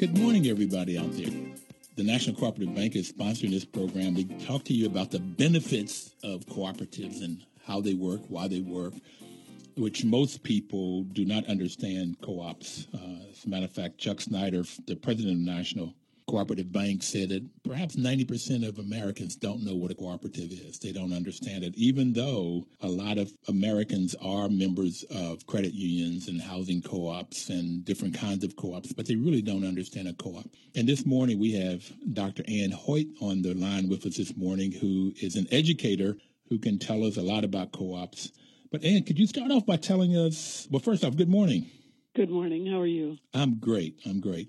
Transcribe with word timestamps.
Good 0.00 0.16
morning, 0.16 0.46
everybody 0.46 0.96
out 0.96 1.12
there. 1.12 1.28
The 1.96 2.02
National 2.02 2.34
Cooperative 2.34 2.74
Bank 2.74 2.96
is 2.96 3.12
sponsoring 3.12 3.50
this 3.50 3.66
program 3.66 4.14
to 4.14 4.24
talk 4.46 4.64
to 4.64 4.72
you 4.72 4.86
about 4.86 5.10
the 5.10 5.18
benefits 5.18 6.14
of 6.24 6.46
cooperatives 6.46 7.22
and 7.22 7.44
how 7.66 7.82
they 7.82 7.92
work, 7.92 8.22
why 8.28 8.48
they 8.48 8.62
work, 8.62 8.94
which 9.76 10.02
most 10.06 10.42
people 10.42 11.02
do 11.02 11.26
not 11.26 11.44
understand 11.48 12.16
co-ops. 12.22 12.86
Uh, 12.94 13.28
as 13.30 13.44
a 13.44 13.48
matter 13.50 13.66
of 13.66 13.72
fact, 13.72 13.98
Chuck 13.98 14.22
Snyder, 14.22 14.62
the 14.86 14.96
president 14.96 15.34
of 15.34 15.54
National 15.54 15.92
Cooperative 16.30 16.72
Bank, 16.72 17.02
said 17.02 17.30
that 17.30 17.42
perhaps 17.64 17.96
90% 17.96 18.66
of 18.66 18.78
Americans 18.78 19.34
don't 19.34 19.64
know 19.64 19.74
what 19.74 19.90
a 19.90 19.94
cooperative 19.94 20.52
is. 20.52 20.78
They 20.78 20.92
don't 20.92 21.12
understand 21.12 21.64
it, 21.64 21.74
even 21.76 22.12
though 22.12 22.66
a 22.80 22.88
lot 22.88 23.18
of 23.18 23.32
Americans 23.48 24.14
are 24.22 24.48
members 24.48 25.04
of 25.10 25.44
credit 25.46 25.74
unions 25.74 26.28
and 26.28 26.40
housing 26.40 26.82
co-ops 26.82 27.48
and 27.48 27.84
different 27.84 28.14
kinds 28.14 28.44
of 28.44 28.54
co-ops, 28.54 28.92
but 28.92 29.06
they 29.06 29.16
really 29.16 29.42
don't 29.42 29.66
understand 29.66 30.06
a 30.08 30.12
co-op. 30.12 30.46
And 30.76 30.88
this 30.88 31.04
morning 31.04 31.40
we 31.40 31.52
have 31.54 31.84
Dr. 32.12 32.44
Ann 32.48 32.70
Hoyt 32.70 33.08
on 33.20 33.42
the 33.42 33.54
line 33.54 33.88
with 33.88 34.06
us 34.06 34.16
this 34.16 34.36
morning, 34.36 34.70
who 34.70 35.12
is 35.20 35.34
an 35.34 35.48
educator 35.50 36.16
who 36.48 36.58
can 36.58 36.78
tell 36.78 37.04
us 37.04 37.16
a 37.16 37.22
lot 37.22 37.44
about 37.44 37.72
co-ops 37.72 38.30
but 38.70 38.84
Ann, 38.84 39.02
could 39.02 39.18
you 39.18 39.26
start 39.26 39.50
off 39.50 39.66
by 39.66 39.76
telling 39.76 40.16
us? 40.16 40.68
Well, 40.70 40.80
first 40.80 41.04
off, 41.04 41.16
good 41.16 41.28
morning. 41.28 41.68
Good 42.14 42.30
morning. 42.30 42.66
How 42.66 42.80
are 42.80 42.86
you? 42.86 43.18
I'm 43.34 43.58
great. 43.58 43.98
I'm 44.06 44.20
great. 44.20 44.48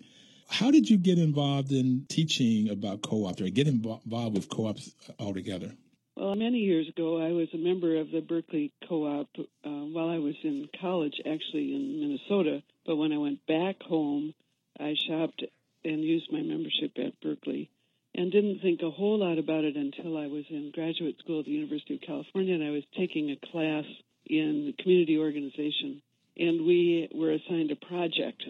How 0.51 0.69
did 0.69 0.89
you 0.89 0.97
get 0.97 1.17
involved 1.17 1.71
in 1.71 2.05
teaching 2.09 2.69
about 2.69 3.01
co-ops 3.01 3.41
or 3.41 3.49
get 3.49 3.69
involved 3.69 4.35
with 4.35 4.49
co-ops 4.49 4.93
altogether? 5.17 5.71
Well, 6.17 6.35
many 6.35 6.57
years 6.57 6.89
ago, 6.89 7.25
I 7.25 7.31
was 7.31 7.47
a 7.53 7.57
member 7.57 7.95
of 7.95 8.11
the 8.11 8.19
Berkeley 8.19 8.73
Co-op 8.87 9.29
uh, 9.39 9.69
while 9.69 10.09
I 10.09 10.17
was 10.17 10.35
in 10.43 10.67
college, 10.79 11.15
actually 11.19 11.73
in 11.73 12.01
Minnesota. 12.01 12.61
But 12.85 12.97
when 12.97 13.13
I 13.13 13.17
went 13.17 13.47
back 13.47 13.81
home, 13.81 14.33
I 14.77 14.95
shopped 15.07 15.41
and 15.85 16.03
used 16.03 16.31
my 16.31 16.41
membership 16.41 16.91
at 16.97 17.19
Berkeley 17.21 17.69
and 18.13 18.29
didn't 18.29 18.59
think 18.59 18.81
a 18.81 18.91
whole 18.91 19.19
lot 19.19 19.39
about 19.39 19.63
it 19.63 19.77
until 19.77 20.17
I 20.17 20.27
was 20.27 20.43
in 20.49 20.71
graduate 20.73 21.17
school 21.19 21.39
at 21.39 21.45
the 21.45 21.51
University 21.51 21.95
of 21.95 22.01
California 22.01 22.55
and 22.55 22.63
I 22.63 22.71
was 22.71 22.83
taking 22.97 23.31
a 23.31 23.51
class 23.51 23.85
in 24.25 24.73
community 24.79 25.17
organization, 25.17 26.01
and 26.37 26.65
we 26.65 27.09
were 27.15 27.31
assigned 27.31 27.71
a 27.71 27.77
project. 27.77 28.43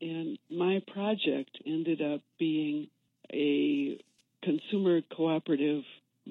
And 0.00 0.38
my 0.50 0.82
project 0.92 1.58
ended 1.66 2.02
up 2.02 2.20
being 2.38 2.88
a 3.32 3.98
consumer 4.42 5.00
cooperative 5.14 5.82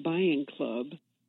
buying 0.02 0.46
club 0.56 0.86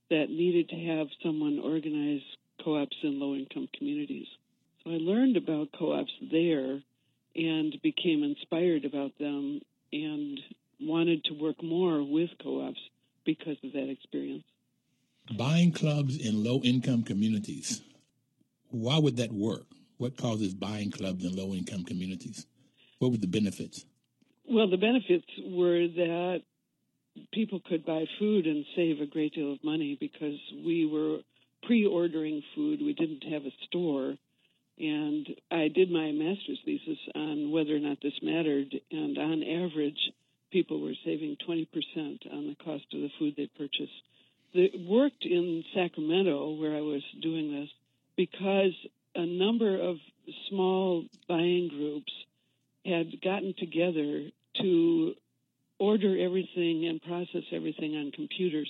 that 0.10 0.30
needed 0.30 0.70
to 0.70 0.76
have 0.76 1.08
someone 1.24 1.60
organize 1.60 2.22
co 2.64 2.82
ops 2.82 2.96
in 3.04 3.20
low 3.20 3.36
income 3.36 3.68
communities. 3.78 4.28
So 4.84 4.92
I 4.92 4.98
learned 4.98 5.38
about 5.38 5.70
co 5.78 5.94
ops 5.94 6.14
there 6.32 6.80
and 7.36 7.76
became 7.82 8.24
inspired 8.24 8.86
about 8.86 9.18
them 9.20 9.62
and 9.92 10.40
wanted 10.80 11.24
to 11.26 11.34
work 11.34 11.62
more 11.64 12.04
with 12.04 12.30
co 12.42 12.68
ops 12.68 12.80
because 13.26 13.58
of 13.64 13.74
that 13.74 13.90
experience 13.90 14.44
buying 15.36 15.72
clubs 15.72 16.18
in 16.18 16.44
low 16.44 16.62
income 16.62 17.04
communities. 17.04 17.82
Why 18.70 18.98
would 18.98 19.18
that 19.18 19.32
work? 19.32 19.66
What 19.98 20.18
causes 20.18 20.54
buying 20.54 20.92
clubs 20.92 21.26
in 21.26 21.36
low 21.36 21.54
income 21.54 21.84
communities? 21.84 22.46
What 23.00 23.12
were 23.12 23.18
the 23.18 23.28
benefits? 23.28 23.86
Well, 24.50 24.70
the 24.70 24.78
benefits 24.78 25.28
were 25.44 25.88
that 25.88 26.42
people 27.34 27.60
could 27.68 27.86
buy 27.86 28.06
food 28.20 28.46
and 28.46 28.66
save 28.76 29.02
a 29.02 29.06
great 29.06 29.34
deal 29.34 29.54
of 29.54 29.64
money 29.64 29.98
because 30.00 30.40
we 30.54 30.86
were 30.86 31.20
pre 31.64 31.86
ordering 31.86 32.44
food. 32.56 32.82
We 32.82 32.94
didn't 32.94 33.24
have 33.32 33.46
a 33.46 33.52
store. 33.68 34.16
And 34.80 35.28
I 35.50 35.70
did 35.70 35.90
my 35.90 36.12
master's 36.12 36.60
thesis 36.64 37.00
on 37.16 37.52
whether 37.52 37.76
or 37.76 37.80
not 37.80 37.98
this 38.02 38.14
mattered. 38.22 38.76
And 38.92 39.18
on 39.18 39.44
average, 39.44 40.12
people 40.52 40.80
were 40.80 40.94
saving 41.04 41.38
20% 41.48 41.68
on 42.32 42.48
the 42.48 42.56
cost 42.64 42.86
of 42.94 43.02
the 43.02 43.10
food 43.18 43.34
they 43.36 43.50
purchased 43.58 43.92
the, 44.54 44.72
worked 44.88 45.26
in 45.26 45.64
Sacramento 45.74 46.52
where 46.56 46.76
I 46.76 46.82
was 46.82 47.04
doing 47.22 47.52
this 47.52 47.70
because 48.16 48.74
a 49.18 49.26
number 49.26 49.82
of 49.82 49.98
small 50.50 51.06
buying 51.28 51.70
groups 51.70 52.14
had 52.86 53.20
gotten 53.22 53.54
together 53.58 54.30
to 54.62 55.14
order 55.80 56.18
everything 56.18 56.86
and 56.88 57.02
process 57.02 57.44
everything 57.52 57.96
on 57.96 58.12
computers. 58.12 58.70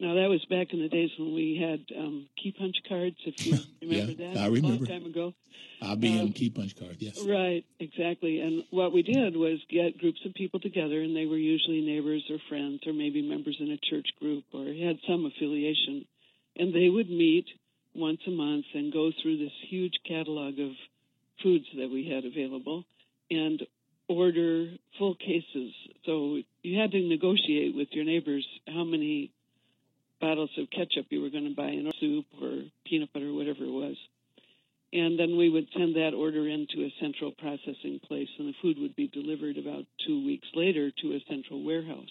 Now 0.00 0.14
that 0.14 0.28
was 0.28 0.44
back 0.46 0.72
in 0.72 0.80
the 0.80 0.88
days 0.88 1.10
when 1.18 1.34
we 1.34 1.60
had 1.60 1.96
um, 1.96 2.26
key 2.42 2.52
punch 2.58 2.76
cards. 2.88 3.16
If 3.24 3.46
you 3.46 3.58
remember 3.82 4.12
yeah, 4.12 4.32
that, 4.34 4.40
I 4.40 4.46
remember. 4.46 4.68
A 4.68 4.70
long 4.70 4.86
time 4.86 5.06
ago. 5.06 5.34
IBM 5.82 6.20
um, 6.20 6.32
key 6.32 6.50
punch 6.50 6.76
card. 6.76 6.96
Yes. 6.98 7.20
Right. 7.20 7.64
Exactly. 7.78 8.40
And 8.40 8.64
what 8.70 8.92
we 8.92 9.02
did 9.02 9.36
was 9.36 9.58
get 9.68 9.98
groups 9.98 10.20
of 10.24 10.34
people 10.34 10.58
together, 10.58 11.00
and 11.00 11.14
they 11.14 11.26
were 11.26 11.36
usually 11.36 11.82
neighbors 11.82 12.24
or 12.30 12.38
friends, 12.48 12.80
or 12.86 12.92
maybe 12.92 13.22
members 13.22 13.56
in 13.60 13.70
a 13.70 13.78
church 13.78 14.08
group, 14.18 14.44
or 14.52 14.64
had 14.64 14.98
some 15.06 15.26
affiliation, 15.26 16.06
and 16.56 16.74
they 16.74 16.88
would 16.88 17.10
meet 17.10 17.46
once 17.94 18.20
a 18.26 18.30
month 18.30 18.66
and 18.74 18.92
go 18.92 19.10
through 19.22 19.38
this 19.38 19.52
huge 19.68 19.98
catalog 20.06 20.58
of 20.58 20.70
foods 21.42 21.66
that 21.76 21.90
we 21.90 22.08
had 22.08 22.24
available, 22.24 22.84
and 23.30 23.62
order 24.08 24.68
full 24.98 25.14
cases. 25.14 25.72
So 26.04 26.38
you 26.62 26.78
had 26.78 26.92
to 26.92 27.08
negotiate 27.08 27.74
with 27.74 27.88
your 27.92 28.04
neighbors 28.04 28.46
how 28.66 28.84
many 28.84 29.30
bottles 30.20 30.50
of 30.58 30.70
ketchup 30.70 31.06
you 31.10 31.20
were 31.20 31.30
going 31.30 31.48
to 31.48 31.54
buy 31.54 31.68
in 31.68 31.90
soup 31.98 32.26
or 32.40 32.62
peanut 32.84 33.12
butter, 33.12 33.32
whatever 33.32 33.64
it 33.64 33.70
was. 33.70 33.96
And 34.92 35.18
then 35.18 35.38
we 35.38 35.48
would 35.48 35.68
send 35.76 35.96
that 35.96 36.14
order 36.14 36.46
into 36.46 36.84
a 36.84 36.94
central 37.00 37.32
processing 37.32 37.98
place, 38.06 38.28
and 38.38 38.48
the 38.48 38.54
food 38.60 38.78
would 38.78 38.94
be 38.94 39.08
delivered 39.08 39.56
about 39.56 39.84
two 40.06 40.24
weeks 40.24 40.46
later 40.54 40.90
to 40.90 41.12
a 41.14 41.24
central 41.28 41.64
warehouse. 41.64 42.10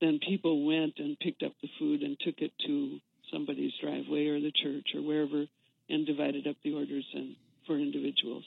Then 0.00 0.18
people 0.18 0.64
went 0.64 0.94
and 0.98 1.18
picked 1.18 1.42
up 1.42 1.52
the 1.60 1.68
food 1.78 2.02
and 2.02 2.18
took 2.18 2.38
it 2.38 2.52
to 2.66 3.00
somebody's 3.32 3.72
driveway 3.80 4.26
or 4.26 4.40
the 4.40 4.52
church 4.52 4.88
or 4.94 5.02
wherever 5.02 5.46
and 5.88 6.06
divided 6.06 6.46
up 6.46 6.56
the 6.62 6.74
orders 6.74 7.06
and 7.14 7.36
for 7.66 7.78
individuals. 7.78 8.44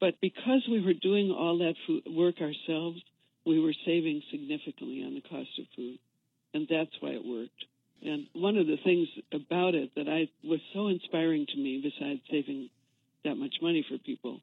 But 0.00 0.20
because 0.20 0.62
we 0.68 0.84
were 0.84 0.94
doing 0.94 1.30
all 1.30 1.58
that 1.58 1.74
food 1.86 2.02
work 2.06 2.36
ourselves, 2.40 3.00
we 3.46 3.60
were 3.60 3.74
saving 3.84 4.22
significantly 4.30 5.02
on 5.04 5.14
the 5.14 5.20
cost 5.20 5.50
of 5.58 5.66
food. 5.76 5.98
And 6.54 6.66
that's 6.68 6.90
why 7.00 7.10
it 7.10 7.24
worked. 7.24 7.64
And 8.04 8.26
one 8.34 8.56
of 8.56 8.66
the 8.66 8.78
things 8.82 9.08
about 9.32 9.74
it 9.74 9.92
that 9.94 10.08
I 10.08 10.28
was 10.46 10.60
so 10.74 10.88
inspiring 10.88 11.46
to 11.46 11.56
me, 11.56 11.80
besides 11.82 12.20
saving 12.30 12.68
that 13.24 13.36
much 13.36 13.54
money 13.62 13.86
for 13.88 13.96
people, 13.98 14.40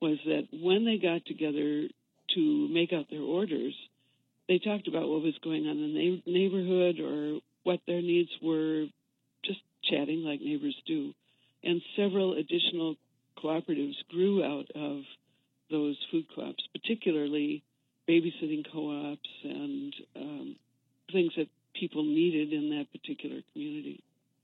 was 0.00 0.18
that 0.26 0.48
when 0.52 0.84
they 0.84 0.96
got 0.96 1.26
together 1.26 1.88
to 2.34 2.68
make 2.68 2.92
out 2.92 3.10
their 3.10 3.20
orders, 3.20 3.74
they 4.48 4.58
talked 4.58 4.88
about 4.88 5.08
what 5.08 5.22
was 5.22 5.34
going 5.42 5.66
on 5.66 5.76
in 5.76 5.94
the 5.94 6.32
neighborhood 6.32 7.00
or 7.00 7.40
what 7.64 7.80
their 7.86 8.00
needs 8.00 8.30
were, 8.42 8.86
chatting 9.90 10.22
like 10.24 10.40
neighbors 10.40 10.76
do. 10.86 11.12
And 11.62 11.82
several 11.96 12.34
additional 12.34 12.96
cooperatives 13.42 13.96
grew 14.08 14.42
out 14.42 14.66
of 14.74 15.02
those 15.70 15.98
food 16.10 16.26
co-ops, 16.34 16.66
particularly 16.72 17.62
babysitting 18.08 18.66
co-ops 18.72 19.28
and 19.44 19.94
um, 20.16 20.56
things 21.12 21.32
that 21.36 21.48
people 21.74 22.02
needed 22.02 22.52
in 22.52 22.70
that 22.70 22.86
particular 22.92 23.40
community. 23.52 24.02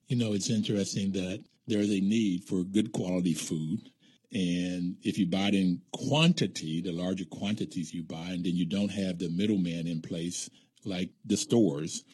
You 0.08 0.16
know, 0.16 0.34
it's 0.34 0.50
interesting 0.50 1.12
that 1.12 1.42
there 1.66 1.80
is 1.80 1.90
a 1.90 2.00
need 2.00 2.44
for 2.44 2.62
good 2.62 2.92
quality 2.92 3.34
food. 3.34 3.90
And 4.32 4.96
if 5.02 5.18
you 5.18 5.26
buy 5.26 5.48
it 5.48 5.54
in 5.54 5.80
quantity, 5.92 6.80
the 6.80 6.92
larger 6.92 7.24
quantities 7.24 7.92
you 7.92 8.02
buy, 8.02 8.28
and 8.28 8.44
then 8.44 8.54
you 8.54 8.66
don't 8.66 8.90
have 8.90 9.18
the 9.18 9.30
middleman 9.30 9.86
in 9.86 10.00
place 10.00 10.50
like 10.84 11.10
the 11.24 11.36
stores 11.36 12.04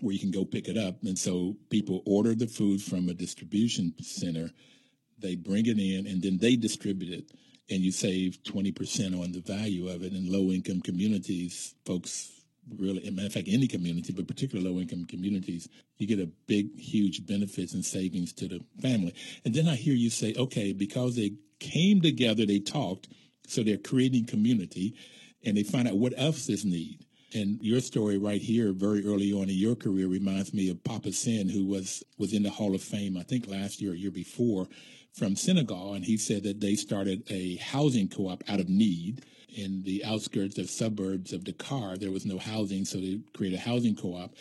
where 0.00 0.12
you 0.12 0.20
can 0.20 0.30
go 0.30 0.44
pick 0.44 0.68
it 0.68 0.76
up. 0.76 1.02
And 1.02 1.18
so 1.18 1.56
people 1.70 2.02
order 2.06 2.34
the 2.34 2.46
food 2.46 2.82
from 2.82 3.08
a 3.08 3.14
distribution 3.14 3.94
center, 4.00 4.50
they 5.18 5.34
bring 5.34 5.66
it 5.66 5.78
in, 5.78 6.06
and 6.06 6.22
then 6.22 6.38
they 6.38 6.56
distribute 6.56 7.12
it. 7.12 7.32
And 7.70 7.80
you 7.80 7.92
save 7.92 8.42
20% 8.44 9.20
on 9.20 9.32
the 9.32 9.40
value 9.40 9.88
of 9.88 10.02
it. 10.02 10.12
In 10.12 10.32
low 10.32 10.50
income 10.50 10.80
communities, 10.80 11.74
folks 11.84 12.38
really, 12.76 13.08
matter 13.10 13.26
of 13.26 13.32
fact, 13.32 13.48
any 13.50 13.66
community, 13.66 14.12
but 14.12 14.28
particularly 14.28 14.68
low 14.68 14.80
income 14.80 15.04
communities, 15.04 15.68
you 15.96 16.06
get 16.06 16.20
a 16.20 16.30
big, 16.46 16.78
huge 16.78 17.26
benefits 17.26 17.74
and 17.74 17.84
savings 17.84 18.32
to 18.34 18.48
the 18.48 18.60
family. 18.80 19.14
And 19.44 19.54
then 19.54 19.68
I 19.68 19.74
hear 19.74 19.94
you 19.94 20.10
say, 20.10 20.34
okay, 20.36 20.72
because 20.72 21.16
they 21.16 21.32
came 21.60 22.00
together, 22.00 22.46
they 22.46 22.58
talked, 22.58 23.08
so 23.46 23.62
they're 23.62 23.78
creating 23.78 24.26
community 24.26 24.94
and 25.44 25.56
they 25.56 25.62
find 25.62 25.88
out 25.88 25.96
what 25.96 26.14
else 26.16 26.48
is 26.48 26.64
need. 26.64 27.04
And 27.34 27.58
your 27.60 27.80
story 27.80 28.16
right 28.16 28.40
here, 28.40 28.72
very 28.72 29.06
early 29.06 29.32
on 29.32 29.50
in 29.50 29.56
your 29.56 29.74
career, 29.74 30.08
reminds 30.08 30.54
me 30.54 30.70
of 30.70 30.82
Papa 30.82 31.12
Sin, 31.12 31.48
who 31.48 31.66
was 31.66 32.02
was 32.16 32.32
in 32.32 32.42
the 32.42 32.50
Hall 32.50 32.74
of 32.74 32.82
Fame, 32.82 33.16
I 33.18 33.22
think 33.22 33.46
last 33.46 33.80
year 33.82 33.92
or 33.92 33.94
year 33.94 34.10
before, 34.10 34.66
from 35.12 35.36
Senegal, 35.36 35.94
and 35.94 36.04
he 36.04 36.16
said 36.16 36.44
that 36.44 36.60
they 36.60 36.74
started 36.74 37.24
a 37.30 37.56
housing 37.56 38.08
co-op 38.08 38.42
out 38.48 38.60
of 38.60 38.68
need 38.68 39.24
in 39.54 39.82
the 39.82 40.04
outskirts 40.04 40.58
of 40.58 40.70
suburbs 40.70 41.32
of 41.32 41.44
Dakar. 41.44 41.96
There 41.96 42.10
was 42.10 42.24
no 42.24 42.38
housing, 42.38 42.84
so 42.84 42.98
they 42.98 43.20
created 43.34 43.58
a 43.58 43.62
housing 43.62 43.96
co-op. 43.96 44.34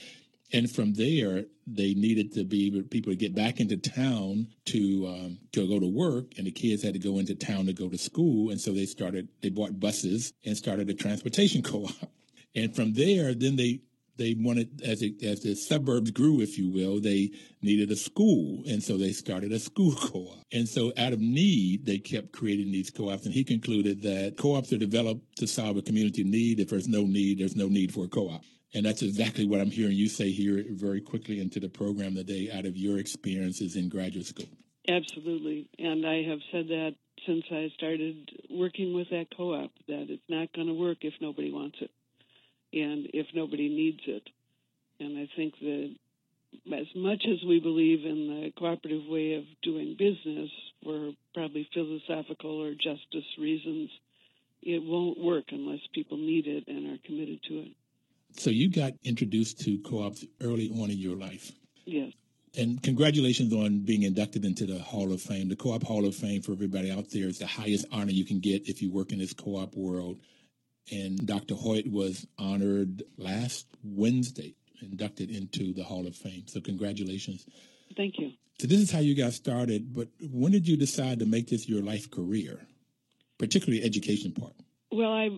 And 0.54 0.72
from 0.72 0.94
there, 0.94 1.44
they 1.66 1.94
needed 1.94 2.32
to 2.36 2.46
be 2.46 2.82
people 2.90 3.12
to 3.12 3.18
get 3.18 3.36
back 3.36 3.60
into 3.60 3.76
town 3.76 4.48
to 4.68 5.08
um, 5.08 5.40
to 5.52 5.68
go 5.68 5.78
to 5.80 5.88
work, 5.88 6.38
and 6.38 6.48
the 6.48 6.52
kids 6.52 6.84
had 6.84 6.94
to 6.94 7.00
go 7.00 7.20
into 7.20 7.36
town 7.36 7.66
to 7.66 7.74
go 7.74 7.90
to 7.90 7.98
school. 7.98 8.50
And 8.50 8.62
so 8.62 8.72
they 8.72 8.86
started. 8.86 9.28
They 9.42 9.50
bought 9.50 9.78
buses 9.78 10.32
and 10.46 10.56
started 10.56 10.90
a 10.90 10.94
transportation 10.94 11.62
co-op. 11.64 12.10
And 12.56 12.76
from 12.76 12.94
there, 12.94 13.34
then 13.34 13.56
they 13.56 13.82
they 14.18 14.36
wanted 14.38 14.82
as 14.82 15.02
it, 15.02 15.24
as 15.24 15.42
the 15.42 15.56
suburbs 15.56 16.12
grew, 16.12 16.42
if 16.42 16.58
you 16.58 16.70
will, 16.70 17.00
they 17.00 17.32
needed 17.62 17.92
a 17.92 17.96
school, 17.96 18.64
and 18.68 18.84
so 18.84 18.98
they 18.98 19.12
started 19.12 19.52
a 19.52 19.60
school 19.60 19.96
co-op. 19.96 20.40
And 20.52 20.68
so, 20.68 20.92
out 20.98 21.14
of 21.14 21.20
need, 21.20 21.86
they 21.86 22.00
kept 22.00 22.32
creating 22.32 22.72
these 22.72 22.90
co-ops. 22.90 23.26
And 23.26 23.34
he 23.34 23.44
concluded 23.44 24.02
that 24.02 24.36
co-ops 24.38 24.74
are 24.74 24.78
developed 24.78 25.38
to 25.38 25.48
solve 25.48 25.78
a 25.78 25.82
community 25.82 26.24
need. 26.24 26.60
If 26.60 26.70
there's 26.70 26.88
no 26.88 27.04
need, 27.04 27.40
there's 27.40 27.56
no 27.56 27.68
need 27.68 27.94
for 27.94 28.06
a 28.06 28.10
co-op. 28.10 28.42
And 28.74 28.86
that's 28.86 29.02
exactly 29.02 29.46
what 29.46 29.62
I'm 29.62 29.72
hearing 29.72 29.96
you 29.96 30.10
say 30.10 30.30
here 30.30 30.64
very 30.72 31.02
quickly 31.02 31.40
into 31.40 31.60
the 31.60 31.70
program 31.70 32.16
today, 32.16 32.50
out 32.54 32.66
of 32.66 32.76
your 32.76 32.98
experiences 32.98 33.76
in 33.76 33.88
graduate 33.88 34.26
school. 34.26 34.50
Absolutely, 34.90 35.70
and 35.80 36.06
I 36.06 36.24
have 36.24 36.40
said 36.52 36.68
that 36.70 36.96
since 37.26 37.44
I 37.52 37.70
started 37.76 38.30
working 38.50 38.94
with 38.94 39.10
that 39.10 39.28
co-op 39.36 39.72
that 39.88 40.06
it's 40.10 40.24
not 40.30 40.54
going 40.54 40.68
to 40.68 40.74
work 40.74 41.00
if 41.02 41.14
nobody 41.20 41.52
wants 41.52 41.78
it 41.82 41.92
and 42.82 43.10
if 43.14 43.28
nobody 43.34 43.70
needs 43.70 44.02
it. 44.08 44.30
And 45.00 45.18
I 45.18 45.28
think 45.36 45.54
that 45.60 45.96
as 46.74 46.88
much 46.96 47.26
as 47.28 47.44
we 47.48 47.60
believe 47.60 48.06
in 48.06 48.28
the 48.28 48.52
cooperative 48.58 49.06
way 49.08 49.36
of 49.36 49.44
doing 49.62 49.96
business 49.98 50.50
for 50.84 51.12
probably 51.34 51.68
philosophical 51.74 52.62
or 52.62 52.74
justice 52.74 53.28
reasons, 53.38 53.90
it 54.62 54.82
won't 54.84 55.20
work 55.20 55.46
unless 55.52 55.80
people 55.94 56.18
need 56.18 56.48
it 56.48 56.68
and 56.68 56.94
are 56.94 57.00
committed 57.06 57.42
to 57.44 57.60
it. 57.60 57.72
So 58.36 58.50
you 58.50 58.70
got 58.70 58.94
introduced 59.04 59.62
to 59.62 59.78
co-ops 59.80 60.26
early 60.42 60.70
on 60.70 60.90
in 60.90 60.98
your 60.98 61.16
life. 61.16 61.52
Yes. 61.86 62.12
And 62.58 62.82
congratulations 62.82 63.54
on 63.54 63.80
being 63.80 64.04
inducted 64.04 64.44
into 64.44 64.66
the 64.66 64.80
Hall 64.80 65.14
of 65.14 65.22
Fame. 65.22 65.48
The 65.48 65.56
Co-op 65.56 65.84
Hall 65.84 66.06
of 66.06 66.16
Fame 66.16 66.42
for 66.42 66.54
everybody 66.54 66.92
out 66.92 67.10
there 67.12 67.28
is 67.28 67.38
the 67.38 67.46
highest 67.46 67.86
honor 67.92 68.12
you 68.12 68.26
can 68.26 68.40
get 68.40 68.68
if 68.68 68.82
you 68.82 68.92
work 68.92 69.12
in 69.12 69.20
this 69.20 69.34
co-op 69.34 69.76
world. 69.76 70.20
And 70.92 71.26
Dr. 71.26 71.56
Hoyt 71.56 71.88
was 71.88 72.26
honored 72.38 73.04
last 73.18 73.68
Wednesday, 73.84 74.56
inducted 74.82 75.30
into 75.30 75.74
the 75.74 75.84
Hall 75.84 76.08
of 76.08 76.16
Fame. 76.16 76.44
So, 76.48 76.62
congratulations. 76.62 77.46
Thank 77.96 78.20
you. 78.20 78.32
So, 78.60 78.68
this 78.68 78.80
is 78.80 78.92
how 78.92 79.00
you 79.00 79.16
got 79.16 79.34
started, 79.34 79.94
but 79.94 80.08
when 80.32 80.52
did 80.52 80.68
you 80.68 80.78
decide 80.78 81.20
to 81.20 81.26
make 81.26 81.50
this 81.50 81.68
your 81.68 81.84
life 81.84 82.10
career, 82.10 82.60
particularly 83.38 83.84
education 83.84 84.32
part? 84.32 84.54
Well, 84.92 85.12
I 85.12 85.30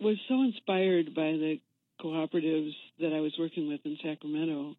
was 0.00 0.18
so 0.28 0.42
inspired 0.42 1.14
by 1.14 1.32
the 1.32 1.60
cooperatives 2.00 2.74
that 3.00 3.12
I 3.12 3.20
was 3.20 3.34
working 3.38 3.68
with 3.68 3.80
in 3.84 3.98
Sacramento 4.02 4.76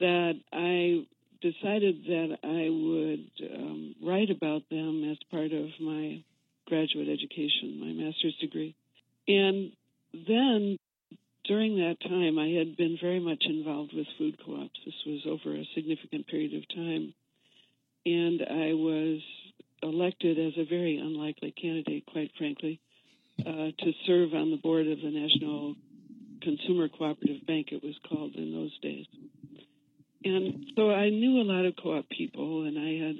that 0.00 0.34
I 0.52 1.06
decided 1.40 2.04
that 2.04 2.38
I 2.42 2.68
would 2.70 3.54
um, 3.54 3.94
write 4.02 4.30
about 4.30 4.62
them 4.70 5.10
as 5.10 5.18
part 5.30 5.52
of 5.52 5.68
my 5.80 6.22
graduate 6.66 7.08
education, 7.08 7.80
my 7.80 7.92
master's 8.04 8.36
degree. 8.40 8.74
And 9.28 9.72
then 10.12 10.78
during 11.44 11.76
that 11.76 11.96
time, 12.00 12.38
I 12.38 12.48
had 12.48 12.76
been 12.76 12.98
very 13.00 13.20
much 13.20 13.44
involved 13.46 13.92
with 13.94 14.06
food 14.18 14.38
co 14.44 14.62
ops. 14.62 14.80
This 14.84 14.94
was 15.06 15.26
over 15.26 15.54
a 15.54 15.64
significant 15.74 16.26
period 16.26 16.54
of 16.54 16.68
time. 16.68 17.14
And 18.04 18.42
I 18.42 18.72
was 18.74 19.20
elected 19.82 20.38
as 20.38 20.52
a 20.56 20.64
very 20.68 20.98
unlikely 20.98 21.52
candidate, 21.60 22.06
quite 22.06 22.30
frankly, 22.38 22.80
uh, 23.40 23.70
to 23.78 23.92
serve 24.06 24.32
on 24.34 24.50
the 24.50 24.56
board 24.56 24.86
of 24.86 25.00
the 25.00 25.10
National 25.10 25.74
Consumer 26.42 26.88
Cooperative 26.88 27.46
Bank, 27.46 27.68
it 27.72 27.82
was 27.82 27.98
called 28.08 28.34
in 28.36 28.52
those 28.52 28.76
days. 28.80 29.06
And 30.24 30.66
so 30.76 30.90
I 30.90 31.10
knew 31.10 31.40
a 31.40 31.44
lot 31.44 31.66
of 31.66 31.74
co 31.80 31.98
op 31.98 32.08
people, 32.08 32.64
and 32.64 32.78
I 32.78 33.06
had 33.06 33.16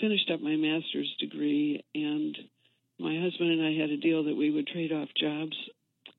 finished 0.00 0.30
up 0.32 0.40
my 0.40 0.56
master's 0.56 1.14
degree 1.20 1.84
and 1.94 2.36
my 2.98 3.18
husband 3.20 3.50
and 3.50 3.62
I 3.66 3.80
had 3.80 3.90
a 3.90 3.96
deal 3.96 4.24
that 4.24 4.36
we 4.36 4.50
would 4.50 4.66
trade 4.66 4.92
off 4.92 5.08
jobs 5.16 5.56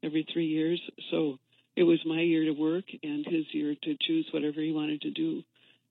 every 0.04 0.28
three 0.32 0.48
years. 0.48 0.82
So 1.12 1.40
it 1.76 1.84
was 1.84 2.00
my 2.06 2.22
year 2.22 2.46
to 2.46 2.52
work 2.52 2.86
and 3.04 3.26
his 3.26 3.46
year 3.54 3.76
to 3.84 3.96
choose 4.00 4.28
whatever 4.32 4.62
he 4.62 4.72
wanted 4.72 5.02
to 5.02 5.12
do. 5.12 5.44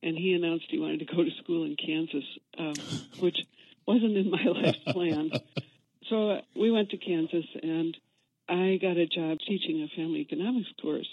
And 0.03 0.17
he 0.17 0.35
announced 0.35 0.67
he 0.69 0.79
wanted 0.79 1.01
to 1.01 1.15
go 1.15 1.25
to 1.25 1.31
school 1.43 1.65
in 1.65 1.77
Kansas, 1.77 2.25
um, 2.59 2.75
which 3.21 3.39
wasn't 3.87 4.17
in 4.17 4.31
my 4.31 4.45
life 4.45 4.77
plan. 4.87 5.31
So 6.09 6.41
we 6.55 6.71
went 6.71 6.91
to 6.91 6.99
Kansas 6.99 7.47
and 7.63 7.97
I 8.49 8.79
got 8.81 8.99
a 8.99 9.07
job 9.07 9.39
teaching 9.47 9.83
a 9.83 9.97
family 9.97 10.21
economics 10.21 10.69
course. 10.81 11.09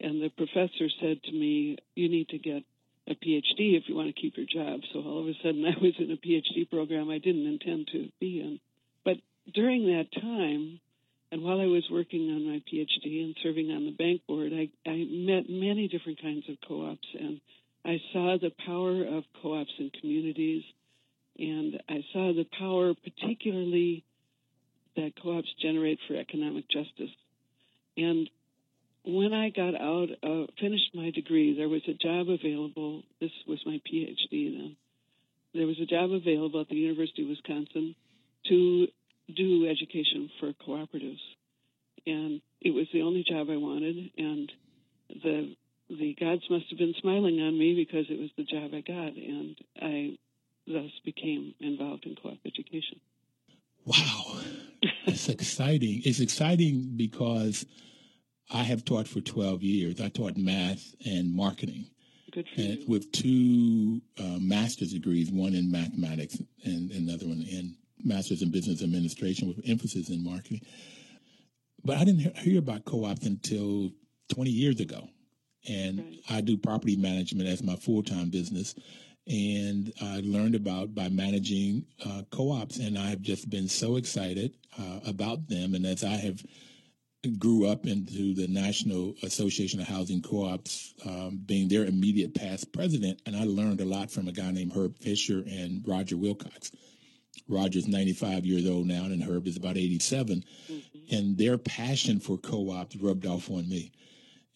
And 0.00 0.22
the 0.22 0.30
professor 0.30 0.88
said 1.00 1.22
to 1.24 1.32
me, 1.32 1.76
You 1.94 2.08
need 2.08 2.30
to 2.30 2.38
get 2.38 2.62
a 3.06 3.14
PhD 3.14 3.76
if 3.76 3.84
you 3.86 3.94
want 3.94 4.14
to 4.14 4.18
keep 4.18 4.38
your 4.38 4.46
job. 4.46 4.80
So 4.92 5.00
all 5.00 5.20
of 5.20 5.26
a 5.26 5.34
sudden 5.42 5.64
I 5.66 5.76
was 5.78 5.94
in 5.98 6.10
a 6.10 6.16
PhD 6.16 6.68
program 6.70 7.10
I 7.10 7.18
didn't 7.18 7.46
intend 7.46 7.88
to 7.92 8.08
be 8.18 8.40
in 8.40 8.60
during 9.54 9.86
that 9.86 10.06
time, 10.20 10.80
and 11.32 11.42
while 11.42 11.60
I 11.60 11.66
was 11.66 11.84
working 11.90 12.30
on 12.30 12.46
my 12.46 12.62
PhD 12.72 13.24
and 13.24 13.36
serving 13.42 13.70
on 13.70 13.86
the 13.86 13.92
bank 13.92 14.22
board, 14.26 14.52
I, 14.52 14.68
I 14.88 15.06
met 15.08 15.48
many 15.48 15.88
different 15.88 16.20
kinds 16.20 16.44
of 16.48 16.56
co 16.66 16.90
ops, 16.90 17.06
and 17.18 17.40
I 17.84 18.00
saw 18.12 18.36
the 18.40 18.52
power 18.66 19.04
of 19.04 19.24
co 19.42 19.60
ops 19.60 19.72
in 19.78 19.90
communities, 20.00 20.62
and 21.38 21.80
I 21.88 22.04
saw 22.12 22.32
the 22.32 22.46
power, 22.58 22.94
particularly, 22.94 24.04
that 24.96 25.12
co 25.22 25.38
ops 25.38 25.48
generate 25.62 25.98
for 26.06 26.16
economic 26.16 26.68
justice. 26.68 27.14
And 27.96 28.28
when 29.04 29.32
I 29.32 29.50
got 29.50 29.74
out, 29.74 30.08
uh, 30.22 30.46
finished 30.60 30.94
my 30.94 31.10
degree, 31.10 31.56
there 31.56 31.68
was 31.68 31.82
a 31.88 31.94
job 31.94 32.28
available. 32.28 33.02
This 33.20 33.30
was 33.46 33.60
my 33.64 33.80
PhD 33.90 34.58
then. 34.58 34.76
There 35.54 35.66
was 35.66 35.80
a 35.80 35.86
job 35.86 36.12
available 36.12 36.60
at 36.60 36.68
the 36.68 36.76
University 36.76 37.22
of 37.22 37.30
Wisconsin 37.30 37.94
to 38.48 38.86
do 39.34 39.68
education 39.68 40.30
for 40.38 40.52
cooperatives. 40.52 41.20
And 42.06 42.40
it 42.60 42.70
was 42.70 42.86
the 42.92 43.02
only 43.02 43.24
job 43.28 43.48
I 43.50 43.56
wanted, 43.56 44.10
and 44.16 44.52
the 45.22 45.56
the 45.90 46.14
gods 46.18 46.42
must 46.48 46.66
have 46.70 46.78
been 46.78 46.94
smiling 47.00 47.40
on 47.40 47.58
me 47.58 47.74
because 47.74 48.06
it 48.08 48.18
was 48.18 48.30
the 48.36 48.44
job 48.44 48.70
I 48.72 48.80
got, 48.80 49.16
and 49.16 49.56
I 49.80 50.18
thus 50.66 50.90
became 51.04 51.54
involved 51.58 52.06
in 52.06 52.14
co-op 52.14 52.38
education. 52.46 53.00
Wow, 53.84 54.40
it's 55.06 55.28
exciting! 55.28 56.02
It's 56.04 56.20
exciting 56.20 56.92
because 56.96 57.66
I 58.52 58.62
have 58.62 58.84
taught 58.84 59.08
for 59.08 59.20
12 59.20 59.62
years. 59.62 60.00
I 60.00 60.08
taught 60.08 60.36
math 60.36 60.94
and 61.04 61.34
marketing. 61.34 61.86
Good 62.32 62.46
for 62.54 62.60
you. 62.60 62.84
With 62.86 63.10
two 63.12 64.00
uh, 64.18 64.38
master's 64.38 64.92
degrees, 64.92 65.30
one 65.30 65.54
in 65.54 65.70
mathematics 65.70 66.40
and 66.64 66.90
another 66.92 67.26
one 67.26 67.42
in 67.42 67.76
master's 68.04 68.42
in 68.42 68.50
business 68.50 68.82
administration 68.82 69.48
with 69.48 69.60
emphasis 69.66 70.10
in 70.10 70.24
marketing. 70.24 70.62
But 71.84 71.98
I 71.98 72.04
didn't 72.04 72.36
hear 72.38 72.58
about 72.58 72.84
co-ops 72.84 73.26
until 73.26 73.90
20 74.28 74.50
years 74.50 74.80
ago. 74.80 75.08
And 75.68 75.98
right. 75.98 76.18
I 76.30 76.40
do 76.40 76.56
property 76.56 76.96
management 76.96 77.48
as 77.48 77.62
my 77.62 77.76
full-time 77.76 78.30
business. 78.30 78.74
And 79.26 79.92
I 80.00 80.20
learned 80.24 80.54
about 80.54 80.94
by 80.94 81.08
managing 81.08 81.84
uh, 82.04 82.22
co-ops, 82.30 82.78
and 82.78 82.98
I've 82.98 83.20
just 83.20 83.48
been 83.48 83.68
so 83.68 83.96
excited 83.96 84.54
uh, 84.78 85.00
about 85.06 85.46
them. 85.46 85.74
And 85.74 85.86
as 85.86 86.02
I 86.02 86.16
have 86.16 86.42
grew 87.38 87.66
up 87.66 87.86
into 87.86 88.34
the 88.34 88.48
National 88.48 89.14
Association 89.22 89.80
of 89.80 89.86
Housing 89.86 90.22
Co-ops, 90.22 90.94
um, 91.04 91.40
being 91.44 91.68
their 91.68 91.84
immediate 91.84 92.34
past 92.34 92.72
president, 92.72 93.20
and 93.26 93.36
I 93.36 93.44
learned 93.44 93.80
a 93.80 93.84
lot 93.84 94.10
from 94.10 94.26
a 94.26 94.32
guy 94.32 94.50
named 94.50 94.72
Herb 94.72 94.96
Fisher 94.98 95.44
and 95.46 95.86
Roger 95.86 96.16
Willcox. 96.16 96.72
Roger's 97.48 97.88
95 97.88 98.46
years 98.46 98.68
old 98.68 98.86
now, 98.86 99.04
and 99.04 99.22
Herb 99.22 99.46
is 99.46 99.56
about 99.56 99.76
87. 99.76 100.44
Mm-hmm. 100.70 101.14
And 101.14 101.38
their 101.38 101.58
passion 101.58 102.20
for 102.20 102.38
co-ops 102.38 102.96
rubbed 102.96 103.26
off 103.26 103.50
on 103.50 103.68
me. 103.68 103.92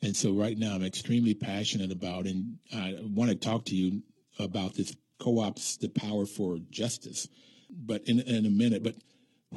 And 0.02 0.16
so 0.16 0.32
right 0.32 0.56
now 0.56 0.74
I'm 0.74 0.84
extremely 0.84 1.34
passionate 1.34 1.90
about, 1.90 2.26
and 2.26 2.58
I 2.72 2.98
want 3.02 3.30
to 3.30 3.36
talk 3.36 3.64
to 3.66 3.74
you 3.74 4.02
about 4.38 4.74
this 4.74 4.94
co-ops, 5.18 5.78
the 5.78 5.88
power 5.88 6.26
for 6.26 6.58
justice, 6.70 7.28
but 7.70 8.02
in, 8.04 8.20
in 8.20 8.46
a 8.46 8.50
minute. 8.50 8.82
But 8.82 8.96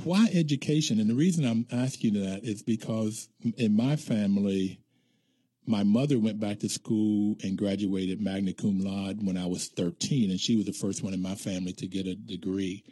why 0.03 0.29
education? 0.33 1.00
And 1.00 1.09
the 1.09 1.15
reason 1.15 1.45
I'm 1.45 1.67
asking 1.71 2.13
that 2.13 2.43
is 2.43 2.63
because 2.63 3.29
in 3.57 3.75
my 3.75 3.95
family, 3.95 4.79
my 5.65 5.83
mother 5.83 6.17
went 6.17 6.39
back 6.39 6.59
to 6.59 6.69
school 6.69 7.36
and 7.43 7.57
graduated 7.57 8.21
magna 8.21 8.53
cum 8.53 8.79
laude 8.79 9.25
when 9.25 9.38
I 9.38 9.47
was 9.47 9.67
13, 9.67 10.31
and 10.31 10.39
she 10.39 10.55
was 10.55 10.65
the 10.65 10.71
first 10.71 11.03
one 11.03 11.13
in 11.13 11.21
my 11.21 11.36
family 11.36 11.74
to 11.74 11.88
get 11.88 12.07
a 12.07 12.15
degree. 12.15 12.83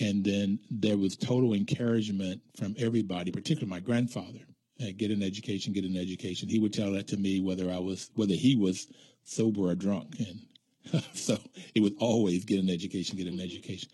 And 0.00 0.24
then 0.24 0.58
there 0.70 0.96
was 0.96 1.16
total 1.16 1.52
encouragement 1.52 2.40
from 2.56 2.74
everybody, 2.78 3.30
particularly 3.30 3.68
my 3.68 3.80
grandfather. 3.80 4.40
Hey, 4.78 4.92
get 4.92 5.10
an 5.10 5.22
education, 5.22 5.72
get 5.72 5.84
an 5.84 5.96
education. 5.96 6.48
He 6.48 6.58
would 6.58 6.72
tell 6.72 6.92
that 6.92 7.08
to 7.08 7.16
me 7.16 7.40
whether 7.40 7.70
I 7.70 7.78
was 7.78 8.10
whether 8.14 8.34
he 8.34 8.56
was 8.56 8.88
sober 9.24 9.68
or 9.68 9.74
drunk, 9.74 10.16
and 10.18 11.02
so 11.14 11.38
it 11.74 11.82
was 11.82 11.92
always 11.98 12.44
get 12.44 12.58
an 12.58 12.70
education, 12.70 13.16
get 13.16 13.26
an 13.26 13.40
education. 13.40 13.90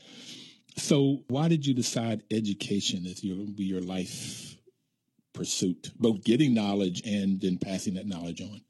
So, 0.77 1.25
why 1.27 1.49
did 1.49 1.67
you 1.67 1.75
decide 1.75 2.23
education 2.31 3.05
as 3.07 3.25
your 3.25 3.37
be 3.45 3.65
your 3.65 3.81
life 3.81 4.57
pursuit, 5.33 5.91
both 5.99 6.23
getting 6.25 6.55
knowledge 6.55 7.03
and 7.05 7.41
then 7.41 7.59
passing 7.59 7.95
that 7.95 8.07
knowledge 8.07 8.41
on? 8.41 8.61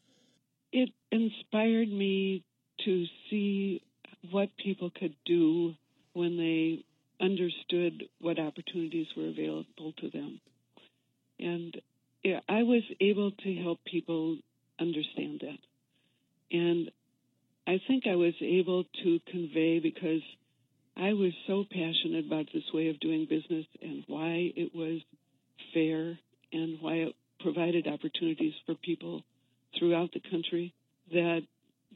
It 0.72 0.90
inspired 1.12 1.90
me 1.90 2.44
to 2.84 3.06
see 3.28 3.82
what 4.30 4.48
people 4.56 4.90
could 4.90 5.14
do 5.24 5.74
when 6.14 6.36
they 6.36 6.84
understood 7.20 8.04
what 8.20 8.38
opportunities 8.38 9.06
were 9.16 9.28
available 9.28 9.92
to 9.98 10.10
them. 10.10 10.40
And 11.38 11.76
yeah, 12.22 12.40
I 12.48 12.62
was 12.62 12.82
able 13.00 13.32
to 13.32 13.54
help 13.56 13.78
people 13.84 14.38
understand 14.80 15.42
that. 15.42 15.58
And 16.50 16.90
I 17.66 17.80
think 17.86 18.04
I 18.06 18.16
was 18.16 18.34
able 18.40 18.84
to 19.04 19.20
convey 19.30 19.78
because 19.80 20.22
I 20.96 21.12
was 21.12 21.32
so 21.46 21.64
passionate 21.70 22.26
about 22.26 22.46
this 22.52 22.64
way 22.72 22.88
of 22.88 22.98
doing 22.98 23.26
business 23.28 23.66
and 23.82 24.04
why 24.06 24.52
it 24.56 24.74
was 24.74 25.00
fair 25.74 26.18
and 26.52 26.78
why 26.80 26.94
it 26.94 27.14
provided 27.40 27.86
opportunities 27.86 28.54
for 28.66 28.74
people 28.74 29.22
throughout 29.78 30.12
the 30.12 30.22
country 30.30 30.74
that 31.12 31.42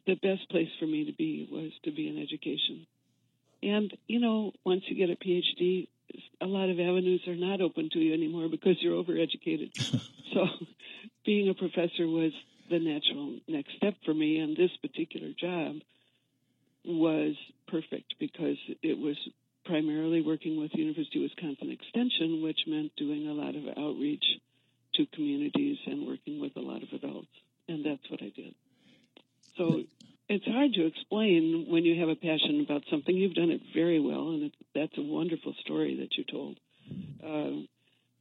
the 0.06 0.14
best 0.14 0.48
place 0.50 0.68
for 0.78 0.86
me 0.86 1.06
to 1.06 1.12
be 1.12 1.48
was 1.50 1.72
to 1.84 1.90
be 1.90 2.08
in 2.08 2.22
education. 2.22 2.86
And, 3.62 3.96
you 4.08 4.20
know, 4.20 4.52
once 4.64 4.82
you 4.86 4.96
get 4.96 5.10
a 5.10 5.16
PhD, 5.16 5.88
a 6.40 6.46
lot 6.46 6.68
of 6.68 6.80
avenues 6.80 7.22
are 7.26 7.36
not 7.36 7.60
open 7.60 7.88
to 7.92 7.98
you 7.98 8.12
anymore 8.12 8.48
because 8.48 8.76
you're 8.80 9.02
overeducated. 9.02 9.70
so 10.32 10.46
being 11.24 11.48
a 11.48 11.54
professor 11.54 12.06
was 12.06 12.32
the 12.70 12.78
natural 12.78 13.38
next 13.48 13.76
step 13.76 13.94
for 14.04 14.14
me, 14.14 14.38
and 14.38 14.56
this 14.56 14.70
particular 14.80 15.28
job 15.38 15.76
was 16.84 17.36
perfect 17.68 18.14
because 18.18 18.56
it 18.82 18.98
was 18.98 19.16
primarily 19.64 20.22
working 20.22 20.58
with 20.58 20.74
University 20.74 21.24
of 21.24 21.30
Wisconsin 21.30 21.70
Extension, 21.70 22.42
which 22.42 22.58
meant 22.66 22.90
doing 22.96 23.28
a 23.28 23.32
lot 23.32 23.54
of 23.54 23.62
outreach 23.78 24.24
to 24.94 25.06
communities 25.14 25.78
and 25.86 26.06
working 26.06 26.40
with 26.40 26.56
a 26.56 26.60
lot 26.60 26.82
of 26.82 26.88
adults. 26.92 27.28
And 27.68 27.84
that's 27.84 28.10
what 28.10 28.20
I 28.20 28.32
did. 28.34 28.54
So 29.56 29.84
it's 30.32 30.46
hard 30.46 30.72
to 30.74 30.86
explain 30.86 31.66
when 31.68 31.84
you 31.84 32.00
have 32.00 32.08
a 32.08 32.14
passion 32.14 32.64
about 32.64 32.82
something. 32.90 33.14
You've 33.14 33.34
done 33.34 33.50
it 33.50 33.60
very 33.74 34.00
well, 34.00 34.30
and 34.30 34.44
it, 34.44 34.52
that's 34.74 34.96
a 34.96 35.02
wonderful 35.02 35.54
story 35.60 35.96
that 36.00 36.16
you 36.16 36.24
told. 36.24 36.58
Uh, 37.22 37.66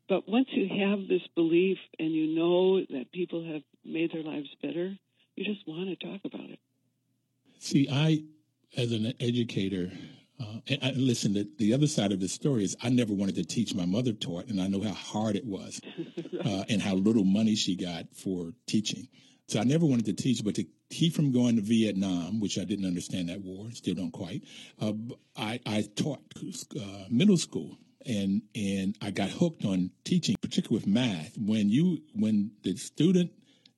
but 0.10 0.28
once 0.28 0.48
you 0.52 0.68
have 0.68 1.08
this 1.08 1.22
belief 1.36 1.78
and 1.98 2.12
you 2.12 2.36
know 2.36 2.82
that 2.82 3.14
people 3.14 3.46
have 3.54 3.62
made 3.86 4.12
their 4.12 4.24
lives 4.24 4.50
better, 4.62 4.94
you 5.36 5.46
just 5.46 5.66
want 5.66 5.88
to 5.88 6.06
talk 6.06 6.20
about 6.26 6.50
it. 6.50 6.60
See, 7.60 7.88
I, 7.90 8.24
as 8.76 8.92
an 8.92 9.14
educator, 9.22 9.90
uh, 10.38 10.60
and 10.68 10.80
I, 10.84 10.92
listen, 10.92 11.34
the, 11.34 11.50
the 11.60 11.74
other 11.74 11.88
side 11.88 12.12
of 12.12 12.20
the 12.20 12.28
story 12.28 12.66
is 12.66 12.76
I 12.84 12.90
never 12.90 13.14
wanted 13.14 13.36
to 13.36 13.46
teach. 13.46 13.74
My 13.74 13.86
mother 13.86 14.12
taught, 14.12 14.48
and 14.48 14.60
I 14.60 14.68
know 14.68 14.82
how 14.82 14.94
hard 14.94 15.38
it 15.38 15.46
was 15.46 15.80
uh, 16.46 16.66
and 16.68 16.82
how 16.82 16.96
little 16.96 17.24
money 17.24 17.56
she 17.56 17.78
got 17.78 18.14
for 18.14 18.52
teaching. 18.68 19.08
So 19.52 19.60
I 19.60 19.66
never 19.66 19.86
wanted 19.86 20.06
to 20.06 20.14
teach, 20.14 20.46
but 20.46 20.56
to 20.56 20.66
keep 20.90 21.14
from 21.14 21.34
going 21.34 21.58
to 21.58 21.62
Vietnam, 21.62 22.40
which 22.40 22.58
I 22.58 22.64
didn't 22.64 22.86
understand 22.86 23.28
that 23.28 23.42
war, 23.42 23.70
still 23.74 23.96
don't 23.96 24.12
quite, 24.12 24.44
uh, 24.80 24.94
I, 25.36 25.60
I, 25.66 25.84
taught 25.94 26.22
uh, 26.80 27.04
middle 27.10 27.36
school. 27.36 27.78
And 28.06 28.44
and 28.56 28.98
I 29.02 29.12
got 29.12 29.30
hooked 29.30 29.66
on 29.66 29.92
teaching, 30.06 30.36
particularly 30.42 30.80
with 30.80 30.88
math. 30.88 31.38
When 31.38 31.70
you 31.70 32.02
when 32.16 32.52
the 32.64 32.76
student 32.76 33.32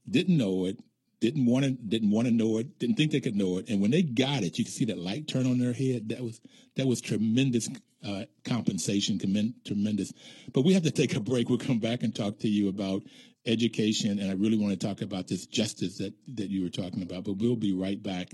didn't 0.09 0.37
know 0.37 0.65
it, 0.65 0.79
didn't 1.19 1.45
want 1.45 1.65
to 1.65 1.71
didn't 1.71 2.11
want 2.11 2.27
to 2.27 2.33
know 2.33 2.59
it, 2.59 2.79
didn't 2.79 2.95
think 2.95 3.11
they 3.11 3.19
could 3.19 3.35
know 3.35 3.57
it, 3.57 3.67
and 3.67 3.81
when 3.81 3.91
they 3.91 4.01
got 4.01 4.43
it, 4.43 4.57
you 4.57 4.63
could 4.63 4.73
see 4.73 4.85
that 4.85 4.97
light 4.97 5.27
turn 5.27 5.45
on 5.45 5.57
their 5.57 5.73
head. 5.73 6.07
That 6.07 6.21
was 6.21 6.39
that 6.77 6.87
was 6.87 7.01
tremendous 7.01 7.67
uh, 8.07 8.23
compensation, 8.45 9.19
tremendous. 9.65 10.13
But 10.53 10.63
we 10.63 10.73
have 10.73 10.83
to 10.83 10.91
take 10.91 11.15
a 11.15 11.19
break. 11.19 11.49
We'll 11.49 11.57
come 11.57 11.79
back 11.79 12.03
and 12.03 12.15
talk 12.15 12.39
to 12.39 12.47
you 12.47 12.69
about 12.69 13.03
education, 13.45 14.19
and 14.19 14.29
I 14.29 14.33
really 14.33 14.57
want 14.57 14.79
to 14.79 14.87
talk 14.87 15.01
about 15.01 15.27
this 15.27 15.45
justice 15.45 15.97
that 15.97 16.13
that 16.35 16.49
you 16.49 16.63
were 16.63 16.69
talking 16.69 17.03
about. 17.03 17.25
But 17.25 17.33
we'll 17.33 17.55
be 17.55 17.73
right 17.73 18.01
back. 18.01 18.33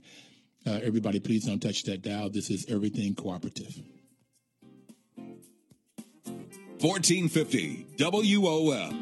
Uh, 0.67 0.79
everybody, 0.83 1.19
please 1.19 1.45
don't 1.45 1.61
touch 1.61 1.83
that 1.83 2.01
dial. 2.01 2.29
This 2.29 2.49
is 2.49 2.65
Everything 2.69 3.15
Cooperative. 3.15 3.81
1450 6.81 7.87
WOL. 7.99 8.93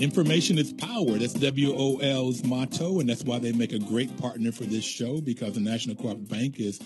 Information 0.00 0.56
is 0.58 0.72
power. 0.72 1.18
That's 1.18 1.34
WOL's 1.34 2.42
motto, 2.42 3.00
and 3.00 3.08
that's 3.08 3.22
why 3.22 3.38
they 3.38 3.52
make 3.52 3.72
a 3.72 3.78
great 3.78 4.16
partner 4.16 4.50
for 4.50 4.64
this 4.64 4.84
show 4.84 5.20
because 5.20 5.54
the 5.54 5.60
National 5.60 5.94
Cooperative 5.94 6.28
Bank 6.28 6.58
is 6.58 6.80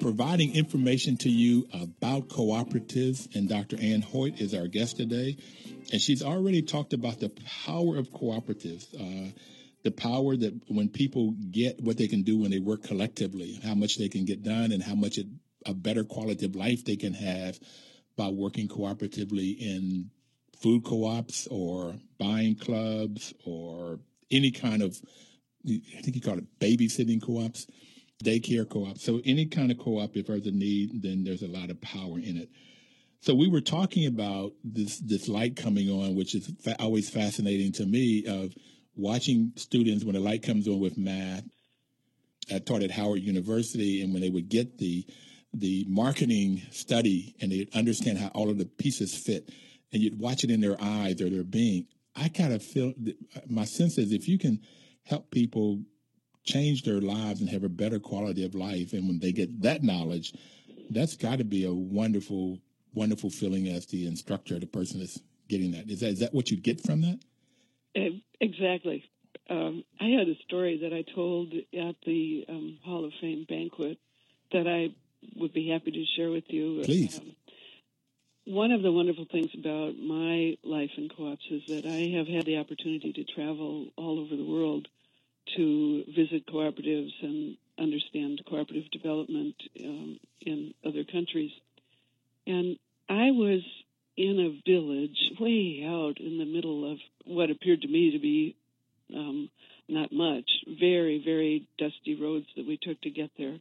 providing 0.00 0.54
information 0.54 1.16
to 1.18 1.28
you 1.28 1.68
about 1.72 2.28
cooperatives. 2.28 3.34
And 3.34 3.48
Dr. 3.48 3.76
Ann 3.80 4.02
Hoyt 4.02 4.40
is 4.40 4.54
our 4.54 4.66
guest 4.66 4.96
today, 4.96 5.36
and 5.92 6.00
she's 6.00 6.22
already 6.22 6.62
talked 6.62 6.92
about 6.92 7.20
the 7.20 7.30
power 7.66 7.96
of 7.96 8.10
cooperatives. 8.10 8.94
Uh, 8.94 9.30
the 9.82 9.90
power 9.90 10.36
that 10.36 10.60
when 10.68 10.88
people 10.88 11.34
get 11.50 11.80
what 11.80 11.96
they 11.96 12.06
can 12.06 12.22
do 12.22 12.38
when 12.38 12.50
they 12.50 12.58
work 12.58 12.82
collectively, 12.82 13.58
how 13.64 13.74
much 13.74 13.96
they 13.96 14.08
can 14.08 14.24
get 14.24 14.42
done, 14.42 14.72
and 14.72 14.82
how 14.82 14.94
much 14.94 15.16
it, 15.16 15.26
a 15.64 15.72
better 15.72 16.04
quality 16.04 16.44
of 16.44 16.54
life 16.54 16.84
they 16.84 16.96
can 16.96 17.14
have 17.14 17.58
by 18.16 18.28
working 18.28 18.68
cooperatively 18.68 19.58
in 19.58 20.10
food 20.60 20.84
co-ops 20.84 21.48
or 21.50 21.94
buying 22.18 22.54
clubs 22.54 23.32
or 23.46 23.98
any 24.30 24.50
kind 24.50 24.82
of 24.82 25.00
I 25.66 26.00
think 26.00 26.16
you 26.16 26.22
call 26.22 26.38
it 26.38 26.58
babysitting 26.58 27.22
co-ops, 27.22 27.66
daycare 28.24 28.68
co-op. 28.68 28.98
So 28.98 29.20
any 29.24 29.46
kind 29.46 29.70
of 29.70 29.78
co-op, 29.78 30.16
if 30.16 30.26
there's 30.26 30.46
a 30.46 30.50
need, 30.50 31.02
then 31.02 31.24
there's 31.24 31.42
a 31.42 31.48
lot 31.48 31.70
of 31.70 31.80
power 31.80 32.18
in 32.18 32.36
it. 32.36 32.50
So 33.22 33.34
we 33.34 33.48
were 33.48 33.60
talking 33.60 34.06
about 34.06 34.52
this 34.64 34.98
this 34.98 35.28
light 35.28 35.56
coming 35.56 35.90
on, 35.90 36.14
which 36.14 36.34
is 36.34 36.50
fa- 36.62 36.76
always 36.80 37.10
fascinating 37.10 37.72
to 37.72 37.86
me. 37.86 38.24
Of 38.26 38.54
watching 38.96 39.52
students 39.56 40.04
when 40.04 40.14
the 40.14 40.20
light 40.20 40.42
comes 40.42 40.68
on 40.68 40.80
with 40.80 40.96
math. 40.96 41.44
I 42.52 42.58
taught 42.58 42.82
at 42.82 42.90
Howard 42.90 43.22
University, 43.22 44.02
and 44.02 44.12
when 44.12 44.22
they 44.22 44.30
would 44.30 44.48
get 44.48 44.78
the 44.78 45.06
the 45.52 45.84
marketing 45.88 46.62
study 46.70 47.34
and 47.40 47.50
they'd 47.50 47.74
understand 47.74 48.18
how 48.18 48.28
all 48.28 48.50
of 48.50 48.58
the 48.58 48.66
pieces 48.66 49.14
fit, 49.14 49.50
and 49.92 50.00
you'd 50.02 50.18
watch 50.18 50.44
it 50.44 50.50
in 50.50 50.60
their 50.60 50.76
eyes 50.80 51.20
or 51.20 51.28
their 51.28 51.44
being. 51.44 51.86
I 52.16 52.28
kind 52.28 52.52
of 52.52 52.62
feel 52.62 52.92
my 53.48 53.64
sense 53.64 53.98
is 53.98 54.12
if 54.12 54.28
you 54.28 54.38
can 54.38 54.60
help 55.04 55.30
people 55.30 55.82
change 56.50 56.82
their 56.82 57.00
lives 57.00 57.40
and 57.40 57.48
have 57.50 57.64
a 57.64 57.68
better 57.68 57.98
quality 57.98 58.44
of 58.44 58.54
life, 58.54 58.92
and 58.92 59.06
when 59.06 59.18
they 59.18 59.32
get 59.32 59.62
that 59.62 59.82
knowledge, 59.82 60.34
that's 60.90 61.16
got 61.16 61.38
to 61.38 61.44
be 61.44 61.64
a 61.64 61.72
wonderful, 61.72 62.58
wonderful 62.94 63.30
feeling 63.30 63.68
as 63.68 63.86
the 63.86 64.06
instructor, 64.06 64.58
the 64.58 64.66
person 64.66 65.00
that's 65.00 65.20
getting 65.48 65.72
that. 65.72 65.88
Is 65.88 66.00
that 66.00 66.08
is 66.08 66.20
that 66.20 66.34
what 66.34 66.50
you 66.50 66.56
get 66.56 66.80
from 66.80 67.02
that? 67.02 67.20
Exactly. 68.40 69.04
Um, 69.48 69.84
I 70.00 70.06
had 70.06 70.28
a 70.28 70.36
story 70.46 70.78
that 70.82 70.92
I 70.92 71.04
told 71.14 71.52
at 71.54 71.96
the 72.06 72.44
um, 72.48 72.78
Hall 72.84 73.04
of 73.04 73.12
Fame 73.20 73.44
banquet 73.48 73.98
that 74.52 74.66
I 74.66 74.94
would 75.36 75.52
be 75.52 75.68
happy 75.68 75.90
to 75.90 76.04
share 76.16 76.30
with 76.30 76.44
you. 76.48 76.82
Please. 76.84 77.18
Um, 77.18 77.36
one 78.46 78.72
of 78.72 78.82
the 78.82 78.90
wonderful 78.90 79.26
things 79.30 79.50
about 79.58 79.96
my 79.98 80.56
life 80.64 80.90
in 80.96 81.08
co-ops 81.14 81.44
is 81.50 81.62
that 81.68 81.86
I 81.86 82.16
have 82.16 82.26
had 82.26 82.46
the 82.46 82.56
opportunity 82.56 83.12
to 83.12 83.24
travel 83.24 83.88
all 83.96 84.18
over 84.18 84.34
the 84.34 84.44
world 84.44 84.88
to 85.56 86.04
visit 86.14 86.46
cooperatives 86.46 87.12
and 87.22 87.56
understand 87.78 88.40
cooperative 88.48 88.90
development 88.90 89.54
um, 89.84 90.20
in 90.40 90.74
other 90.84 91.04
countries. 91.04 91.50
And 92.46 92.78
I 93.08 93.30
was 93.30 93.62
in 94.16 94.38
a 94.38 94.70
village 94.70 95.32
way 95.40 95.84
out 95.86 96.20
in 96.20 96.38
the 96.38 96.44
middle 96.44 96.92
of 96.92 96.98
what 97.24 97.50
appeared 97.50 97.82
to 97.82 97.88
me 97.88 98.12
to 98.12 98.18
be 98.18 98.56
um, 99.14 99.48
not 99.88 100.12
much, 100.12 100.48
very, 100.66 101.22
very 101.24 101.66
dusty 101.78 102.14
roads 102.14 102.46
that 102.56 102.66
we 102.66 102.78
took 102.80 103.00
to 103.00 103.10
get 103.10 103.30
there. 103.38 103.58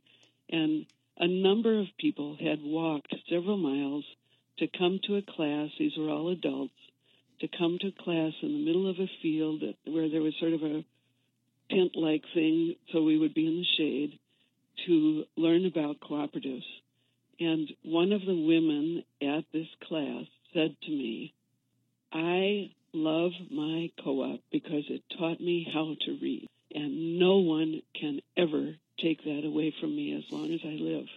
And 0.50 0.86
a 1.17 1.27
number 1.27 1.79
of 1.79 1.88
people 1.98 2.38
had 2.39 2.59
walked 2.62 3.13
several 3.29 3.57
miles 3.57 4.05
to 4.57 4.67
come 4.67 5.00
to 5.03 5.15
a 5.15 5.21
class. 5.21 5.69
These 5.77 5.98
were 5.98 6.09
all 6.09 6.29
adults 6.29 6.74
to 7.41 7.48
come 7.48 7.77
to 7.79 7.91
class 7.91 8.33
in 8.41 8.53
the 8.53 8.65
middle 8.65 8.89
of 8.89 9.00
a 9.00 9.09
field 9.21 9.63
where 9.86 10.09
there 10.09 10.21
was 10.21 10.33
sort 10.39 10.53
of 10.53 10.63
a 10.63 10.83
tent-like 11.70 12.24
thing, 12.34 12.76
so 12.92 13.04
we 13.04 13.18
would 13.18 13.34
be 13.34 13.48
in 13.48 13.58
the 13.58 13.66
shade 13.78 14.20
to 14.88 15.24
learn 15.36 15.66
about 15.66 16.00
cooperatives. 16.00 16.66
And 17.40 17.70
one 17.84 18.12
of 18.12 18.22
the 18.22 18.36
women 18.36 19.04
at 19.22 19.46
this 19.54 19.68
class 19.88 20.26
said 20.54 20.76
to 20.84 20.92
me, 20.92 21.34
I 22.12 22.72
love 22.94 23.30
love 23.30 23.32
my 23.52 23.92
co 24.04 24.22
op 24.22 24.40
because 24.52 24.84
it 24.90 25.04
taught 25.18 25.40
me 25.40 25.68
how 25.74 25.96
to 26.06 26.18
read. 26.22 26.48
And 26.74 27.20
no 27.20 27.38
one 27.38 27.82
can 28.00 28.22
ever 28.38 28.76
take 29.02 29.24
that 29.24 29.44
away 29.46 29.74
from 29.80 29.96
me 29.96 30.16
as 30.16 30.24
long 30.32 30.54
as 30.54 30.60
I 30.64 30.76
live. 30.80 31.08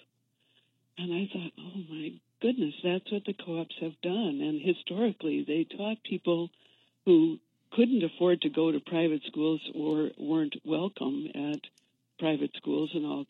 And 0.99 1.13
I 1.13 1.29
thought, 1.33 1.53
oh 1.59 1.81
my 1.91 2.13
goodness, 2.41 2.75
that's 2.83 3.11
what 3.11 3.25
the 3.25 3.35
co 3.35 3.61
ops 3.61 3.75
have 3.81 4.01
done. 4.03 4.41
And 4.41 4.61
historically, 4.61 5.45
they 5.47 5.67
taught 5.77 5.99
people 6.05 6.51
who 7.05 7.39
couldn't 7.75 8.05
afford 8.05 8.43
to 8.43 8.51
go 8.51 8.71
to 8.71 8.81
private 8.81 9.23
schools 9.27 9.61
or 9.75 10.11
weren't 10.19 10.57
welcome 10.65 11.27
at 11.35 11.61
private 12.19 12.51
schools, 12.57 12.91
and 12.95 13.05
all 13.07 13.25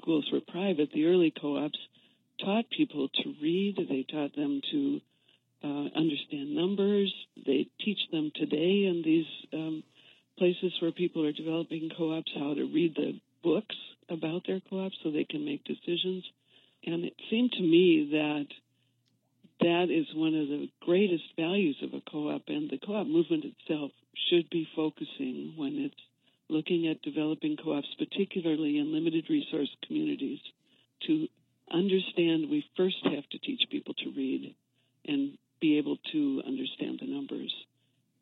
schools 0.00 0.28
were 0.32 0.40
private. 0.40 0.90
The 0.92 1.06
early 1.06 1.32
co 1.38 1.64
ops 1.64 1.78
taught 2.44 2.64
people 2.76 3.08
to 3.08 3.34
read, 3.40 3.76
they 3.88 4.04
taught 4.10 4.34
them 4.34 4.60
to 4.72 5.00
uh, 5.64 5.88
understand 5.96 6.54
numbers. 6.54 7.12
They 7.46 7.66
teach 7.80 7.98
them 8.12 8.30
today 8.34 8.84
in 8.84 9.02
these 9.04 9.26
um, 9.52 9.82
places 10.38 10.72
where 10.80 10.92
people 10.92 11.24
are 11.26 11.32
developing 11.32 11.90
co-ops 11.96 12.32
how 12.36 12.54
to 12.54 12.64
read 12.64 12.94
the 12.94 13.18
books 13.42 13.76
about 14.10 14.42
their 14.46 14.60
co-ops 14.68 14.96
so 15.02 15.10
they 15.10 15.24
can 15.24 15.44
make 15.44 15.64
decisions. 15.64 16.24
And 16.84 17.04
it 17.04 17.14
seemed 17.30 17.52
to 17.52 17.62
me 17.62 18.10
that 18.12 18.46
that 19.60 19.86
is 19.90 20.06
one 20.14 20.34
of 20.34 20.48
the 20.48 20.68
greatest 20.82 21.24
values 21.36 21.76
of 21.82 21.94
a 21.94 22.02
co-op, 22.10 22.42
and 22.48 22.70
the 22.70 22.78
co-op 22.78 23.06
movement 23.06 23.44
itself 23.44 23.90
should 24.28 24.48
be 24.50 24.68
focusing 24.74 25.54
when 25.56 25.78
it's 25.78 26.00
looking 26.48 26.88
at 26.88 27.02
developing 27.02 27.56
co-ops, 27.56 27.94
particularly 27.98 28.78
in 28.78 28.92
limited 28.92 29.26
resource 29.30 29.70
communities, 29.86 30.40
to 31.06 31.26
understand 31.72 32.50
we 32.50 32.64
first 32.76 33.04
have 33.04 33.28
to 33.30 33.38
teach 33.38 33.62
people 33.70 33.94
to 33.94 34.12
read 34.16 34.54
and 35.06 35.38
be 35.60 35.78
able 35.78 35.96
to 36.12 36.42
understand 36.46 36.98
the 37.00 37.06
numbers. 37.06 37.52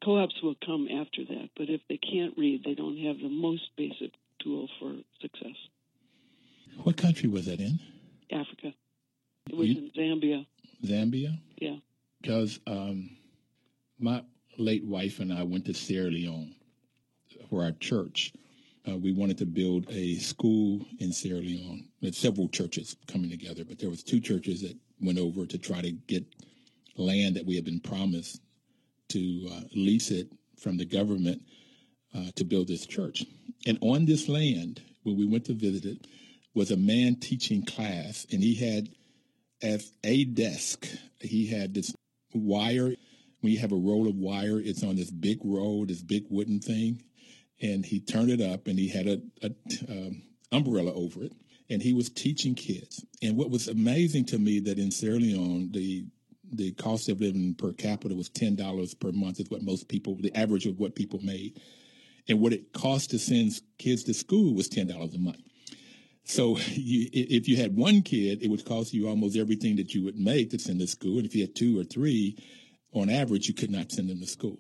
Co 0.05 0.19
ops 0.19 0.35
will 0.43 0.57
come 0.65 0.89
after 0.89 1.25
that, 1.25 1.51
but 1.57 1.69
if 1.69 1.81
they 1.89 1.99
can't 1.99 2.37
read, 2.37 2.63
they 2.65 2.75
don't 2.75 2.99
have 2.99 3.19
the 3.19 3.29
most 3.29 3.63
basic 3.77 4.13
tool 4.43 4.69
for 4.79 4.95
success. 5.21 5.57
What 6.83 6.97
country 6.97 7.29
was 7.29 7.47
that 7.47 7.61
in? 7.61 7.79
Africa. 8.31 8.73
It 9.49 9.57
was 9.57 9.69
you, 9.69 9.79
in 9.79 9.91
Zambia. 9.97 10.47
Zambia? 10.85 11.39
Yeah. 11.59 11.77
Because 12.21 12.61
um, 12.67 13.11
my 13.99 14.23
late 14.59 14.85
wife 14.85 15.21
and 15.21 15.33
I 15.33 15.43
went 15.43 15.65
to 15.67 15.75
Sierra 15.75 16.11
Leone 16.11 16.55
for 17.49 17.65
our 17.65 17.73
church. 17.73 18.33
Uh, 18.89 18.97
we 18.97 19.13
wanted 19.13 19.39
to 19.39 19.47
build 19.47 19.87
a 19.91 20.17
school 20.17 20.85
in 20.99 21.13
Sierra 21.13 21.41
Leone. 21.41 21.89
There's 22.01 22.19
several 22.19 22.49
churches 22.49 22.97
coming 23.07 23.31
together, 23.31 23.65
but 23.65 23.79
there 23.79 23.91
was 23.91 24.03
two 24.03 24.21
churches 24.21 24.63
that 24.63 24.77
went 25.01 25.19
over 25.19 25.47
to 25.47 25.59
try 25.59 25.81
to 25.81 25.93
get 25.93 26.25
land 26.97 27.37
that 27.37 27.47
we 27.47 27.55
had 27.57 27.65
been 27.65 27.81
promised 27.81 28.41
to 29.09 29.49
uh, 29.53 29.61
lease 29.75 30.11
it 30.11 30.29
from 30.59 30.77
the 30.77 30.85
government 30.85 31.43
uh, 32.15 32.31
to 32.37 32.45
build 32.45 32.69
this 32.69 32.87
church. 32.87 33.25
And 33.67 33.79
on 33.81 34.05
this 34.05 34.29
land, 34.29 34.83
when 35.03 35.17
we 35.17 35.27
went 35.27 35.45
to 35.47 35.55
visit 35.55 35.85
it, 35.85 36.07
was 36.55 36.71
a 36.71 36.77
man 36.77 37.17
teaching 37.17 37.65
class, 37.65 38.27
and 38.31 38.43
he 38.43 38.55
had 38.55 38.91
as 39.63 39.93
a 40.05 40.25
desk, 40.25 40.87
he 41.21 41.47
had 41.47 41.75
this 41.75 41.95
wire. 42.35 42.95
When 43.41 43.53
you 43.53 43.59
have 43.59 43.73
a 43.73 43.77
roll 43.77 44.09
of 44.09 44.17
wire, 44.17 44.61
it's 44.61 44.83
on 44.83 44.97
this 44.97 45.11
big 45.11 45.39
roll, 45.43 45.85
this 45.87 46.03
big 46.03 46.27
wooden 46.31 46.61
thing, 46.61 47.03
and 47.61 47.85
he 47.85 48.01
turned 48.01 48.31
it 48.31 48.41
up, 48.41 48.67
and 48.67 48.79
he 48.79 48.89
had 48.89 49.07
a, 49.07 49.21
a 49.43 49.53
um, 49.89 50.23
umbrella 50.53 50.93
over 50.95 51.25
it, 51.25 51.33
and 51.69 51.83
he 51.83 51.93
was 51.93 52.09
teaching 52.09 52.55
kids. 52.55 53.05
And 53.21 53.37
what 53.37 53.51
was 53.51 53.69
amazing 53.69 54.27
to 54.27 54.39
me 54.39 54.61
that 54.61 54.79
in 54.79 54.91
Sierra 54.91 55.19
Leone, 55.19 55.71
the 55.73 56.07
the 56.55 56.73
cost 56.73 57.09
of 57.09 57.21
living 57.21 57.55
per 57.55 57.73
capita 57.73 58.15
was 58.15 58.29
ten 58.29 58.55
dollars 58.55 58.95
per 58.95 59.11
month 59.11 59.41
is 59.41 59.49
what 59.49 59.63
most 59.63 59.89
people 59.89 60.17
the 60.21 60.37
average 60.37 60.67
of 60.67 60.79
what 60.79 60.95
people 60.95 61.19
made 61.23 61.59
and 62.29 62.41
what 62.41 62.53
it 62.53 62.73
cost 62.75 63.11
to 63.11 63.19
send 63.19 63.53
kids 63.79 64.05
to 64.05 64.13
school 64.13 64.55
was 64.55 64.69
ten 64.69 64.87
dollars 64.87 65.15
a 65.15 65.19
month 65.19 65.41
so 66.25 66.59
you, 66.71 67.09
if 67.13 67.49
you 67.49 67.57
had 67.57 67.77
one 67.77 68.03
kid 68.03 68.43
it 68.43 68.49
would 68.49 68.65
cost 68.65 68.93
you 68.93 69.09
almost 69.09 69.37
everything 69.37 69.77
that 69.77 69.95
you 69.95 70.05
would 70.05 70.19
make 70.19 70.51
to 70.51 70.59
send 70.59 70.81
to 70.81 70.87
school 70.87 71.19
and 71.19 71.27
if 71.27 71.35
you 71.35 71.43
had 71.43 71.55
two 71.55 71.79
or 71.79 71.85
three 71.85 72.37
on 72.95 73.11
average 73.11 73.49
you 73.49 73.55
could 73.55 73.71
not 73.71 73.91
send 73.91 74.09
them 74.09 74.21
to 74.21 74.27
school 74.27 74.59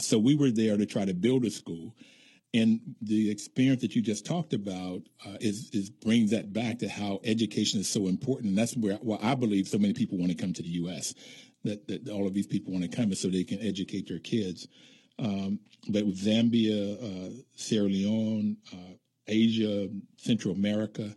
so 0.00 0.18
we 0.18 0.34
were 0.34 0.50
there 0.50 0.76
to 0.76 0.86
try 0.86 1.04
to 1.04 1.14
build 1.14 1.44
a 1.44 1.50
school 1.50 1.94
and 2.54 2.80
the 3.02 3.32
experience 3.32 3.82
that 3.82 3.96
you 3.96 4.00
just 4.00 4.24
talked 4.24 4.54
about 4.54 5.02
uh, 5.26 5.36
is, 5.40 5.70
is 5.72 5.90
brings 5.90 6.30
that 6.30 6.52
back 6.52 6.78
to 6.78 6.88
how 6.88 7.20
education 7.24 7.80
is 7.80 7.88
so 7.88 8.06
important, 8.06 8.50
and 8.50 8.58
that's 8.58 8.76
where 8.76 8.96
well, 9.02 9.18
I 9.20 9.34
believe 9.34 9.66
so 9.66 9.76
many 9.76 9.92
people 9.92 10.18
want 10.18 10.30
to 10.30 10.38
come 10.38 10.52
to 10.52 10.62
the 10.62 10.68
U.S. 10.68 11.14
That, 11.64 11.88
that 11.88 12.08
all 12.08 12.26
of 12.26 12.34
these 12.34 12.46
people 12.46 12.72
want 12.72 12.88
to 12.88 12.96
come 12.96 13.12
so 13.14 13.28
they 13.28 13.42
can 13.42 13.60
educate 13.60 14.06
their 14.06 14.20
kids. 14.20 14.68
Um, 15.18 15.58
but 15.88 16.06
with 16.06 16.22
Zambia, 16.22 17.02
uh, 17.02 17.42
Sierra 17.56 17.88
Leone, 17.88 18.56
uh, 18.72 18.94
Asia, 19.26 19.88
Central 20.16 20.54
America, 20.54 21.14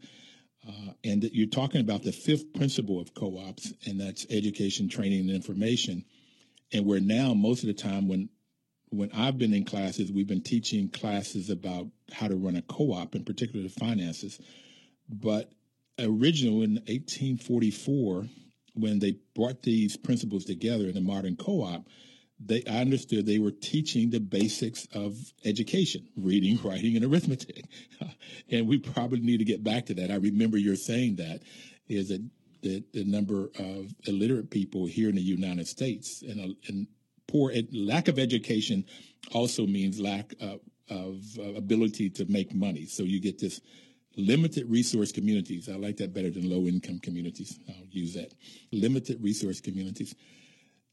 uh, 0.68 0.92
and 1.04 1.24
you're 1.32 1.48
talking 1.48 1.82
about 1.82 2.04
the 2.04 2.12
fifth 2.12 2.54
principle 2.54 3.00
of 3.00 3.14
co-ops, 3.14 3.74
and 3.86 4.00
that's 4.00 4.26
education, 4.30 4.90
training, 4.90 5.22
and 5.22 5.30
information. 5.30 6.04
And 6.74 6.86
where 6.86 7.00
now 7.00 7.34
most 7.34 7.64
of 7.64 7.68
the 7.68 7.74
time 7.74 8.08
when 8.08 8.30
when 8.90 9.12
I've 9.12 9.38
been 9.38 9.54
in 9.54 9.66
classes, 9.66 10.12
we've 10.12 10.28
been 10.28 10.44
teaching 10.44 10.90
classes 10.90 11.50
about 11.50 11.88
how 12.12 12.30
to 12.30 12.36
run 12.36 12.56
a 12.56 12.62
co-op, 12.62 13.16
in 13.16 13.26
particular 13.26 13.64
the 13.64 13.70
finances. 13.70 14.40
But 15.10 15.52
originally 16.00 16.64
in 16.64 16.76
1844, 16.88 18.28
when 18.76 19.00
they 19.00 19.18
brought 19.36 19.64
these 19.64 19.98
principles 19.98 20.46
together 20.46 20.86
in 20.86 20.94
the 20.94 21.02
modern 21.02 21.36
co-op, 21.36 21.86
they 22.40 22.64
I 22.70 22.80
understood 22.82 23.26
they 23.26 23.40
were 23.40 23.52
teaching 23.52 24.10
the 24.10 24.20
basics 24.20 24.88
of 24.94 25.16
education, 25.44 26.08
reading, 26.16 26.60
writing, 26.64 26.96
and 26.96 27.06
arithmetic. 27.06 27.66
and 28.52 28.68
we 28.68 28.78
probably 28.78 29.20
need 29.20 29.38
to 29.38 29.46
get 29.46 29.64
back 29.64 29.86
to 29.88 29.94
that. 29.96 30.12
I 30.12 30.16
remember 30.16 30.58
you're 30.58 30.76
saying 30.76 31.16
that 31.18 31.42
is 31.88 32.10
that 32.10 32.24
the, 32.62 32.84
the 32.94 33.06
number 33.06 33.50
of 33.60 33.94
illiterate 34.06 34.50
people 34.50 34.86
here 34.86 35.10
in 35.10 35.16
the 35.16 35.22
United 35.22 35.68
States 35.68 36.22
and, 36.22 36.56
and 36.68 36.88
poor 37.28 37.54
lack 37.72 38.08
of 38.08 38.20
education 38.20 38.86
also 39.34 39.66
means 39.66 40.00
lack 40.00 40.34
of, 40.42 40.60
of 40.90 41.22
ability 41.56 42.10
to 42.10 42.26
make 42.26 42.54
money. 42.54 42.86
So 42.86 43.04
you 43.04 43.22
get 43.22 43.40
this 43.40 43.62
limited 44.16 44.70
resource 44.70 45.12
communities. 45.12 45.70
I 45.70 45.76
like 45.76 45.98
that 45.98 46.14
better 46.14 46.30
than 46.30 46.50
low 46.50 46.68
income 46.68 47.00
communities. 47.00 47.60
I'll 47.70 47.86
use 47.90 48.16
that. 48.16 48.34
Limited 48.72 49.22
resource 49.22 49.62
communities. 49.62 50.16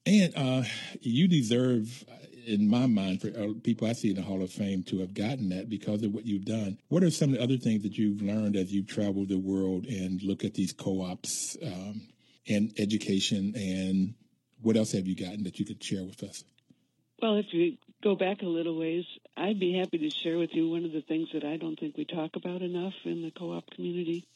And 0.06 0.32
uh, 0.36 0.62
you 1.00 1.28
deserve, 1.28 2.04
in 2.46 2.68
my 2.68 2.86
mind, 2.86 3.22
for 3.22 3.28
uh, 3.28 3.54
people 3.62 3.88
I 3.88 3.94
see 3.94 4.10
in 4.10 4.16
the 4.16 4.22
Hall 4.22 4.42
of 4.42 4.50
Fame 4.50 4.82
to 4.84 5.00
have 5.00 5.14
gotten 5.14 5.48
that 5.50 5.70
because 5.70 6.02
of 6.02 6.12
what 6.12 6.26
you've 6.26 6.44
done. 6.44 6.78
What 6.88 7.02
are 7.02 7.10
some 7.10 7.30
of 7.30 7.36
the 7.36 7.42
other 7.42 7.56
things 7.56 7.82
that 7.84 7.96
you've 7.96 8.20
learned 8.20 8.56
as 8.56 8.72
you've 8.72 8.86
traveled 8.86 9.30
the 9.30 9.38
world 9.38 9.86
and 9.86 10.22
look 10.22 10.44
at 10.44 10.54
these 10.54 10.72
co-ops 10.72 11.56
um, 11.62 12.02
and 12.46 12.72
education 12.78 13.54
and 13.56 14.14
what 14.64 14.76
else 14.76 14.92
have 14.92 15.06
you 15.06 15.14
gotten 15.14 15.44
that 15.44 15.58
you 15.58 15.66
could 15.66 15.82
share 15.82 16.04
with 16.04 16.22
us? 16.22 16.42
Well, 17.20 17.36
if 17.36 17.46
you 17.52 17.76
go 18.02 18.16
back 18.16 18.42
a 18.42 18.46
little 18.46 18.78
ways, 18.78 19.04
I'd 19.36 19.60
be 19.60 19.78
happy 19.78 19.98
to 19.98 20.10
share 20.10 20.38
with 20.38 20.54
you 20.54 20.70
one 20.70 20.84
of 20.84 20.92
the 20.92 21.02
things 21.02 21.28
that 21.32 21.44
I 21.44 21.56
don't 21.56 21.78
think 21.78 21.96
we 21.96 22.04
talk 22.04 22.36
about 22.36 22.62
enough 22.62 22.94
in 23.04 23.22
the 23.22 23.30
co 23.30 23.52
op 23.52 23.70
community, 23.70 24.26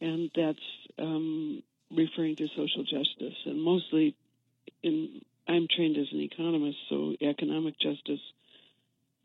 and 0.00 0.30
that's 0.34 0.58
um, 0.98 1.62
referring 1.90 2.36
to 2.36 2.48
social 2.48 2.84
justice. 2.84 3.36
And 3.44 3.62
mostly, 3.62 4.16
I'm 4.84 5.68
trained 5.74 5.96
as 5.96 6.08
an 6.12 6.20
economist, 6.20 6.78
so 6.88 7.14
economic 7.20 7.78
justice. 7.78 8.20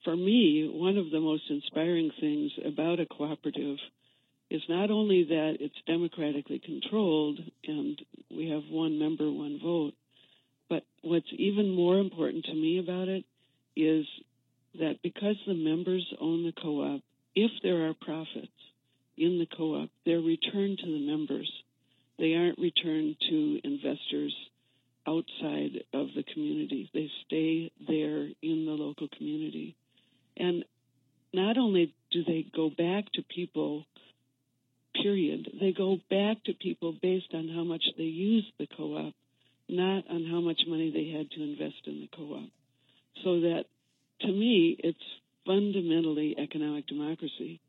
For 0.04 0.16
me, 0.16 0.70
one 0.72 0.98
of 0.98 1.12
the 1.12 1.20
most 1.20 1.44
inspiring 1.50 2.12
things 2.20 2.52
about 2.66 3.00
a 3.00 3.06
cooperative 3.06 3.78
is 4.50 4.62
not 4.68 4.92
only 4.92 5.24
that 5.26 5.58
it's 5.60 5.76
democratically 5.88 6.60
controlled 6.60 7.40
and 7.66 8.00
we 8.30 8.50
have 8.50 8.64
one 8.70 9.00
member, 9.00 9.32
one 9.32 9.60
vote, 9.64 9.94
but 10.70 10.84
what's 11.02 11.32
even 11.32 11.74
more 11.74 11.98
important 11.98 12.46
to 12.46 12.54
me 12.54 12.80
about 12.80 13.08
it 13.08 13.24
is 13.76 14.06
that 14.80 15.02
because 15.02 15.38
the 15.48 15.54
members 15.54 16.06
own 16.20 16.44
the 16.44 16.54
co 16.54 16.96
op, 16.96 17.02
if 17.36 17.52
there 17.64 17.88
are 17.88 17.94
profits 17.94 18.48
in 19.18 19.40
the 19.40 19.48
co 19.58 19.84
op, 19.84 19.90
they're 20.06 20.20
returned 20.20 20.80
to 20.80 20.86
the 20.86 21.06
members. 21.08 21.52
They 22.20 22.34
aren't 22.34 22.60
returned 22.60 23.16
to 23.30 23.60
investors 23.64 24.36
outside 25.08 25.84
of 25.94 26.08
the 26.16 26.24
community. 26.34 26.90
They 26.94 27.10
stay 27.26 27.72
there 27.88 28.28
in 28.42 28.66
the 28.66 28.72
local 28.72 29.08
community. 29.18 29.76
And 30.38 30.64
not 31.34 31.58
only 31.58 31.94
do 32.12 32.24
they 32.24 32.46
go 32.56 32.70
back 32.70 33.12
to 33.14 33.24
people, 33.24 33.86
period, 35.02 35.50
they 35.60 35.72
go 35.72 35.98
back 36.10 36.44
to 36.46 36.54
people 36.54 36.94
based 37.02 37.34
on 37.34 37.50
how 37.50 37.64
much 37.64 37.84
they 37.98 38.04
use 38.04 38.46
the 38.60 38.68
co 38.68 38.98
op 38.98 39.14
not 39.72 40.04
on 40.10 40.26
how 40.26 40.42
much 40.42 40.62
money 40.68 40.92
they 40.92 41.18
had 41.18 41.32
to 41.32 41.42
invest 41.42 41.88
in 41.88 42.02
the 42.02 42.10
co-op. 42.16 42.50
So 43.24 43.40
that, 43.42 43.66
to 44.22 44.28
me, 44.28 44.76
it's 44.78 45.00
fundamentally 45.46 46.36
economic 46.38 46.88
democracy. 46.88 47.62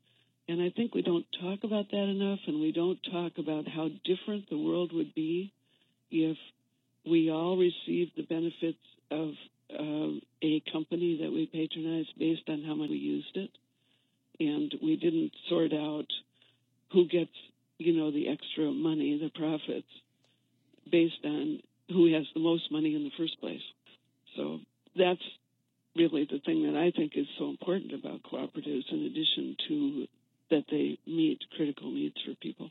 And 0.47 0.61
I 0.61 0.69
think 0.69 0.93
we 0.93 1.01
don't 1.01 1.25
talk 1.41 1.63
about 1.63 1.89
that 1.91 2.09
enough, 2.09 2.39
and 2.45 2.59
we 2.59 2.73
don't 2.73 2.99
talk 3.09 3.37
about 3.37 3.67
how 3.67 3.89
different 4.03 4.49
the 4.49 4.57
world 4.57 4.91
would 4.93 5.15
be 5.15 5.53
if 6.11 6.37
we 7.05 7.29
all 7.29 7.57
received 7.57 8.11
the 8.15 8.23
benefits 8.23 8.77
of 9.11 9.29
uh, 9.71 10.19
a 10.41 10.61
company 10.71 11.19
that 11.21 11.31
we 11.31 11.49
patronized 11.51 12.09
based 12.17 12.43
on 12.47 12.63
how 12.63 12.75
much 12.75 12.89
we 12.89 12.97
used 12.97 13.35
it. 13.35 13.49
And 14.39 14.73
we 14.81 14.95
didn't 14.95 15.31
sort 15.49 15.73
out 15.73 16.07
who 16.91 17.07
gets, 17.07 17.31
you 17.77 17.95
know, 17.95 18.11
the 18.11 18.29
extra 18.29 18.71
money, 18.71 19.19
the 19.21 19.29
profits, 19.37 19.87
based 20.91 21.23
on 21.23 21.59
who 21.89 22.13
has 22.13 22.25
the 22.33 22.39
most 22.39 22.71
money 22.71 22.95
in 22.95 23.03
the 23.03 23.11
first 23.17 23.39
place. 23.39 23.61
So 24.35 24.59
that's 24.97 25.21
really 25.95 26.27
the 26.29 26.39
thing 26.39 26.63
that 26.63 26.77
I 26.77 26.91
think 26.95 27.13
is 27.15 27.27
so 27.37 27.49
important 27.49 27.93
about 27.93 28.23
cooperatives, 28.23 28.91
in 28.91 29.05
addition 29.05 29.55
to 29.67 30.07
that 30.49 30.65
they 30.69 30.97
meet 31.05 31.39
critical 31.55 31.91
needs 31.91 32.15
for 32.25 32.35
people. 32.35 32.69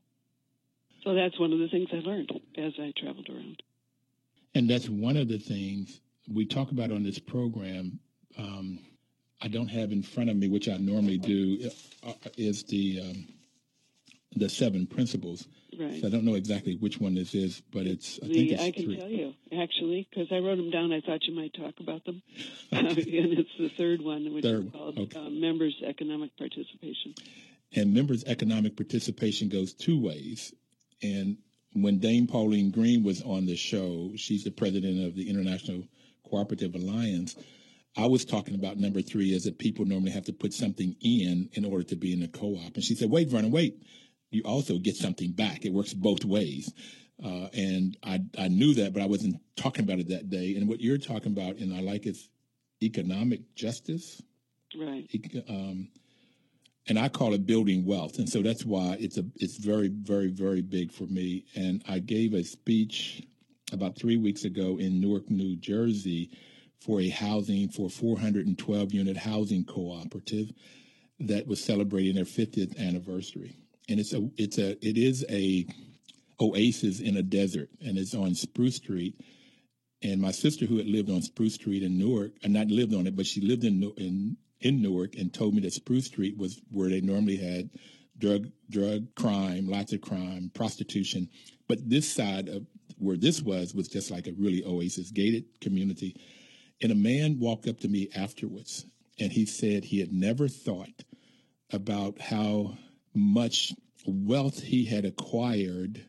So 1.04 1.14
that's 1.14 1.38
one 1.38 1.52
of 1.52 1.58
the 1.58 1.68
things 1.68 1.88
I 1.92 1.96
learned 1.96 2.30
as 2.56 2.72
I 2.78 2.92
traveled 2.96 3.28
around. 3.28 3.62
And 4.54 4.68
that's 4.68 4.88
one 4.88 5.16
of 5.16 5.28
the 5.28 5.38
things 5.38 6.00
we 6.32 6.44
talk 6.46 6.70
about 6.70 6.90
on 6.90 7.02
this 7.02 7.18
program. 7.18 7.98
Um, 8.38 8.78
I 9.40 9.48
don't 9.48 9.68
have 9.68 9.92
in 9.92 10.02
front 10.02 10.30
of 10.30 10.36
me, 10.36 10.48
which 10.48 10.68
I 10.68 10.76
normally 10.76 11.18
do, 11.18 11.70
uh, 12.06 12.12
is 12.36 12.64
the 12.64 13.00
um, 13.00 13.28
the 14.36 14.48
seven 14.48 14.86
principles. 14.86 15.48
Right. 15.78 16.00
So 16.00 16.06
I 16.06 16.10
don't 16.10 16.24
know 16.24 16.34
exactly 16.34 16.76
which 16.76 17.00
one 17.00 17.14
this 17.14 17.34
is, 17.34 17.62
but 17.72 17.86
it's. 17.86 18.20
I 18.22 18.26
the, 18.26 18.34
think 18.34 18.52
it's 18.52 18.62
I 18.62 18.70
can 18.70 18.84
three. 18.84 18.96
tell 18.96 19.08
you 19.08 19.34
actually 19.52 20.06
because 20.10 20.28
I 20.30 20.38
wrote 20.38 20.56
them 20.56 20.70
down. 20.70 20.92
I 20.92 21.00
thought 21.00 21.24
you 21.24 21.34
might 21.34 21.54
talk 21.54 21.74
about 21.80 22.04
them, 22.04 22.22
and 22.72 22.86
it's 22.98 23.50
the 23.58 23.70
third 23.76 24.02
one, 24.02 24.32
which 24.32 24.44
Third 24.44 24.66
is 24.66 24.72
called 24.72 24.98
okay. 24.98 25.18
uh, 25.18 25.30
members' 25.30 25.74
economic 25.84 26.36
participation. 26.36 27.14
And 27.74 27.94
members' 27.94 28.22
economic 28.24 28.76
participation 28.76 29.48
goes 29.48 29.72
two 29.72 29.98
ways. 29.98 30.52
And 31.02 31.38
when 31.74 31.98
Dame 31.98 32.26
Pauline 32.26 32.70
Green 32.70 33.02
was 33.02 33.22
on 33.22 33.46
the 33.46 33.56
show, 33.56 34.12
she's 34.16 34.44
the 34.44 34.50
president 34.50 35.04
of 35.06 35.14
the 35.14 35.28
International 35.28 35.84
Cooperative 36.28 36.74
Alliance. 36.74 37.36
I 37.96 38.06
was 38.06 38.24
talking 38.24 38.54
about 38.54 38.78
number 38.78 39.02
three 39.02 39.32
is 39.32 39.44
that 39.44 39.58
people 39.58 39.84
normally 39.84 40.12
have 40.12 40.24
to 40.24 40.32
put 40.32 40.52
something 40.52 40.96
in 41.00 41.50
in 41.52 41.64
order 41.64 41.84
to 41.84 41.96
be 41.96 42.12
in 42.12 42.22
a 42.22 42.28
co-op. 42.28 42.74
And 42.74 42.84
she 42.84 42.94
said, 42.94 43.10
wait, 43.10 43.28
Vernon, 43.28 43.50
wait. 43.50 43.82
You 44.30 44.42
also 44.44 44.78
get 44.78 44.96
something 44.96 45.32
back. 45.32 45.64
It 45.64 45.72
works 45.72 45.92
both 45.92 46.24
ways. 46.24 46.72
Uh, 47.22 47.48
and 47.52 47.96
I, 48.02 48.20
I 48.38 48.48
knew 48.48 48.74
that, 48.74 48.94
but 48.94 49.02
I 49.02 49.06
wasn't 49.06 49.36
talking 49.56 49.84
about 49.84 49.98
it 49.98 50.08
that 50.08 50.30
day. 50.30 50.56
And 50.56 50.68
what 50.68 50.80
you're 50.80 50.98
talking 50.98 51.32
about, 51.32 51.56
and 51.56 51.74
I 51.74 51.80
like 51.80 52.06
is 52.06 52.28
economic 52.82 53.54
justice 53.54 54.22
Right. 54.74 55.06
um, 55.48 55.88
and 56.88 56.98
I 56.98 57.08
call 57.08 57.32
it 57.34 57.46
building 57.46 57.84
wealth, 57.84 58.18
and 58.18 58.28
so 58.28 58.42
that's 58.42 58.64
why 58.64 58.96
it's 58.98 59.18
a 59.18 59.24
it's 59.36 59.56
very 59.56 59.88
very 59.88 60.28
very 60.28 60.62
big 60.62 60.92
for 60.92 61.04
me. 61.04 61.44
And 61.54 61.82
I 61.88 61.98
gave 61.98 62.34
a 62.34 62.42
speech 62.42 63.22
about 63.72 63.96
three 63.96 64.16
weeks 64.16 64.44
ago 64.44 64.78
in 64.78 65.00
Newark, 65.00 65.30
New 65.30 65.56
Jersey, 65.56 66.30
for 66.80 67.00
a 67.00 67.08
housing 67.08 67.68
for 67.68 67.88
412 67.88 68.92
unit 68.92 69.16
housing 69.16 69.64
cooperative 69.64 70.52
that 71.20 71.46
was 71.46 71.62
celebrating 71.62 72.16
their 72.16 72.24
50th 72.24 72.78
anniversary. 72.78 73.54
And 73.88 74.00
it's 74.00 74.12
a 74.12 74.28
it's 74.36 74.58
a 74.58 74.72
it 74.86 74.98
is 74.98 75.24
a 75.30 75.66
oasis 76.40 77.00
in 77.00 77.16
a 77.16 77.22
desert, 77.22 77.68
and 77.80 77.98
it's 77.98 78.14
on 78.14 78.34
Spruce 78.34 78.76
Street. 78.76 79.20
And 80.04 80.20
my 80.20 80.32
sister, 80.32 80.66
who 80.66 80.78
had 80.78 80.88
lived 80.88 81.10
on 81.10 81.22
Spruce 81.22 81.54
Street 81.54 81.84
in 81.84 81.96
Newark, 81.96 82.32
and 82.42 82.52
not 82.52 82.66
lived 82.68 82.92
on 82.92 83.06
it, 83.06 83.14
but 83.14 83.26
she 83.26 83.40
lived 83.40 83.62
in 83.62 83.82
in 83.96 84.36
in 84.62 84.82
Newark, 84.82 85.14
and 85.16 85.32
told 85.32 85.54
me 85.54 85.60
that 85.60 85.72
Spruce 85.72 86.06
Street 86.06 86.36
was 86.36 86.60
where 86.70 86.88
they 86.88 87.00
normally 87.00 87.36
had 87.36 87.70
drug 88.18 88.48
drug 88.70 89.14
crime, 89.14 89.68
lots 89.68 89.92
of 89.92 90.00
crime, 90.00 90.50
prostitution. 90.54 91.28
But 91.68 91.88
this 91.88 92.10
side 92.10 92.48
of 92.48 92.66
where 92.98 93.16
this 93.16 93.42
was 93.42 93.74
was 93.74 93.88
just 93.88 94.10
like 94.10 94.26
a 94.26 94.32
really 94.32 94.64
oasis, 94.64 95.10
gated 95.10 95.44
community. 95.60 96.16
And 96.80 96.92
a 96.92 96.96
man 96.96 97.38
walked 97.38 97.68
up 97.68 97.80
to 97.80 97.88
me 97.88 98.08
afterwards, 98.14 98.86
and 99.18 99.32
he 99.32 99.46
said 99.46 99.84
he 99.84 100.00
had 100.00 100.12
never 100.12 100.48
thought 100.48 101.04
about 101.72 102.20
how 102.20 102.76
much 103.14 103.72
wealth 104.06 104.60
he 104.60 104.84
had 104.84 105.04
acquired 105.04 106.04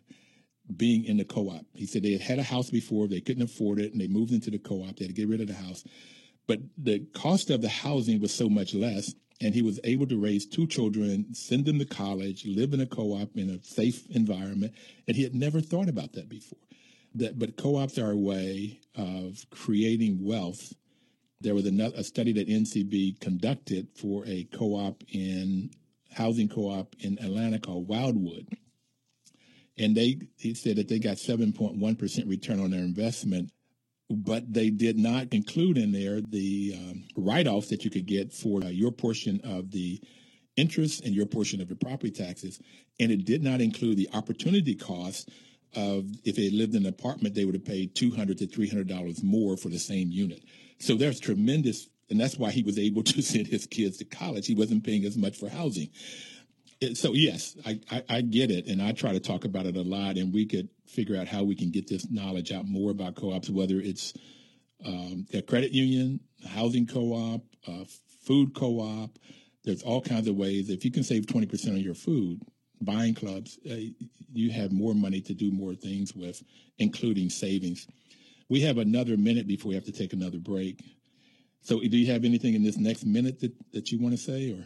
being 0.76 1.04
in 1.06 1.18
the 1.18 1.26
co-op. 1.26 1.66
He 1.74 1.86
said 1.86 2.04
they 2.04 2.14
had 2.14 2.22
had 2.22 2.40
a 2.40 2.44
house 2.44 2.70
before, 2.70 3.08
they 3.08 3.22
couldn't 3.22 3.44
afford 3.44 3.80
it, 3.80 3.92
and 3.92 4.02
they 4.02 4.08
moved 4.08 4.32
into 4.32 4.50
the 4.50 4.58
co-op. 4.58 4.96
They 4.96 5.06
had 5.06 5.16
to 5.16 5.22
get 5.22 5.28
rid 5.28 5.42
of 5.42 5.48
the 5.48 5.54
house, 5.54 5.84
but 6.48 6.60
the 6.78 7.00
cost 7.14 7.50
of 7.50 7.62
the 7.62 7.70
housing 7.70 8.20
was 8.20 8.34
so 8.34 8.50
much 8.50 8.74
less, 8.74 9.14
and 9.42 9.54
he 9.54 9.62
was 9.62 9.80
able 9.84 10.08
to 10.08 10.20
raise 10.20 10.46
two 10.46 10.68
children, 10.68 11.34
send 11.34 11.66
them 11.66 11.80
to 11.80 11.86
college, 11.86 12.46
live 12.46 12.74
in 12.74 12.82
a 12.82 12.86
co-op 12.86 13.36
in 13.36 13.50
a 13.50 13.64
safe 13.64 14.10
environment, 14.12 14.74
and 15.08 15.18
he 15.18 15.24
had 15.24 15.36
never 15.36 15.62
thought 15.62 15.90
about 15.90 16.14
that 16.14 16.30
before. 16.30 16.60
That, 17.16 17.38
but 17.38 17.58
co-ops 17.58 17.98
are 17.98 18.12
a 18.12 18.18
way 18.18 18.80
of 18.96 19.46
creating 19.52 20.26
wealth. 20.26 20.74
There 21.42 21.56
was 21.56 21.66
another, 21.66 21.96
a 21.98 22.04
study 22.04 22.32
that 22.34 22.48
NCB 22.48 23.20
conducted 23.20 23.88
for 23.96 24.26
a 24.26 24.46
co-op 24.46 25.04
in 25.10 25.72
housing 26.12 26.48
co-op 26.48 26.96
in 27.00 27.20
Atlanta 27.20 27.60
called 27.60 27.88
Wildwood 27.88 28.48
and 29.78 29.96
they 29.96 30.18
he 30.38 30.54
said 30.54 30.76
that 30.76 30.88
they 30.88 31.00
got 31.00 31.18
7.1% 31.18 32.30
return 32.30 32.60
on 32.60 32.72
their 32.72 32.82
investment 32.82 33.52
but 34.14 34.52
they 34.54 34.70
did 34.70 34.98
not 34.98 35.28
include 35.34 35.78
in 35.78 35.92
there 35.92 36.22
the 36.22 36.76
um, 36.78 37.04
write-offs 37.16 37.70
that 37.70 37.84
you 37.84 37.92
could 37.92 38.06
get 38.06 38.32
for 38.32 38.64
uh, 38.64 38.68
your 38.68 38.92
portion 38.92 39.42
of 39.44 39.72
the 39.72 40.02
interest 40.56 41.04
and 41.04 41.16
your 41.16 41.26
portion 41.26 41.62
of 41.62 41.68
the 41.68 41.76
property 41.76 42.12
taxes. 42.12 42.62
And 43.00 43.12
it 43.12 43.26
did 43.26 43.44
not 43.44 43.62
include 43.62 43.98
the 43.98 44.10
opportunity 44.14 44.76
cost 44.76 45.30
of 45.76 46.06
if 46.24 46.36
they 46.36 46.50
lived 46.50 46.76
in 46.76 46.86
an 46.86 46.90
apartment 46.90 47.34
they 47.34 47.46
would 47.46 47.56
have 47.56 47.66
paid 47.66 47.96
200 47.96 48.38
to 48.38 48.48
300 48.48 48.88
dollars 48.88 49.24
more 49.24 49.58
for 49.58 49.70
the 49.70 49.80
same 49.80 50.12
unit. 50.12 50.44
So 50.80 50.96
there's 50.96 51.20
tremendous 51.20 51.90
and 52.10 52.20
that's 52.20 52.38
why 52.38 52.52
he 52.52 52.62
was 52.62 52.78
able 52.78 53.02
to 53.12 53.22
send 53.22 53.48
his 53.48 53.66
kids 53.66 53.98
to 53.98 54.06
college. 54.06 54.46
He 54.46 54.56
wasn't 54.56 54.84
paying 54.84 55.06
as 55.06 55.18
much 55.18 55.38
for 55.38 55.50
housing 55.50 55.90
so 56.94 57.14
yes, 57.14 57.56
I, 57.66 57.80
I, 57.90 58.04
I 58.10 58.22
get 58.22 58.52
it, 58.52 58.68
and 58.68 58.82
I 58.82 58.92
try 58.92 59.14
to 59.14 59.20
talk 59.20 59.46
about 59.46 59.66
it 59.66 59.78
a 59.78 59.82
lot, 59.82 60.18
and 60.18 60.34
we 60.34 60.46
could 60.46 60.70
figure 60.88 61.18
out 61.18 61.28
how 61.28 61.44
we 61.44 61.56
can 61.56 61.72
get 61.72 61.88
this 61.88 62.10
knowledge 62.10 62.52
out 62.52 62.68
more 62.68 62.92
about 62.92 63.16
co-ops, 63.16 63.50
whether 63.50 63.80
it's 63.80 64.14
um, 64.86 65.26
a 65.34 65.42
credit 65.42 65.72
union, 65.72 66.20
housing 66.48 66.86
co-op, 66.86 67.42
uh, 67.68 67.86
food 68.26 68.54
co-op. 68.54 69.18
There's 69.64 69.84
all 69.84 70.02
kinds 70.02 70.28
of 70.28 70.36
ways. 70.36 70.70
If 70.70 70.84
you 70.84 70.92
can 70.92 71.04
save 71.04 71.28
twenty 71.28 71.48
percent 71.48 71.76
on 71.76 71.82
your 71.82 71.96
food, 71.96 72.42
buying 72.82 73.14
clubs, 73.14 73.60
uh, 73.70 73.76
you 74.34 74.52
have 74.52 74.72
more 74.72 74.94
money 74.94 75.22
to 75.22 75.34
do 75.34 75.52
more 75.52 75.76
things 75.76 76.14
with, 76.16 76.44
including 76.80 77.30
savings. 77.30 77.88
We 78.50 78.62
have 78.62 78.78
another 78.78 79.16
minute 79.18 79.48
before 79.48 79.70
we 79.70 79.76
have 79.76 79.86
to 79.86 79.92
take 79.92 80.14
another 80.14 80.40
break. 80.40 80.84
So, 81.62 81.80
do 81.80 81.98
you 81.98 82.12
have 82.12 82.26
anything 82.26 82.56
in 82.56 82.64
this 82.64 82.78
next 82.78 83.06
minute 83.06 83.40
that, 83.40 83.54
that 83.72 83.92
you 83.92 84.02
want 84.02 84.16
to 84.16 84.22
say, 84.22 84.52
or? 84.52 84.66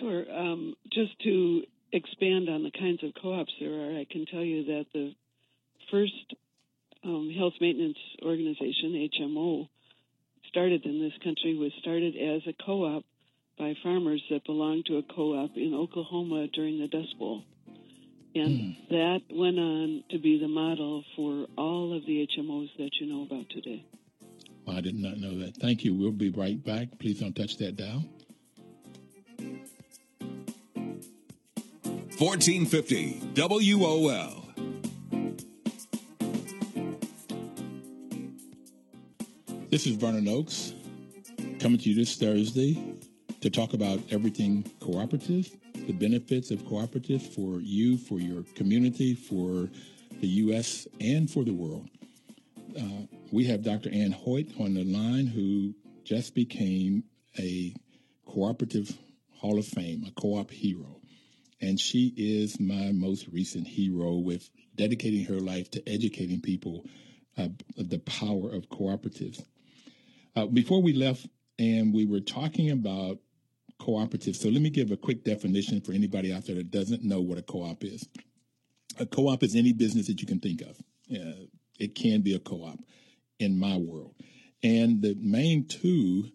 Sure. 0.00 0.24
Um, 0.30 0.74
just 0.92 1.18
to 1.24 1.62
expand 1.92 2.48
on 2.48 2.62
the 2.62 2.70
kinds 2.70 3.02
of 3.02 3.12
co-ops 3.20 3.52
there 3.60 3.72
are, 3.72 3.98
I 3.98 4.06
can 4.10 4.26
tell 4.26 4.42
you 4.42 4.64
that 4.64 4.86
the 4.92 5.14
first 5.90 6.34
um, 7.04 7.32
health 7.36 7.54
maintenance 7.60 7.98
organization, 8.22 9.08
HMO, 9.20 9.68
started 10.48 10.84
in 10.84 11.00
this 11.00 11.12
country 11.22 11.56
was 11.56 11.72
started 11.80 12.16
as 12.16 12.42
a 12.46 12.54
co-op 12.64 13.04
by 13.58 13.74
farmers 13.82 14.22
that 14.30 14.44
belonged 14.44 14.86
to 14.86 14.98
a 14.98 15.02
co-op 15.02 15.56
in 15.56 15.74
Oklahoma 15.74 16.48
during 16.48 16.78
the 16.78 16.88
Dust 16.88 17.18
Bowl. 17.18 17.42
And 18.34 18.76
that 18.90 19.20
went 19.30 19.58
on 19.58 20.04
to 20.10 20.18
be 20.18 20.38
the 20.38 20.48
model 20.48 21.04
for 21.16 21.46
all 21.56 21.96
of 21.96 22.04
the 22.04 22.28
HMOs 22.36 22.68
that 22.76 22.90
you 23.00 23.06
know 23.06 23.22
about 23.22 23.48
today. 23.48 23.82
Well, 24.66 24.76
I 24.76 24.82
did 24.82 24.94
not 24.94 25.16
know 25.16 25.38
that. 25.38 25.56
Thank 25.56 25.84
you. 25.84 25.94
We'll 25.94 26.10
be 26.12 26.30
right 26.30 26.62
back. 26.62 26.88
Please 26.98 27.20
don't 27.20 27.34
touch 27.34 27.56
that 27.58 27.76
dial. 27.76 28.04
1450 32.18 33.32
WOL. 33.74 34.48
This 39.68 39.86
is 39.86 39.96
Vernon 39.96 40.26
Oakes 40.26 40.72
coming 41.60 41.78
to 41.78 41.90
you 41.90 41.94
this 41.94 42.16
Thursday 42.16 42.96
to 43.42 43.50
talk 43.50 43.74
about 43.74 44.00
everything 44.10 44.64
cooperative, 44.80 45.54
the 45.74 45.92
benefits 45.92 46.50
of 46.50 46.64
cooperative 46.64 47.20
for 47.34 47.60
you, 47.60 47.98
for 47.98 48.18
your 48.18 48.44
community, 48.54 49.14
for 49.14 49.68
the 50.22 50.26
U.S., 50.26 50.88
and 50.98 51.30
for 51.30 51.44
the 51.44 51.52
world. 51.52 51.86
Uh, 52.78 53.04
we 53.30 53.44
have 53.44 53.62
Dr. 53.62 53.90
Ann 53.92 54.12
Hoyt 54.12 54.46
on 54.58 54.72
the 54.72 54.84
line 54.84 55.26
who 55.26 55.74
just 56.02 56.34
became 56.34 57.04
a 57.38 57.74
cooperative 58.24 58.96
Hall 59.34 59.58
of 59.58 59.66
Fame, 59.66 60.02
a 60.08 60.18
co 60.18 60.38
op 60.38 60.50
hero. 60.50 60.96
And 61.60 61.80
she 61.80 62.12
is 62.16 62.60
my 62.60 62.92
most 62.92 63.28
recent 63.28 63.66
hero 63.66 64.16
with 64.16 64.50
dedicating 64.74 65.24
her 65.26 65.40
life 65.40 65.70
to 65.72 65.88
educating 65.88 66.40
people 66.40 66.84
uh, 67.38 67.48
the 67.76 67.98
power 67.98 68.50
of 68.50 68.68
cooperatives. 68.68 69.42
Uh, 70.34 70.46
before 70.46 70.82
we 70.82 70.92
left, 70.92 71.26
and 71.58 71.94
we 71.94 72.04
were 72.04 72.20
talking 72.20 72.70
about 72.70 73.18
cooperatives. 73.80 74.36
So 74.36 74.48
let 74.48 74.62
me 74.62 74.70
give 74.70 74.90
a 74.90 74.96
quick 74.96 75.24
definition 75.24 75.80
for 75.80 75.92
anybody 75.92 76.32
out 76.32 76.46
there 76.46 76.56
that 76.56 76.70
doesn't 76.70 77.02
know 77.02 77.20
what 77.20 77.38
a 77.38 77.42
co-op 77.42 77.84
is. 77.84 78.06
A 78.98 79.06
co-op 79.06 79.42
is 79.42 79.54
any 79.54 79.72
business 79.72 80.06
that 80.06 80.20
you 80.20 80.26
can 80.26 80.40
think 80.40 80.62
of. 80.62 80.78
Uh, 81.10 81.46
it 81.78 81.94
can 81.94 82.22
be 82.22 82.34
a 82.34 82.38
co-op 82.38 82.78
in 83.38 83.58
my 83.58 83.76
world. 83.76 84.14
And 84.62 85.02
the 85.02 85.14
main 85.18 85.66
two 85.66 86.30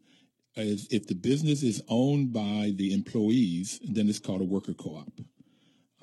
is 0.55 0.87
if 0.91 1.07
the 1.07 1.15
business 1.15 1.63
is 1.63 1.81
owned 1.87 2.33
by 2.33 2.73
the 2.75 2.93
employees, 2.93 3.79
then 3.83 4.09
it's 4.09 4.19
called 4.19 4.41
a 4.41 4.45
worker 4.45 4.73
co-op. 4.73 5.11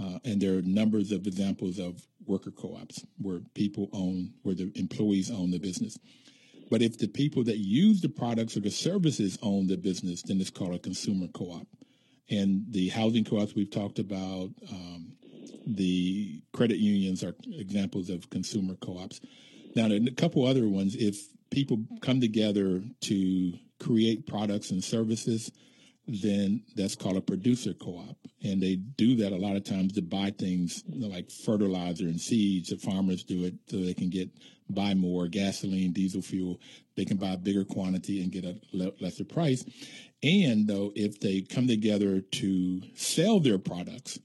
Uh, 0.00 0.18
and 0.24 0.40
there 0.40 0.56
are 0.56 0.62
numbers 0.62 1.10
of 1.12 1.26
examples 1.26 1.78
of 1.78 2.06
worker 2.24 2.50
co-ops 2.50 3.04
where 3.18 3.40
people 3.54 3.88
own, 3.92 4.32
where 4.42 4.54
the 4.54 4.70
employees 4.76 5.30
own 5.30 5.50
the 5.50 5.58
business. 5.58 5.98
But 6.70 6.82
if 6.82 6.98
the 6.98 7.08
people 7.08 7.44
that 7.44 7.58
use 7.58 8.00
the 8.00 8.08
products 8.08 8.56
or 8.56 8.60
the 8.60 8.70
services 8.70 9.38
own 9.42 9.66
the 9.66 9.76
business, 9.76 10.22
then 10.22 10.40
it's 10.40 10.50
called 10.50 10.74
a 10.74 10.78
consumer 10.78 11.26
co-op. 11.28 11.66
And 12.30 12.66
the 12.70 12.88
housing 12.88 13.24
co-ops 13.24 13.54
we've 13.54 13.70
talked 13.70 13.98
about, 13.98 14.50
um, 14.70 15.12
the 15.66 16.42
credit 16.52 16.78
unions 16.78 17.24
are 17.24 17.34
examples 17.52 18.10
of 18.10 18.30
consumer 18.30 18.74
co-ops. 18.76 19.20
Now, 19.74 19.86
a 19.86 20.10
couple 20.10 20.46
other 20.46 20.68
ones. 20.68 20.94
If 20.94 21.16
people 21.50 21.84
come 22.00 22.20
together 22.20 22.82
to 23.02 23.52
create 23.78 24.26
products 24.26 24.70
and 24.70 24.82
services, 24.82 25.52
then 26.06 26.62
that's 26.74 26.96
called 26.96 27.16
a 27.16 27.20
producer 27.20 27.74
co-op. 27.74 28.16
And 28.42 28.62
they 28.62 28.76
do 28.76 29.16
that 29.16 29.32
a 29.32 29.36
lot 29.36 29.56
of 29.56 29.64
times 29.64 29.92
to 29.94 30.02
buy 30.02 30.30
things 30.30 30.82
like 30.88 31.30
fertilizer 31.30 32.04
and 32.04 32.20
seeds. 32.20 32.70
The 32.70 32.78
farmers 32.78 33.24
do 33.24 33.44
it 33.44 33.54
so 33.68 33.78
they 33.78 33.94
can 33.94 34.08
get 34.08 34.30
buy 34.70 34.94
more 34.94 35.28
gasoline, 35.28 35.92
diesel 35.92 36.22
fuel. 36.22 36.60
They 36.96 37.04
can 37.04 37.16
buy 37.16 37.32
a 37.32 37.38
bigger 37.38 37.64
quantity 37.64 38.22
and 38.22 38.32
get 38.32 38.44
a 38.44 38.58
lesser 39.00 39.24
price. 39.24 39.64
And 40.22 40.66
though, 40.66 40.92
if 40.94 41.20
they 41.20 41.42
come 41.42 41.66
together 41.66 42.20
to 42.20 42.82
sell 42.94 43.40
their 43.40 43.58
products, 43.58 44.18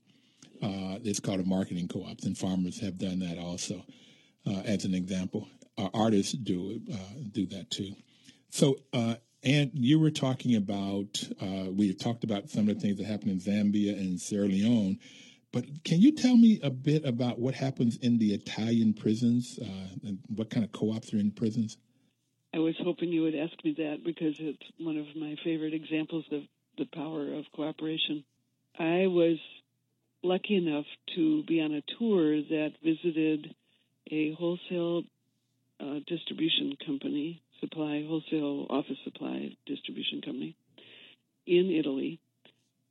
uh, 0.62 0.98
it's 1.04 1.20
called 1.20 1.39
a 1.39 1.46
marketing 1.46 1.88
co-op, 1.88 2.24
and 2.24 2.38
farmers 2.38 2.80
have 2.80 2.98
done 2.98 3.20
that 3.20 3.38
also. 3.38 3.84
Uh, 4.46 4.62
as 4.66 4.86
an 4.86 4.94
example, 4.94 5.48
uh, 5.78 5.89
artists 5.94 6.34
do 6.34 6.80
uh, 6.92 6.98
do 7.32 7.46
that 7.48 7.70
too. 7.70 7.92
So, 8.50 8.78
uh, 8.92 9.16
and 9.43 9.71
you 9.73 9.99
were 9.99 10.12
talking 10.12 10.56
about 10.56 11.21
uh, 11.41 11.69
we 11.69 11.93
talked 11.93 12.23
about 12.23 12.49
some 12.49 12.69
of 12.69 12.75
the 12.75 12.82
things 12.82 12.97
that 12.97 13.06
happen 13.06 13.29
in 13.29 13.39
Zambia 13.39 13.97
and 13.97 14.19
Sierra 14.19 14.47
Leone, 14.47 14.99
but 15.51 15.65
can 15.84 16.01
you 16.01 16.12
tell 16.12 16.36
me 16.36 16.60
a 16.63 16.69
bit 16.69 17.06
about 17.06 17.39
what 17.39 17.53
happens 17.53 17.97
in 17.97 18.17
the 18.17 18.34
Italian 18.34 18.93
prisons 18.93 19.60
and 20.03 20.19
what 20.36 20.49
kind 20.49 20.65
of 20.65 20.71
co-ops 20.71 21.13
are 21.13 21.17
in 21.17 21.32
prisons? 21.32 21.77
I 22.53 22.60
was 22.60 22.75
hoping 22.84 23.10
you 23.10 23.23
would 23.23 23.36
ask 23.36 23.53
me 23.63 23.75
that 23.77 24.03
because 24.03 24.36
it's 24.39 24.63
one 24.79 24.97
of 24.97 25.06
my 25.15 25.36
favorite 25.43 25.73
examples 25.73 26.25
of 26.32 26.41
the 26.77 26.86
power 26.86 27.34
of 27.34 27.45
cooperation. 27.56 28.23
I 28.79 29.06
was 29.08 29.38
lucky 30.23 30.56
enough 30.56 30.86
to 31.15 31.43
be 31.43 31.62
on 31.62 31.73
a 31.73 31.84
tour 31.99 32.41
that 32.41 32.71
visited 32.84 33.53
a 34.10 34.34
wholesale 34.34 35.03
uh, 35.79 35.99
distribution 36.08 36.75
company, 36.86 37.42
supply 37.63 38.04
wholesale 38.06 38.67
office 38.69 38.97
supply 39.04 39.56
distribution 39.65 40.21
company 40.21 40.56
in 41.47 41.71
Italy, 41.71 42.19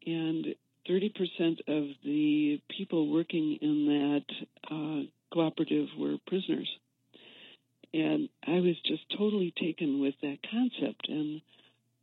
and 0.06 0.46
30% 0.88 1.10
of 1.68 1.88
the 2.04 2.60
people 2.76 3.12
working 3.12 3.58
in 3.60 3.86
that 3.86 4.24
uh, 4.70 5.06
cooperative 5.32 5.88
were 5.98 6.16
prisoners. 6.26 6.68
And 7.94 8.28
I 8.46 8.60
was 8.60 8.76
just 8.86 9.02
totally 9.16 9.52
taken 9.60 10.00
with 10.00 10.14
that 10.22 10.38
concept 10.50 11.08
and 11.08 11.40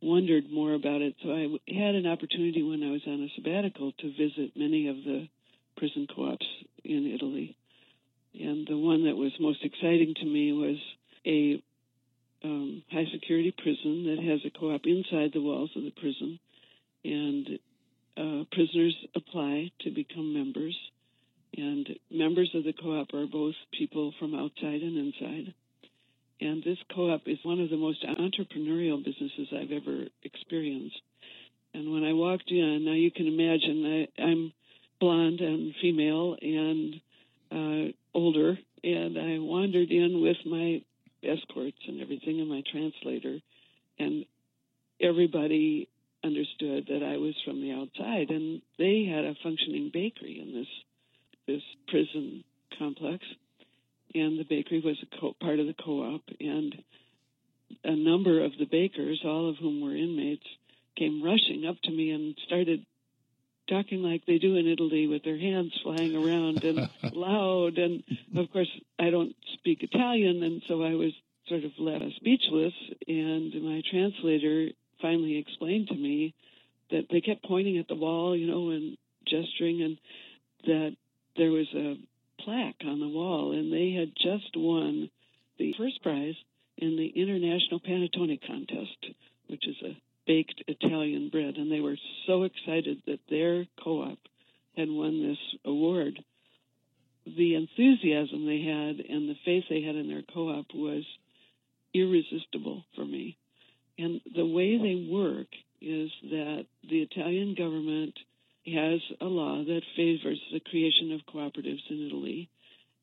wondered 0.00 0.50
more 0.50 0.74
about 0.74 1.02
it. 1.02 1.14
So 1.22 1.30
I 1.30 1.42
had 1.72 1.94
an 1.94 2.06
opportunity 2.06 2.62
when 2.62 2.82
I 2.82 2.90
was 2.90 3.02
on 3.06 3.22
a 3.22 3.28
sabbatical 3.34 3.92
to 3.92 4.12
visit 4.12 4.56
many 4.56 4.88
of 4.88 4.96
the 4.96 5.28
prison 5.76 6.06
co-ops 6.14 6.46
in 6.84 7.12
Italy. 7.14 7.56
And 8.34 8.66
the 8.66 8.78
one 8.78 9.04
that 9.04 9.16
was 9.16 9.32
most 9.40 9.64
exciting 9.64 10.14
to 10.16 10.24
me 10.24 10.52
was 10.52 10.76
a 11.26 11.62
um, 12.44 12.82
high 12.90 13.06
security 13.12 13.52
prison 13.56 14.04
that 14.04 14.22
has 14.22 14.40
a 14.44 14.58
co-op 14.58 14.82
inside 14.84 15.30
the 15.32 15.42
walls 15.42 15.70
of 15.76 15.82
the 15.82 15.92
prison, 15.92 16.38
and 17.04 17.58
uh, 18.16 18.44
prisoners 18.52 18.96
apply 19.14 19.70
to 19.80 19.90
become 19.90 20.34
members. 20.34 20.76
And 21.56 21.88
members 22.10 22.50
of 22.54 22.64
the 22.64 22.72
co-op 22.72 23.12
are 23.12 23.26
both 23.26 23.54
people 23.76 24.14
from 24.18 24.34
outside 24.34 24.82
and 24.82 24.96
inside. 24.96 25.54
And 26.40 26.62
this 26.62 26.78
co-op 26.94 27.22
is 27.26 27.38
one 27.42 27.60
of 27.60 27.70
the 27.70 27.76
most 27.76 28.04
entrepreneurial 28.04 29.04
businesses 29.04 29.48
I've 29.52 29.72
ever 29.72 30.04
experienced. 30.22 31.00
And 31.74 31.92
when 31.92 32.04
I 32.04 32.12
walked 32.12 32.50
in, 32.50 32.84
now 32.84 32.92
you 32.92 33.10
can 33.10 33.26
imagine 33.26 34.08
I, 34.18 34.22
I'm 34.22 34.52
blonde 35.00 35.40
and 35.40 35.74
female 35.80 36.36
and 36.40 36.94
uh, 37.52 37.92
older, 38.14 38.58
and 38.82 39.18
I 39.18 39.38
wandered 39.38 39.90
in 39.90 40.22
with 40.22 40.36
my 40.46 40.82
escorts 41.22 41.78
and 41.86 42.00
everything 42.00 42.40
and 42.40 42.48
my 42.48 42.62
translator, 42.70 43.38
and 43.98 44.24
everybody 45.00 45.88
understood 46.22 46.86
that 46.88 47.02
I 47.02 47.16
was 47.16 47.34
from 47.44 47.60
the 47.60 47.72
outside, 47.72 48.30
and 48.30 48.62
they 48.78 49.04
had 49.04 49.24
a 49.24 49.34
functioning 49.42 49.90
bakery 49.92 50.40
in 50.40 50.54
this 50.54 50.68
this 51.46 51.62
prison 51.88 52.44
complex, 52.78 53.24
and 54.14 54.38
the 54.38 54.44
bakery 54.44 54.80
was 54.80 54.96
a 55.02 55.20
co- 55.20 55.34
part 55.40 55.58
of 55.58 55.66
the 55.66 55.74
co-op, 55.74 56.22
and 56.38 56.76
a 57.84 57.96
number 57.96 58.44
of 58.44 58.52
the 58.58 58.66
bakers, 58.66 59.22
all 59.24 59.48
of 59.48 59.56
whom 59.56 59.80
were 59.80 59.96
inmates, 59.96 60.46
came 60.96 61.22
rushing 61.22 61.66
up 61.66 61.76
to 61.82 61.90
me 61.90 62.10
and 62.10 62.36
started 62.46 62.84
talking 63.70 64.02
like 64.02 64.26
they 64.26 64.38
do 64.38 64.56
in 64.56 64.66
Italy 64.66 65.06
with 65.06 65.22
their 65.24 65.38
hands 65.38 65.72
flying 65.82 66.16
around 66.16 66.64
and 66.64 66.90
loud. 67.14 67.78
And 67.78 68.02
of 68.36 68.52
course, 68.52 68.70
I 68.98 69.10
don't 69.10 69.34
speak 69.54 69.82
Italian, 69.82 70.42
and 70.42 70.62
so 70.68 70.82
I 70.82 70.94
was 70.94 71.12
sort 71.48 71.64
of 71.64 71.72
left 71.78 72.04
speechless. 72.16 72.74
And 73.06 73.54
my 73.62 73.82
translator 73.90 74.68
finally 75.00 75.38
explained 75.38 75.88
to 75.88 75.94
me 75.94 76.34
that 76.90 77.06
they 77.10 77.20
kept 77.20 77.44
pointing 77.44 77.78
at 77.78 77.88
the 77.88 77.94
wall, 77.94 78.36
you 78.36 78.46
know, 78.46 78.70
and 78.70 78.96
gesturing, 79.26 79.82
and 79.82 79.98
that 80.66 80.96
there 81.36 81.50
was 81.50 81.68
a 81.74 81.96
plaque 82.42 82.82
on 82.84 83.00
the 83.00 83.08
wall, 83.08 83.52
and 83.52 83.72
they 83.72 83.92
had 83.92 84.12
just 84.16 84.56
won 84.56 85.10
the 85.58 85.74
first 85.78 86.02
prize 86.02 86.34
in 86.76 86.96
the 86.96 87.06
International 87.06 87.80
Panettone 87.80 88.40
Contest, 88.46 89.14
which 89.46 89.68
is 89.68 89.76
a 89.84 89.96
baked 90.26 90.62
Italian 90.66 91.28
bread, 91.30 91.56
and 91.56 91.70
they 91.70 91.80
were 91.80 91.96
so 92.26 92.44
excited 92.44 93.02
that 93.06 93.20
their 93.28 93.66
co-op 93.82 94.18
had 94.76 94.88
won 94.88 95.22
this 95.22 95.38
award. 95.64 96.22
The 97.26 97.54
enthusiasm 97.54 98.46
they 98.46 98.62
had 98.62 99.04
and 99.06 99.28
the 99.28 99.36
faith 99.44 99.64
they 99.68 99.82
had 99.82 99.96
in 99.96 100.08
their 100.08 100.22
co-op 100.32 100.66
was 100.74 101.04
irresistible 101.94 102.84
for 102.94 103.04
me. 103.04 103.36
And 103.98 104.20
the 104.34 104.46
way 104.46 104.78
they 104.78 105.08
work 105.10 105.48
is 105.80 106.10
that 106.22 106.66
the 106.88 107.02
Italian 107.02 107.54
government 107.54 108.14
has 108.66 109.00
a 109.20 109.24
law 109.24 109.62
that 109.64 109.82
favors 109.96 110.40
the 110.52 110.60
creation 110.60 111.12
of 111.12 111.34
cooperatives 111.34 111.82
in 111.90 112.06
Italy. 112.06 112.48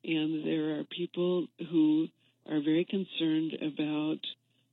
And 0.03 0.45
there 0.45 0.79
are 0.79 0.83
people 0.83 1.47
who 1.69 2.07
are 2.49 2.61
very 2.61 2.85
concerned 2.85 3.53
about 3.61 4.19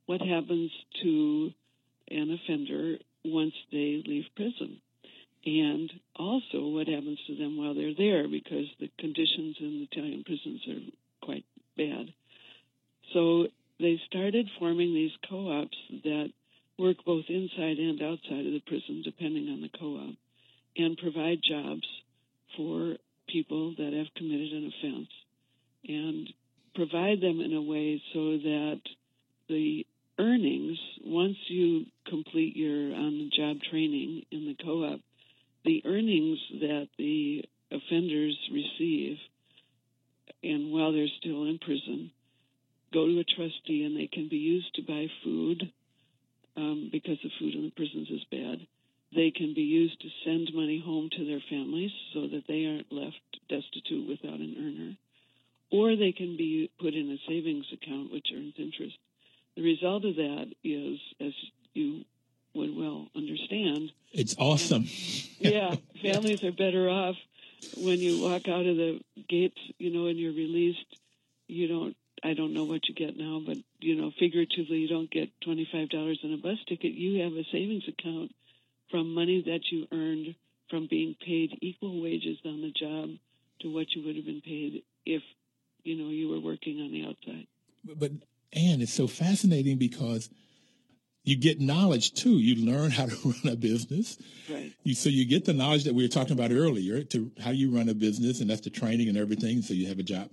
what 0.06 0.20
happens 0.20 0.70
to 1.02 1.50
an 2.08 2.30
offender 2.30 2.96
once 3.24 3.54
they 3.70 4.02
leave 4.06 4.24
prison. 4.36 4.80
And 5.46 5.92
also 6.16 6.68
what 6.68 6.88
happens 6.88 7.18
to 7.26 7.36
them 7.36 7.56
while 7.56 7.74
they're 7.74 7.94
there 7.94 8.28
because 8.28 8.66
the 8.80 8.90
conditions 8.98 9.56
in 9.60 9.86
Italian 9.90 10.24
prisons 10.24 10.60
are 10.68 11.26
quite 11.26 11.44
bad. 11.76 12.12
So 13.12 13.48
they 13.78 14.00
started 14.06 14.48
forming 14.58 14.94
these 14.94 15.12
co 15.28 15.60
ops 15.60 15.76
that 16.04 16.32
work 16.78 16.96
both 17.04 17.24
inside 17.28 17.78
and 17.78 18.00
outside 18.02 18.46
of 18.46 18.52
the 18.52 18.62
prison, 18.66 19.02
depending 19.04 19.48
on 19.48 19.60
the 19.60 19.70
co 19.78 19.96
op, 19.96 20.14
and 20.76 20.96
provide 20.96 21.40
jobs 21.42 21.86
for 22.56 22.96
people 23.28 23.74
that 23.76 23.92
have 23.92 24.14
committed 24.16 24.52
an 24.52 24.72
offense 24.72 25.08
and 25.86 26.28
provide 26.74 27.20
them 27.20 27.40
in 27.40 27.52
a 27.52 27.62
way 27.62 28.02
so 28.12 28.38
that 28.38 28.80
the 29.48 29.86
earnings, 30.18 30.78
once 31.04 31.36
you 31.48 31.86
complete 32.06 32.56
your 32.56 32.94
on 32.94 33.18
the 33.18 33.30
job 33.36 33.58
training 33.70 34.24
in 34.30 34.46
the 34.46 34.56
co 34.62 34.84
op, 34.84 35.00
the 35.64 35.82
earnings 35.84 36.38
that 36.60 36.88
the 36.98 37.44
offenders 37.70 38.38
receive, 38.52 39.18
and 40.42 40.72
while 40.72 40.92
they're 40.92 41.06
still 41.20 41.44
in 41.44 41.58
prison, 41.58 42.10
go 42.92 43.06
to 43.06 43.18
a 43.18 43.24
trustee 43.24 43.84
and 43.84 43.96
they 43.96 44.06
can 44.06 44.28
be 44.28 44.36
used 44.36 44.74
to 44.74 44.82
buy 44.82 45.06
food 45.24 45.72
um, 46.56 46.88
because 46.92 47.18
the 47.22 47.30
food 47.38 47.54
in 47.54 47.64
the 47.64 47.70
prisons 47.70 48.08
is 48.10 48.24
bad. 48.30 48.66
They 49.14 49.30
can 49.30 49.54
be 49.54 49.62
used 49.62 50.00
to 50.00 50.08
send 50.24 50.50
money 50.54 50.82
home 50.84 51.08
to 51.16 51.24
their 51.24 51.42
families 51.48 51.90
so 52.12 52.22
that 52.28 52.44
they 52.48 52.66
aren't 52.66 52.92
left 52.92 53.20
destitute 53.48 54.08
without 54.08 54.40
an 54.40 54.54
earner. 54.58 54.96
Or 55.70 55.96
they 55.96 56.12
can 56.12 56.36
be 56.36 56.70
put 56.80 56.94
in 56.94 57.10
a 57.10 57.18
savings 57.28 57.66
account 57.72 58.12
which 58.12 58.28
earns 58.34 58.54
interest. 58.58 58.96
The 59.56 59.62
result 59.62 60.04
of 60.04 60.16
that 60.16 60.46
is, 60.62 60.98
as 61.20 61.32
you 61.74 62.04
would 62.54 62.76
well 62.76 63.08
understand, 63.16 63.90
it's 64.12 64.34
awesome. 64.54 64.86
yeah, 65.38 65.74
families 66.02 66.42
are 66.44 66.52
better 66.52 66.88
off 66.88 67.16
when 67.76 67.98
you 67.98 68.22
walk 68.22 68.48
out 68.48 68.66
of 68.66 68.76
the 68.76 69.00
gates, 69.28 69.58
you 69.78 69.92
know, 69.92 70.06
and 70.06 70.18
you're 70.18 70.32
released. 70.32 70.86
You 71.46 71.68
don't 71.68 71.96
I 72.22 72.32
don't 72.32 72.54
know 72.54 72.64
what 72.64 72.88
you 72.88 72.94
get 72.94 73.16
now, 73.16 73.42
but 73.46 73.58
you 73.80 73.96
know, 73.96 74.10
figuratively, 74.18 74.78
you 74.78 74.88
don't 74.88 75.10
get 75.10 75.28
twenty 75.42 75.68
five 75.70 75.90
dollars 75.90 76.18
in 76.22 76.32
a 76.32 76.38
bus 76.38 76.58
ticket. 76.66 76.92
You 76.92 77.22
have 77.22 77.32
a 77.32 77.44
savings 77.52 77.84
account 77.86 78.32
from 78.90 79.14
money 79.14 79.42
that 79.46 79.60
you 79.70 79.86
earned 79.92 80.34
from 80.70 80.86
being 80.88 81.14
paid 81.24 81.58
equal 81.60 82.00
wages 82.00 82.38
on 82.44 82.62
the 82.62 82.70
job 82.70 83.10
to 83.60 83.72
what 83.72 83.86
you 83.94 84.06
would 84.06 84.16
have 84.16 84.24
been 84.24 84.40
paid 84.40 84.82
if 85.04 85.22
you 85.82 85.96
know 85.96 86.08
you 86.08 86.28
were 86.30 86.40
working 86.40 86.80
on 86.80 86.92
the 86.92 87.04
outside. 87.04 87.46
But, 87.84 87.98
but 87.98 88.12
Ann, 88.54 88.80
it's 88.80 88.94
so 88.94 89.06
fascinating 89.06 89.76
because 89.76 90.30
you 91.24 91.36
get 91.36 91.60
knowledge 91.60 92.14
too. 92.14 92.38
You 92.38 92.64
learn 92.64 92.90
how 92.90 93.06
to 93.06 93.16
run 93.24 93.52
a 93.52 93.56
business. 93.56 94.16
You, 94.84 94.94
so 94.94 95.08
you 95.08 95.24
get 95.24 95.44
the 95.46 95.52
knowledge 95.54 95.84
that 95.84 95.94
we 95.94 96.02
were 96.04 96.08
talking 96.08 96.32
about 96.34 96.52
earlier 96.52 97.02
to 97.02 97.30
how 97.42 97.50
you 97.50 97.74
run 97.74 97.88
a 97.88 97.94
business, 97.94 98.40
and 98.40 98.48
that's 98.50 98.60
the 98.60 98.70
training 98.70 99.08
and 99.08 99.16
everything. 99.18 99.62
So 99.62 99.74
you 99.74 99.88
have 99.88 99.98
a 99.98 100.02
job. 100.02 100.30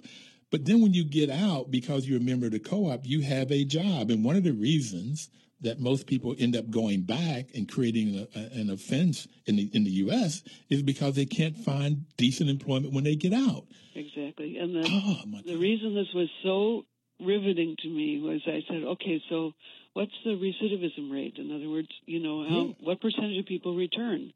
But 0.52 0.66
then 0.66 0.82
when 0.82 0.94
you 0.94 1.06
get 1.06 1.30
out, 1.30 1.72
because 1.72 2.06
you're 2.08 2.20
a 2.20 2.24
member 2.24 2.48
of 2.48 2.52
the 2.52 2.60
co-op, 2.60 3.06
you 3.06 3.22
have 3.22 3.52
a 3.52 3.64
job. 3.64 4.12
And 4.12 4.24
one 4.26 4.36
of 4.36 4.44
the 4.44 4.52
reasons 4.52 5.30
that 5.62 5.80
most 5.80 6.06
people 6.06 6.36
end 6.38 6.56
up 6.58 6.70
going 6.70 7.02
back 7.04 7.46
and 7.56 7.72
creating 7.72 8.18
a, 8.18 8.40
a, 8.40 8.60
an 8.60 8.70
offense 8.70 9.28
in 9.46 9.56
the 9.56 9.70
in 9.74 9.84
the 9.86 9.92
U.S. 10.06 10.44
is 10.70 10.82
because 10.82 11.16
they 11.16 11.26
can't 11.26 11.56
find 11.58 12.06
decent 12.18 12.50
employment 12.50 12.94
when 12.94 13.04
they 13.06 13.16
get 13.16 13.32
out. 13.32 13.66
Exactly. 13.96 14.58
And 14.58 14.76
the, 14.76 14.90
Oh, 14.90 15.42
the 15.46 15.58
reason 15.58 15.96
this 15.96 16.12
was 16.14 16.30
so 16.44 16.84
riveting 17.24 17.76
to 17.84 17.88
me 17.88 18.20
was 18.20 18.42
I 18.48 18.64
said, 18.68 18.84
okay, 18.84 19.22
so 19.30 19.54
what's 19.94 20.12
the 20.26 20.32
recidivism 20.32 21.12
rate? 21.12 21.36
In 21.38 21.52
other 21.56 21.70
words, 21.70 21.90
you 22.06 22.20
know, 22.20 22.44
how, 22.48 22.56
Yeah. 22.66 22.74
what 22.82 23.00
percentage 23.02 23.38
of 23.38 23.46
people 23.46 23.76
return 23.76 24.34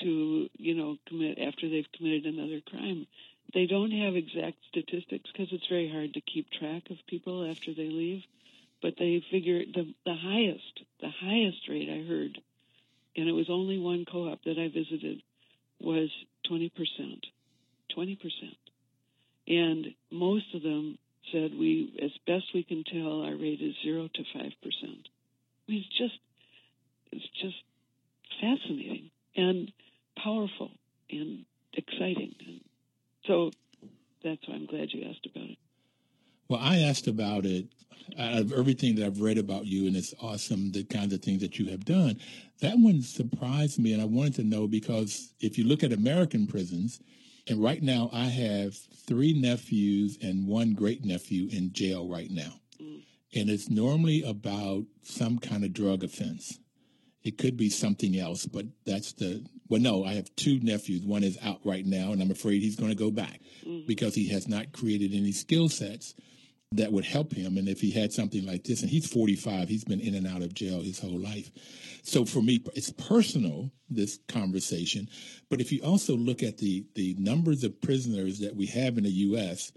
to, 0.00 0.48
you 0.58 0.74
know, 0.74 0.96
commit 1.08 1.38
after 1.38 1.68
they've 1.68 1.92
committed 1.96 2.26
another 2.26 2.60
crime? 2.60 3.06
They 3.54 3.66
don't 3.66 3.90
have 3.90 4.16
exact 4.16 4.56
statistics 4.70 5.30
because 5.30 5.52
it's 5.52 5.66
very 5.68 5.90
hard 5.90 6.14
to 6.14 6.20
keep 6.20 6.50
track 6.50 6.84
of 6.90 6.96
people 7.06 7.50
after 7.50 7.74
they 7.74 7.88
leave. 7.88 8.22
But 8.80 8.94
they 8.98 9.22
figure 9.30 9.60
the 9.64 9.94
the 10.04 10.14
highest, 10.14 10.80
the 11.00 11.10
highest 11.10 11.68
rate 11.68 11.88
I 11.88 12.08
heard, 12.08 12.38
and 13.16 13.28
it 13.28 13.32
was 13.32 13.48
only 13.48 13.78
one 13.78 14.04
co-op 14.10 14.42
that 14.44 14.58
I 14.58 14.68
visited, 14.68 15.22
was 15.80 16.10
twenty 16.48 16.68
percent, 16.68 17.26
twenty 17.94 18.16
percent. 18.16 18.56
And 19.46 19.94
most 20.10 20.54
of 20.54 20.62
them 20.62 20.98
said 21.30 21.52
we, 21.56 21.94
as 22.02 22.10
best 22.26 22.46
we 22.54 22.64
can 22.64 22.82
tell, 22.84 23.22
our 23.22 23.36
rate 23.36 23.60
is 23.60 23.74
zero 23.84 24.08
to 24.12 24.24
five 24.34 24.52
percent. 24.62 25.08
I 25.68 25.72
mean, 25.72 25.84
it's 25.84 25.98
just, 25.98 26.18
it's 27.12 27.28
just 27.40 27.62
fascinating 28.40 29.10
and 29.36 29.72
powerful 30.22 30.70
and 31.10 31.44
exciting. 31.74 32.34
And 32.46 32.60
so 33.26 33.50
that's 34.22 34.46
why 34.46 34.54
I'm 34.54 34.66
glad 34.66 34.92
you 34.92 35.08
asked 35.08 35.26
about 35.26 35.50
it. 35.50 35.58
Well, 36.48 36.60
I 36.62 36.80
asked 36.80 37.06
about 37.06 37.46
it 37.46 37.66
out 38.18 38.34
of 38.34 38.52
everything 38.52 38.96
that 38.96 39.06
I've 39.06 39.20
read 39.20 39.38
about 39.38 39.66
you, 39.66 39.86
and 39.86 39.96
it's 39.96 40.14
awesome 40.20 40.72
the 40.72 40.84
kinds 40.84 41.14
of 41.14 41.22
things 41.22 41.40
that 41.40 41.58
you 41.58 41.70
have 41.70 41.84
done. 41.84 42.18
That 42.60 42.78
one 42.78 43.02
surprised 43.02 43.78
me, 43.78 43.92
and 43.92 44.02
I 44.02 44.06
wanted 44.06 44.34
to 44.36 44.44
know 44.44 44.66
because 44.66 45.32
if 45.40 45.56
you 45.56 45.64
look 45.64 45.82
at 45.82 45.92
American 45.92 46.46
prisons, 46.46 47.00
and 47.48 47.62
right 47.62 47.82
now 47.82 48.10
I 48.12 48.24
have 48.24 48.76
three 48.76 49.32
nephews 49.40 50.18
and 50.22 50.46
one 50.46 50.74
great 50.74 51.04
nephew 51.04 51.48
in 51.50 51.72
jail 51.72 52.08
right 52.08 52.30
now. 52.30 52.60
Mm. 52.80 53.02
And 53.34 53.50
it's 53.50 53.70
normally 53.70 54.22
about 54.22 54.84
some 55.02 55.38
kind 55.38 55.64
of 55.64 55.72
drug 55.72 56.04
offense. 56.04 56.58
It 57.24 57.38
could 57.38 57.56
be 57.56 57.70
something 57.70 58.18
else, 58.18 58.46
but 58.46 58.66
that's 58.84 59.12
the 59.12 59.44
well. 59.68 59.80
No, 59.80 60.04
I 60.04 60.14
have 60.14 60.34
two 60.36 60.58
nephews. 60.60 61.02
One 61.04 61.22
is 61.22 61.38
out 61.42 61.60
right 61.64 61.86
now, 61.86 62.12
and 62.12 62.20
I'm 62.20 62.30
afraid 62.30 62.62
he's 62.62 62.76
going 62.76 62.90
to 62.90 62.96
go 62.96 63.10
back 63.10 63.40
mm-hmm. 63.64 63.86
because 63.86 64.14
he 64.14 64.28
has 64.30 64.48
not 64.48 64.72
created 64.72 65.14
any 65.14 65.32
skill 65.32 65.68
sets 65.68 66.14
that 66.72 66.92
would 66.92 67.04
help 67.04 67.32
him. 67.32 67.58
And 67.58 67.68
if 67.68 67.80
he 67.80 67.90
had 67.90 68.12
something 68.12 68.44
like 68.44 68.64
this, 68.64 68.82
and 68.82 68.90
he's 68.90 69.10
45, 69.10 69.68
he's 69.68 69.84
been 69.84 70.00
in 70.00 70.14
and 70.14 70.26
out 70.26 70.42
of 70.42 70.54
jail 70.54 70.80
his 70.80 70.98
whole 70.98 71.18
life. 71.18 71.50
So 72.02 72.24
for 72.24 72.42
me, 72.42 72.64
it's 72.74 72.90
personal, 72.92 73.70
this 73.88 74.18
conversation. 74.28 75.08
But 75.50 75.60
if 75.60 75.70
you 75.70 75.82
also 75.82 76.16
look 76.16 76.42
at 76.42 76.58
the, 76.58 76.84
the 76.94 77.14
numbers 77.18 77.62
of 77.62 77.80
prisoners 77.80 78.40
that 78.40 78.56
we 78.56 78.66
have 78.66 78.98
in 78.98 79.04
the 79.04 79.10
U.S., 79.10 79.72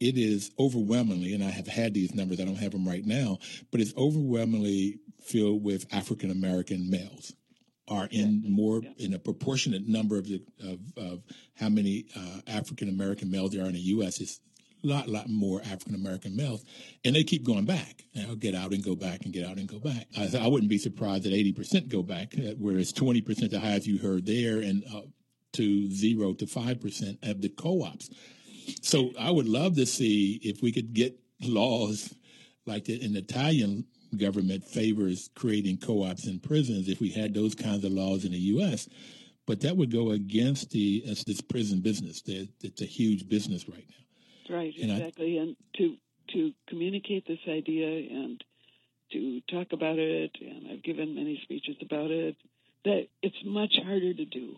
it 0.00 0.18
is 0.18 0.50
overwhelmingly, 0.58 1.32
and 1.32 1.44
I 1.44 1.50
have 1.50 1.68
had 1.68 1.94
these 1.94 2.14
numbers, 2.14 2.40
I 2.40 2.44
don't 2.44 2.56
have 2.56 2.72
them 2.72 2.88
right 2.88 3.06
now, 3.06 3.38
but 3.70 3.80
it's 3.80 3.94
overwhelmingly 3.96 4.98
filled 5.24 5.62
with 5.62 5.86
African 5.92 6.30
American 6.30 6.90
males 6.90 7.32
are 7.88 8.08
in 8.10 8.42
more 8.46 8.80
in 8.98 9.12
a 9.12 9.18
proportionate 9.18 9.86
number 9.86 10.16
of 10.16 10.26
the 10.26 10.42
of, 10.60 10.78
of 10.96 11.22
how 11.54 11.68
many 11.68 12.06
uh, 12.16 12.40
African 12.46 12.88
American 12.88 13.30
males 13.30 13.52
there 13.52 13.64
are 13.64 13.68
in 13.68 13.74
the 13.74 13.80
U.S. 13.80 14.20
It's 14.20 14.40
a 14.84 14.86
lot, 14.86 15.08
lot 15.08 15.28
more 15.28 15.60
African 15.60 15.94
American 15.94 16.36
males, 16.36 16.64
and 17.04 17.14
they 17.14 17.24
keep 17.24 17.44
going 17.44 17.64
back. 17.64 18.04
And 18.14 18.26
I'll 18.26 18.36
get 18.36 18.54
out 18.54 18.72
and 18.72 18.84
go 18.84 18.94
back 18.94 19.24
and 19.24 19.32
get 19.32 19.46
out 19.46 19.58
and 19.58 19.68
go 19.68 19.78
back. 19.78 20.06
I, 20.16 20.28
I 20.40 20.46
wouldn't 20.48 20.70
be 20.70 20.78
surprised 20.78 21.24
that 21.24 21.32
eighty 21.32 21.52
percent 21.52 21.88
go 21.88 22.02
back, 22.02 22.34
uh, 22.38 22.54
whereas 22.58 22.92
twenty 22.92 23.20
percent 23.20 23.50
the 23.50 23.60
highest 23.60 23.86
you 23.86 23.98
heard 23.98 24.26
there, 24.26 24.58
and 24.58 24.84
uh, 24.92 25.02
to 25.54 25.90
zero 25.90 26.34
to 26.34 26.46
five 26.46 26.80
percent 26.80 27.18
of 27.22 27.42
the 27.42 27.48
co-ops. 27.48 28.10
So 28.80 29.10
I 29.18 29.30
would 29.30 29.48
love 29.48 29.74
to 29.76 29.86
see 29.86 30.40
if 30.42 30.62
we 30.62 30.72
could 30.72 30.94
get 30.94 31.18
laws 31.40 32.14
like 32.64 32.84
that 32.84 33.02
in 33.02 33.16
Italian 33.16 33.86
government 34.16 34.64
favors 34.64 35.30
creating 35.34 35.78
co-ops 35.78 36.26
in 36.26 36.38
prisons 36.40 36.88
if 36.88 37.00
we 37.00 37.10
had 37.10 37.34
those 37.34 37.54
kinds 37.54 37.84
of 37.84 37.92
laws 37.92 38.24
in 38.24 38.32
the 38.32 38.38
U.S. 38.38 38.88
But 39.46 39.60
that 39.62 39.76
would 39.76 39.90
go 39.90 40.10
against 40.10 40.70
the 40.70 41.02
uh, 41.06 41.14
this 41.26 41.40
prison 41.40 41.80
business. 41.80 42.22
It's 42.26 42.80
a 42.80 42.86
huge 42.86 43.28
business 43.28 43.68
right 43.68 43.84
now. 43.88 44.56
Right, 44.56 44.74
And 44.80 44.92
I- 44.92 44.96
exactly. 44.96 45.38
and 45.38 45.56
to 45.78 45.96
to 46.34 46.52
communicate 46.68 47.26
this 47.26 47.40
idea 47.48 47.86
and 48.10 48.42
to 49.12 49.40
talk 49.50 49.72
about 49.72 49.98
it, 49.98 50.30
and 50.40 50.68
I've 50.72 50.82
given 50.82 51.14
many 51.14 51.38
speeches 51.42 51.76
about 51.82 52.10
it, 52.10 52.36
that 52.84 53.08
it's 53.22 53.36
much 53.44 53.74
harder 53.84 54.14
to 54.14 54.24
do 54.24 54.56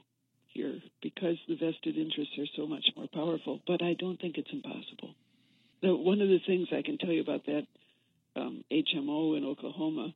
here 0.49 0.79
because 1.03 1.37
the 1.49 1.57
vested 1.57 1.97
interests 1.97 2.39
are 2.39 2.47
so 2.57 2.67
much 2.67 2.85
more 2.97 3.09
powerful. 3.13 3.61
But 3.67 3.83
I 3.83 3.95
don't 3.99 4.21
think 4.21 4.39
it's 4.39 4.53
impossible. 4.53 5.15
Now, 5.83 5.97
one 5.97 6.21
of 6.21 6.29
the 6.29 6.39
things 6.47 6.69
I 6.73 6.83
can 6.83 6.97
tell 6.99 7.11
you 7.11 7.23
about 7.23 7.45
that 7.47 7.67
um, 8.37 8.65
HMO 8.71 9.37
in 9.37 9.45
Oklahoma, 9.45 10.15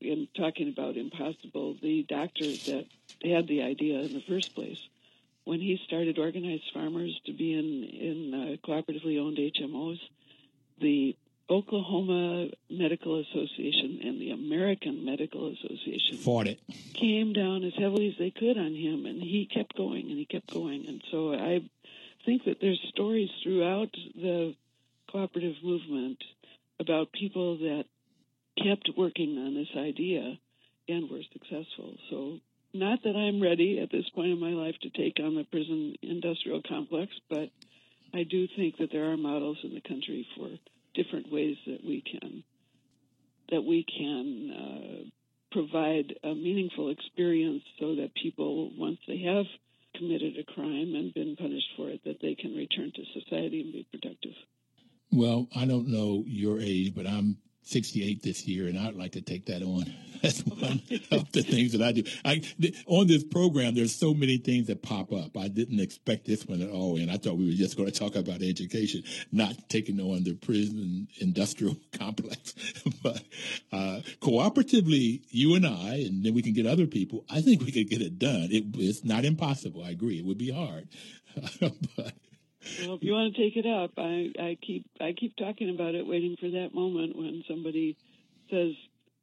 in 0.00 0.28
talking 0.36 0.68
about 0.68 0.96
impossible, 0.96 1.76
the 1.80 2.04
doctor 2.08 2.44
that 2.44 2.86
had 3.24 3.46
the 3.46 3.62
idea 3.62 4.00
in 4.00 4.12
the 4.12 4.22
first 4.28 4.54
place 4.54 4.80
when 5.46 5.60
he 5.60 5.80
started 5.86 6.18
organized 6.18 6.64
farmers 6.74 7.18
to 7.24 7.32
be 7.32 7.52
in 7.52 7.84
in 7.84 8.34
uh, 8.34 8.66
cooperatively 8.66 9.18
owned 9.20 9.38
HMOs, 9.38 10.00
the 10.80 11.16
Oklahoma 11.48 12.48
Medical 12.68 13.20
Association 13.20 14.00
and 14.02 14.20
the 14.20 14.32
American 14.32 15.04
Medical 15.04 15.52
Association 15.52 16.16
Fought 16.16 16.48
it. 16.48 16.60
came 16.94 17.32
down 17.32 17.62
as 17.62 17.74
heavily 17.74 18.08
as 18.08 18.18
they 18.18 18.32
could 18.32 18.58
on 18.58 18.74
him, 18.74 19.06
and 19.06 19.22
he 19.22 19.46
kept 19.46 19.76
going 19.76 20.10
and 20.10 20.18
he 20.18 20.24
kept 20.24 20.52
going. 20.52 20.86
And 20.88 21.02
so 21.12 21.32
I 21.32 21.62
think 22.24 22.44
that 22.44 22.60
there's 22.60 22.80
stories 22.88 23.30
throughout 23.42 23.94
the 24.16 24.56
cooperative 25.08 25.54
movement 25.62 26.18
about 26.78 27.12
people 27.12 27.58
that 27.58 27.84
kept 28.62 28.90
working 28.96 29.38
on 29.38 29.54
this 29.54 29.68
idea 29.76 30.38
and 30.88 31.10
were 31.10 31.22
successful. 31.32 31.96
So 32.10 32.38
not 32.72 33.02
that 33.04 33.16
I'm 33.16 33.42
ready 33.42 33.80
at 33.80 33.90
this 33.90 34.08
point 34.14 34.32
in 34.32 34.40
my 34.40 34.50
life 34.50 34.76
to 34.82 34.90
take 34.90 35.18
on 35.20 35.34
the 35.34 35.44
prison 35.44 35.94
industrial 36.02 36.62
complex, 36.66 37.12
but 37.28 37.50
I 38.14 38.22
do 38.22 38.46
think 38.56 38.78
that 38.78 38.90
there 38.92 39.10
are 39.10 39.16
models 39.16 39.58
in 39.62 39.74
the 39.74 39.80
country 39.80 40.26
for 40.36 40.48
different 40.94 41.30
ways 41.30 41.56
that 41.66 41.84
we 41.84 42.02
can 42.02 42.44
that 43.50 43.62
we 43.62 43.84
can 43.84 44.50
uh, 44.50 45.08
provide 45.52 46.14
a 46.24 46.34
meaningful 46.34 46.90
experience 46.90 47.62
so 47.78 47.94
that 47.94 48.10
people, 48.20 48.70
once 48.76 48.98
they 49.06 49.18
have 49.18 49.46
committed 49.94 50.36
a 50.36 50.52
crime 50.52 50.94
and 50.94 51.14
been 51.14 51.36
punished 51.36 51.68
for 51.76 51.88
it, 51.88 52.02
that 52.04 52.20
they 52.20 52.34
can 52.34 52.56
return 52.56 52.92
to 52.92 53.20
society 53.20 53.60
and 53.60 53.72
be 53.72 53.86
productive. 53.90 54.34
Well, 55.12 55.48
I 55.54 55.66
don't 55.66 55.88
know 55.88 56.24
your 56.26 56.60
age, 56.60 56.94
but 56.94 57.06
I'm 57.06 57.38
68 57.66 58.22
this 58.22 58.46
year, 58.46 58.68
and 58.68 58.78
I'd 58.78 58.94
like 58.94 59.12
to 59.12 59.20
take 59.20 59.46
that 59.46 59.62
on. 59.62 59.92
That's 60.22 60.40
one 60.40 60.80
of 61.10 61.30
the 61.32 61.42
things 61.42 61.72
that 61.72 61.82
I 61.82 61.92
do. 61.92 62.02
I 62.24 62.36
th- 62.38 62.74
on 62.86 63.06
this 63.06 63.22
program, 63.22 63.74
there's 63.74 63.94
so 63.94 64.14
many 64.14 64.38
things 64.38 64.68
that 64.68 64.82
pop 64.82 65.12
up. 65.12 65.36
I 65.36 65.48
didn't 65.48 65.80
expect 65.80 66.26
this 66.26 66.46
one 66.46 66.62
at 66.62 66.70
all, 66.70 66.96
and 66.96 67.10
I 67.10 67.16
thought 67.16 67.36
we 67.36 67.44
were 67.44 67.52
just 67.52 67.76
going 67.76 67.90
to 67.90 67.98
talk 67.98 68.14
about 68.16 68.40
education, 68.40 69.02
not 69.30 69.68
taking 69.68 70.00
on 70.00 70.24
the 70.24 70.34
prison 70.34 71.08
industrial 71.20 71.76
complex. 71.98 72.54
but 73.02 73.22
uh, 73.72 74.00
cooperatively, 74.20 75.22
you 75.30 75.54
and 75.54 75.66
I, 75.66 76.04
and 76.06 76.24
then 76.24 76.34
we 76.34 76.42
can 76.42 76.54
get 76.54 76.66
other 76.66 76.86
people. 76.86 77.24
I 77.28 77.40
think 77.40 77.62
we 77.62 77.72
could 77.72 77.90
get 77.90 78.00
it 78.00 78.18
done. 78.18 78.48
It, 78.50 78.64
it's 78.76 79.04
not 79.04 79.24
impossible. 79.24 79.82
I 79.84 79.90
agree. 79.90 80.18
It 80.18 80.24
would 80.24 80.38
be 80.38 80.50
hard, 80.50 80.88
but 81.60 82.14
Well, 82.78 82.94
if 82.94 83.02
you 83.02 83.12
want 83.12 83.34
to 83.34 83.42
take 83.42 83.56
it 83.56 83.66
up, 83.66 83.92
I, 83.96 84.32
I 84.38 84.58
keep 84.60 84.86
I 85.00 85.12
keep 85.12 85.36
talking 85.36 85.70
about 85.70 85.94
it, 85.94 86.06
waiting 86.06 86.36
for 86.38 86.48
that 86.50 86.74
moment 86.74 87.16
when 87.16 87.42
somebody 87.48 87.96
says, 88.50 88.72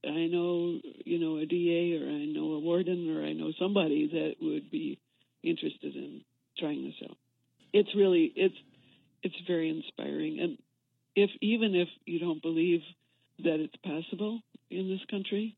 "I 0.06 0.28
know, 0.28 0.80
you 1.06 1.20
know, 1.20 1.38
a 1.38 1.46
DA 1.46 1.98
or 1.98 2.08
I 2.08 2.26
know 2.26 2.54
a 2.54 2.60
warden 2.60 3.16
or 3.16 3.24
I 3.24 3.34
know 3.34 3.52
somebody 3.60 4.08
that 4.08 4.36
would 4.42 4.72
be 4.72 5.00
interested 5.44 5.96
in 5.96 6.22
trying 6.58 6.86
this 6.86 7.10
out." 7.10 7.18
It's 7.74 7.94
really 7.96 8.32
it's 8.36 8.56
it's 9.22 9.36
very 9.48 9.70
inspiring, 9.70 10.40
and 10.40 10.58
if 11.16 11.30
even 11.42 11.76
if 11.76 11.90
you 12.06 12.20
don't 12.20 12.42
believe 12.42 12.82
that 13.40 13.60
it's 13.60 13.76
possible 13.78 14.42
in 14.70 14.90
this 14.90 15.04
country, 15.10 15.56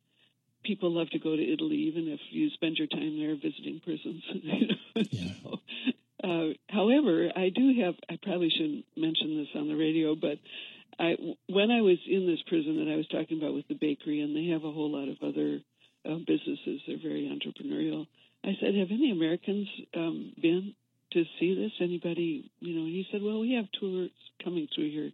people 0.63 0.91
love 0.91 1.09
to 1.11 1.19
go 1.19 1.35
to 1.35 1.53
Italy, 1.53 1.75
even 1.87 2.07
if 2.07 2.19
you 2.29 2.49
spend 2.51 2.77
your 2.77 2.87
time 2.87 3.17
there 3.19 3.35
visiting 3.35 3.79
prisons. 3.83 4.23
yeah. 5.11 5.31
so, 5.43 5.59
uh, 6.23 6.53
however, 6.69 7.29
I 7.35 7.49
do 7.49 7.73
have. 7.81 7.95
I 8.09 8.17
probably 8.21 8.49
shouldn't 8.49 8.85
mention 8.95 9.37
this 9.37 9.49
on 9.55 9.67
the 9.67 9.75
radio, 9.75 10.15
but 10.15 10.37
I, 10.97 11.15
when 11.49 11.71
I 11.71 11.81
was 11.81 11.97
in 12.07 12.25
this 12.25 12.41
prison 12.47 12.77
that 12.77 12.91
I 12.91 12.95
was 12.95 13.07
talking 13.07 13.37
about 13.37 13.53
with 13.53 13.67
the 13.67 13.75
bakery, 13.75 14.21
and 14.21 14.35
they 14.35 14.51
have 14.53 14.63
a 14.63 14.71
whole 14.71 14.91
lot 14.91 15.09
of 15.09 15.17
other 15.21 15.59
uh, 16.05 16.19
businesses, 16.25 16.81
they're 16.87 16.97
very 17.01 17.27
entrepreneurial. 17.27 18.07
I 18.43 18.55
said, 18.61 18.75
"Have 18.75 18.91
any 18.91 19.11
Americans 19.11 19.67
um, 19.95 20.33
been 20.41 20.73
to 21.11 21.23
see 21.39 21.55
this? 21.55 21.71
Anybody, 21.81 22.49
you 22.59 22.75
know?" 22.75 22.85
And 22.85 22.93
he 22.93 23.07
said, 23.11 23.21
"Well, 23.21 23.41
we 23.41 23.53
have 23.53 23.65
tours 23.79 24.11
coming 24.43 24.67
through 24.73 24.91
here 24.91 25.11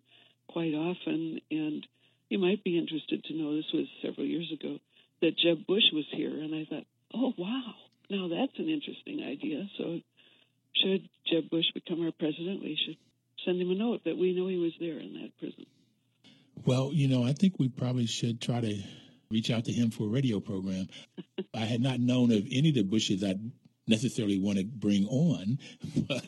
quite 0.48 0.74
often, 0.74 1.42
and 1.50 1.86
you 2.30 2.38
might 2.38 2.64
be 2.64 2.78
interested 2.78 3.24
to 3.24 3.34
know 3.34 3.56
this 3.56 3.72
was 3.74 3.88
several 4.04 4.28
years 4.28 4.52
ago 4.52 4.78
that 5.22 5.38
Jeb 5.38 5.66
Bush 5.66 5.90
was 5.94 6.06
here." 6.12 6.38
And 6.38 6.54
I 6.54 6.66
thought, 6.66 6.86
"Oh, 7.14 7.34
wow! 7.38 7.74
Now 8.10 8.28
that's 8.28 8.60
an 8.60 8.70
interesting 8.70 9.24
idea." 9.24 9.68
So, 9.78 10.00
should 10.76 11.10
Jeb 11.26 11.50
Bush 11.50 11.72
become 11.74 12.06
our 12.06 12.11
president, 12.22 12.62
we 12.62 12.78
should 12.86 12.98
send 13.44 13.60
him 13.60 13.72
a 13.72 13.76
note 13.76 14.02
that 14.06 14.18
we 14.18 14.34
know 14.34 14.48
he 14.48 14.58
was 14.58 14.74
there 14.80 15.00
in 15.00 15.14
that 15.14 15.38
prison. 15.40 15.66
Well, 16.66 16.92
you 16.94 17.08
know, 17.08 17.24
I 17.24 17.34
think 17.34 17.58
we 17.58 17.68
probably 17.68 18.06
should 18.06 18.40
try 18.40 18.62
to 18.62 18.84
reach 19.32 19.50
out 19.50 19.66
to 19.66 19.72
him 19.72 19.90
for 19.90 20.04
a 20.04 20.10
radio 20.10 20.40
program. 20.40 20.88
I 21.56 21.66
had 21.66 21.82
not 21.82 22.00
known 22.00 22.32
of 22.32 22.46
any 22.52 22.70
of 22.70 22.76
the 22.76 22.84
Bushes 22.84 23.24
I'd 23.24 23.52
necessarily 23.88 24.40
want 24.40 24.60
to 24.60 24.64
bring 24.64 25.08
on, 25.08 25.58
but 26.08 26.28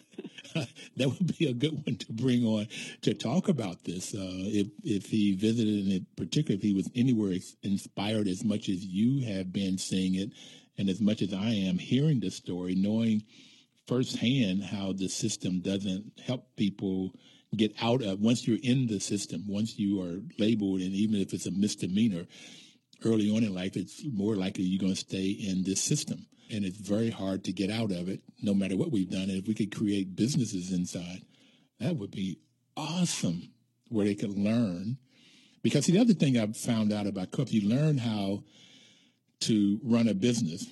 that 0.98 1.10
would 1.10 1.38
be 1.38 1.46
a 1.46 1.54
good 1.54 1.86
one 1.86 1.98
to 1.98 2.12
bring 2.12 2.44
on 2.44 2.68
to 3.04 3.14
talk 3.14 3.48
about 3.48 3.84
this. 3.84 4.16
Uh, 4.16 4.50
if 4.50 4.68
if 4.84 5.06
he 5.06 5.36
visited, 5.36 5.86
and 5.88 6.06
particularly 6.16 6.58
if 6.58 6.64
he 6.64 6.74
was 6.74 6.90
anywhere 6.96 7.38
inspired 7.62 8.28
as 8.28 8.44
much 8.44 8.68
as 8.70 8.84
you 8.84 9.24
have 9.28 9.54
been 9.54 9.78
seeing 9.78 10.16
it, 10.16 10.32
and 10.80 10.90
as 10.90 11.00
much 11.00 11.22
as 11.22 11.34
I 11.34 11.50
am 11.50 11.78
hearing 11.78 12.20
the 12.20 12.32
story, 12.32 12.74
knowing 12.74 13.22
firsthand 13.88 14.64
how 14.64 14.94
the 14.94 15.10
system 15.10 15.60
doesn't 15.60 16.20
help 16.26 16.48
people 16.56 17.14
get 17.56 17.74
out 17.82 18.02
of 18.02 18.20
once 18.20 18.48
you're 18.48 18.58
in 18.64 18.88
the 18.88 19.00
system, 19.00 19.44
once 19.48 19.78
you 19.78 20.02
are 20.02 20.22
labeled, 20.40 20.82
and 20.82 20.94
even 20.94 21.20
if 21.20 21.34
it's 21.34 21.46
a 21.46 21.52
misdemeanor, 21.52 22.26
early 23.06 23.30
on 23.30 23.44
in 23.44 23.54
life, 23.54 23.76
it's 23.76 24.04
more 24.12 24.36
likely 24.36 24.64
you're 24.64 24.80
going 24.80 24.94
to 24.94 25.00
stay 25.00 25.28
in 25.30 25.64
this 25.64 25.82
system. 25.82 26.26
And 26.52 26.66
it's 26.66 26.78
very 26.78 27.10
hard 27.10 27.44
to 27.46 27.54
get 27.54 27.70
out 27.70 27.92
of 27.92 28.10
it, 28.10 28.22
no 28.42 28.54
matter 28.54 28.76
what 28.76 28.92
we've 28.92 29.10
done. 29.10 29.24
And 29.24 29.40
if 29.40 29.48
we 29.48 29.54
could 29.54 29.76
create 29.76 30.16
businesses 30.16 30.72
inside, 30.72 31.22
that 31.80 31.98
would 31.98 32.12
be 32.12 32.40
awesome 32.78 33.52
where 33.90 34.06
they 34.06 34.16
could 34.16 34.38
learn. 34.38 34.98
Because 35.62 35.86
see, 35.86 35.94
the 35.94 36.00
other 36.00 36.14
thing 36.14 36.38
I've 36.38 36.58
found 36.58 36.92
out 36.92 37.08
about 37.08 37.32
co 37.32 37.46
you 37.48 37.68
learn 37.68 37.98
how 37.98 38.44
to 39.42 39.80
run 39.84 40.08
a 40.08 40.14
business. 40.14 40.68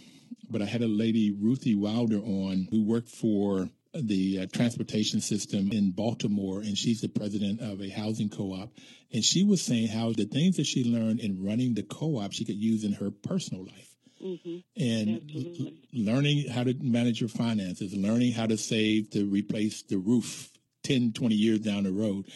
But 0.49 0.61
I 0.61 0.65
had 0.65 0.81
a 0.81 0.87
lady, 0.87 1.31
Ruthie 1.31 1.75
Wilder, 1.75 2.17
on 2.17 2.67
who 2.71 2.83
worked 2.83 3.09
for 3.09 3.69
the 3.93 4.39
uh, 4.39 4.45
transportation 4.53 5.19
system 5.19 5.71
in 5.71 5.91
Baltimore, 5.91 6.59
and 6.59 6.77
she's 6.77 7.01
the 7.01 7.09
president 7.09 7.59
of 7.59 7.81
a 7.81 7.89
housing 7.89 8.29
co-op. 8.29 8.71
And 9.13 9.23
she 9.23 9.43
was 9.43 9.61
saying 9.61 9.87
how 9.87 10.13
the 10.13 10.25
things 10.25 10.57
that 10.57 10.65
she 10.65 10.83
learned 10.83 11.19
in 11.19 11.43
running 11.43 11.73
the 11.73 11.83
co-op 11.83 12.31
she 12.31 12.45
could 12.45 12.55
use 12.55 12.83
in 12.83 12.93
her 12.93 13.11
personal 13.11 13.65
life. 13.65 13.95
Mm-hmm. 14.23 14.57
And 14.81 15.31
l- 15.35 15.71
learning 15.93 16.47
how 16.49 16.63
to 16.63 16.73
manage 16.79 17.19
your 17.19 17.29
finances, 17.29 17.93
learning 17.95 18.33
how 18.33 18.45
to 18.45 18.57
save 18.57 19.09
to 19.11 19.25
replace 19.25 19.81
the 19.83 19.97
roof 19.97 20.51
10, 20.83 21.13
20 21.13 21.35
years 21.35 21.59
down 21.59 21.83
the 21.83 21.91
road. 21.91 22.27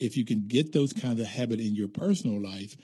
If 0.00 0.16
you 0.16 0.24
can 0.24 0.46
get 0.46 0.72
those 0.72 0.92
kinds 0.92 1.20
of 1.20 1.26
habits 1.26 1.62
in 1.62 1.74
your 1.74 1.88
personal 1.88 2.40
life, 2.40 2.76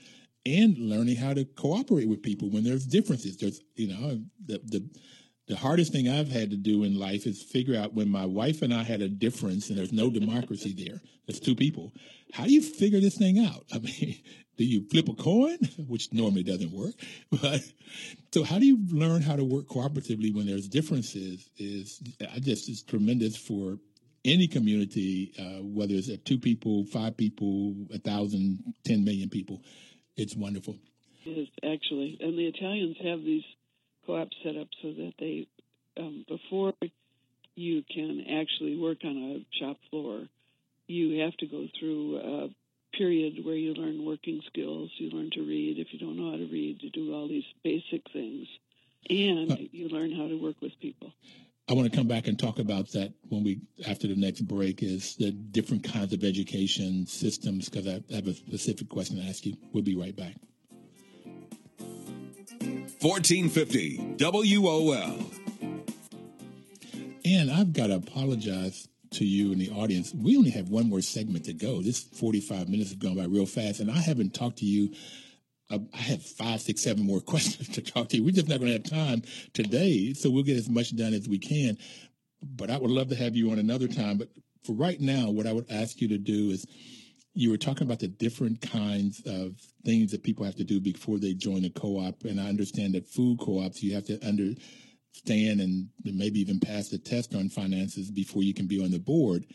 and 0.45 0.77
learning 0.77 1.15
how 1.15 1.33
to 1.33 1.45
cooperate 1.45 2.07
with 2.07 2.23
people 2.23 2.49
when 2.49 2.63
there's 2.63 2.85
differences. 2.85 3.37
There's, 3.37 3.61
you 3.75 3.87
know, 3.87 4.21
the, 4.45 4.61
the 4.65 4.89
the 5.47 5.57
hardest 5.57 5.91
thing 5.91 6.07
I've 6.07 6.31
had 6.31 6.51
to 6.51 6.55
do 6.55 6.83
in 6.83 6.97
life 6.97 7.25
is 7.25 7.43
figure 7.43 7.77
out 7.77 7.93
when 7.93 8.09
my 8.09 8.25
wife 8.25 8.61
and 8.61 8.73
I 8.73 8.83
had 8.83 9.01
a 9.01 9.09
difference 9.09 9.69
and 9.69 9.77
there's 9.77 9.91
no 9.91 10.09
democracy 10.09 10.73
there. 10.73 11.01
There's 11.27 11.41
two 11.41 11.55
people. 11.55 11.91
How 12.31 12.45
do 12.45 12.53
you 12.53 12.61
figure 12.61 13.01
this 13.01 13.17
thing 13.17 13.39
out? 13.39 13.65
I 13.73 13.79
mean, 13.79 14.17
do 14.57 14.63
you 14.63 14.87
flip 14.89 15.09
a 15.09 15.13
coin, 15.13 15.57
which 15.87 16.13
normally 16.13 16.43
doesn't 16.43 16.71
work? 16.71 16.93
But 17.41 17.61
so 18.33 18.43
how 18.43 18.59
do 18.59 18.65
you 18.65 18.79
learn 18.91 19.21
how 19.21 19.35
to 19.35 19.43
work 19.43 19.67
cooperatively 19.67 20.33
when 20.33 20.45
there's 20.45 20.69
differences? 20.69 21.49
Is 21.57 22.01
I 22.33 22.39
just 22.39 22.69
is 22.69 22.83
tremendous 22.83 23.35
for 23.35 23.77
any 24.23 24.47
community, 24.47 25.33
uh, 25.39 25.63
whether 25.63 25.95
it's 25.95 26.09
two 26.23 26.37
people, 26.37 26.85
five 26.85 27.17
people, 27.17 27.75
a 27.93 27.97
thousand, 27.97 28.59
ten 28.85 29.03
million 29.03 29.29
people. 29.29 29.63
It's 30.17 30.35
wonderful. 30.35 30.77
It 31.25 31.37
is 31.37 31.47
actually, 31.63 32.17
and 32.19 32.37
the 32.37 32.47
Italians 32.47 32.97
have 33.03 33.23
these 33.23 33.43
co-ops 34.05 34.35
set 34.43 34.57
up 34.57 34.67
so 34.81 34.91
that 34.91 35.13
they, 35.19 35.47
um, 35.97 36.25
before 36.27 36.73
you 37.55 37.83
can 37.83 38.25
actually 38.29 38.77
work 38.77 38.99
on 39.03 39.17
a 39.17 39.45
shop 39.59 39.77
floor, 39.89 40.27
you 40.87 41.21
have 41.21 41.35
to 41.37 41.45
go 41.45 41.67
through 41.79 42.17
a 42.17 42.49
period 42.97 43.45
where 43.45 43.55
you 43.55 43.73
learn 43.73 44.05
working 44.05 44.41
skills. 44.47 44.89
You 44.97 45.09
learn 45.11 45.29
to 45.31 45.41
read 45.41 45.79
if 45.79 45.87
you 45.91 45.99
don't 45.99 46.17
know 46.17 46.31
how 46.31 46.37
to 46.37 46.47
read. 46.51 46.81
You 46.81 46.89
do 46.89 47.13
all 47.13 47.27
these 47.27 47.45
basic 47.63 48.01
things, 48.11 48.47
and 49.09 49.51
uh, 49.51 49.55
you 49.71 49.89
learn 49.89 50.11
how 50.11 50.27
to 50.27 50.35
work 50.35 50.55
with 50.61 50.73
people. 50.81 51.13
I 51.69 51.73
want 51.73 51.89
to 51.89 51.95
come 51.95 52.07
back 52.07 52.27
and 52.27 52.37
talk 52.37 52.59
about 52.59 52.91
that 52.91 53.13
when 53.29 53.43
we 53.43 53.61
after 53.87 54.07
the 54.07 54.15
next 54.15 54.41
break. 54.41 54.83
Is 54.83 55.15
the 55.15 55.31
different 55.31 55.83
kinds 55.83 56.13
of 56.13 56.23
education 56.23 57.05
systems? 57.07 57.69
Because 57.69 57.87
I 57.87 58.01
have 58.13 58.27
a 58.27 58.33
specific 58.33 58.89
question 58.89 59.17
to 59.17 59.23
ask 59.23 59.45
you. 59.45 59.55
We'll 59.71 59.83
be 59.83 59.95
right 59.95 60.15
back. 60.15 60.35
1450 63.01 64.17
WOL. 64.19 65.17
And 67.23 67.51
I've 67.51 67.73
got 67.73 67.87
to 67.87 67.95
apologize 67.95 68.87
to 69.11 69.25
you 69.25 69.51
and 69.51 69.61
the 69.61 69.69
audience. 69.71 70.13
We 70.13 70.37
only 70.37 70.51
have 70.51 70.69
one 70.69 70.89
more 70.89 71.01
segment 71.01 71.45
to 71.45 71.53
go. 71.53 71.81
This 71.81 72.03
45 72.03 72.69
minutes 72.69 72.91
have 72.91 72.99
gone 72.99 73.15
by 73.15 73.25
real 73.25 73.45
fast, 73.45 73.79
and 73.79 73.91
I 73.91 73.97
haven't 73.97 74.33
talked 74.33 74.57
to 74.59 74.65
you. 74.65 74.93
I 75.71 75.97
have 75.97 76.23
five, 76.23 76.61
six, 76.61 76.81
seven 76.81 77.05
more 77.05 77.21
questions 77.21 77.69
to 77.69 77.81
talk 77.81 78.09
to 78.09 78.17
you. 78.17 78.23
We're 78.23 78.31
just 78.31 78.49
not 78.49 78.59
going 78.59 78.71
to 78.71 78.77
have 78.77 79.07
time 79.07 79.23
today, 79.53 80.13
so 80.13 80.29
we'll 80.29 80.43
get 80.43 80.57
as 80.57 80.69
much 80.69 80.95
done 80.95 81.13
as 81.13 81.27
we 81.27 81.39
can. 81.39 81.77
But 82.43 82.69
I 82.69 82.77
would 82.77 82.91
love 82.91 83.09
to 83.09 83.15
have 83.15 83.35
you 83.35 83.51
on 83.51 83.59
another 83.59 83.87
time. 83.87 84.17
But 84.17 84.29
for 84.65 84.73
right 84.73 84.99
now, 84.99 85.29
what 85.29 85.47
I 85.47 85.53
would 85.53 85.71
ask 85.71 86.01
you 86.01 86.07
to 86.09 86.17
do 86.17 86.49
is 86.49 86.65
you 87.33 87.49
were 87.49 87.57
talking 87.57 87.83
about 87.83 87.99
the 87.99 88.07
different 88.07 88.61
kinds 88.61 89.21
of 89.25 89.55
things 89.85 90.11
that 90.11 90.23
people 90.23 90.45
have 90.45 90.55
to 90.55 90.63
do 90.63 90.79
before 90.79 91.17
they 91.17 91.33
join 91.33 91.63
a 91.65 91.69
co-op 91.69 92.23
and 92.25 92.39
i 92.39 92.47
understand 92.47 92.93
that 92.93 93.07
food 93.07 93.39
co-ops 93.39 93.81
you 93.81 93.93
have 93.93 94.05
to 94.05 94.21
understand 94.25 95.61
and 95.61 95.87
maybe 96.03 96.39
even 96.39 96.59
pass 96.59 96.89
the 96.89 96.97
test 96.97 97.33
on 97.33 97.49
finances 97.49 98.11
before 98.11 98.43
you 98.43 98.53
can 98.53 98.67
be 98.67 98.83
on 98.83 98.91
the 98.91 98.99
board 98.99 99.45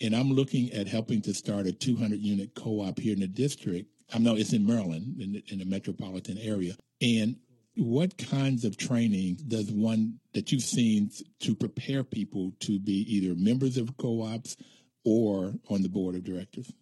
and 0.00 0.14
i'm 0.14 0.30
looking 0.30 0.70
at 0.72 0.86
helping 0.86 1.20
to 1.22 1.32
start 1.32 1.66
a 1.66 1.72
200 1.72 2.20
unit 2.20 2.54
co-op 2.54 2.98
here 2.98 3.14
in 3.14 3.20
the 3.20 3.26
district 3.26 3.88
i 4.14 4.18
know 4.18 4.36
it's 4.36 4.52
in 4.52 4.66
maryland 4.66 5.20
in 5.20 5.32
the, 5.32 5.44
in 5.48 5.58
the 5.58 5.64
metropolitan 5.64 6.38
area 6.38 6.74
and 7.00 7.36
what 7.76 8.16
kinds 8.16 8.64
of 8.64 8.76
training 8.76 9.36
does 9.48 9.68
one 9.70 10.20
that 10.32 10.52
you've 10.52 10.62
seen 10.62 11.10
to 11.40 11.56
prepare 11.56 12.04
people 12.04 12.52
to 12.60 12.78
be 12.78 13.04
either 13.08 13.34
members 13.34 13.76
of 13.76 13.96
co-ops 13.96 14.56
or 15.04 15.54
on 15.68 15.82
the 15.82 15.88
board 15.88 16.14
of 16.14 16.22
directors 16.22 16.72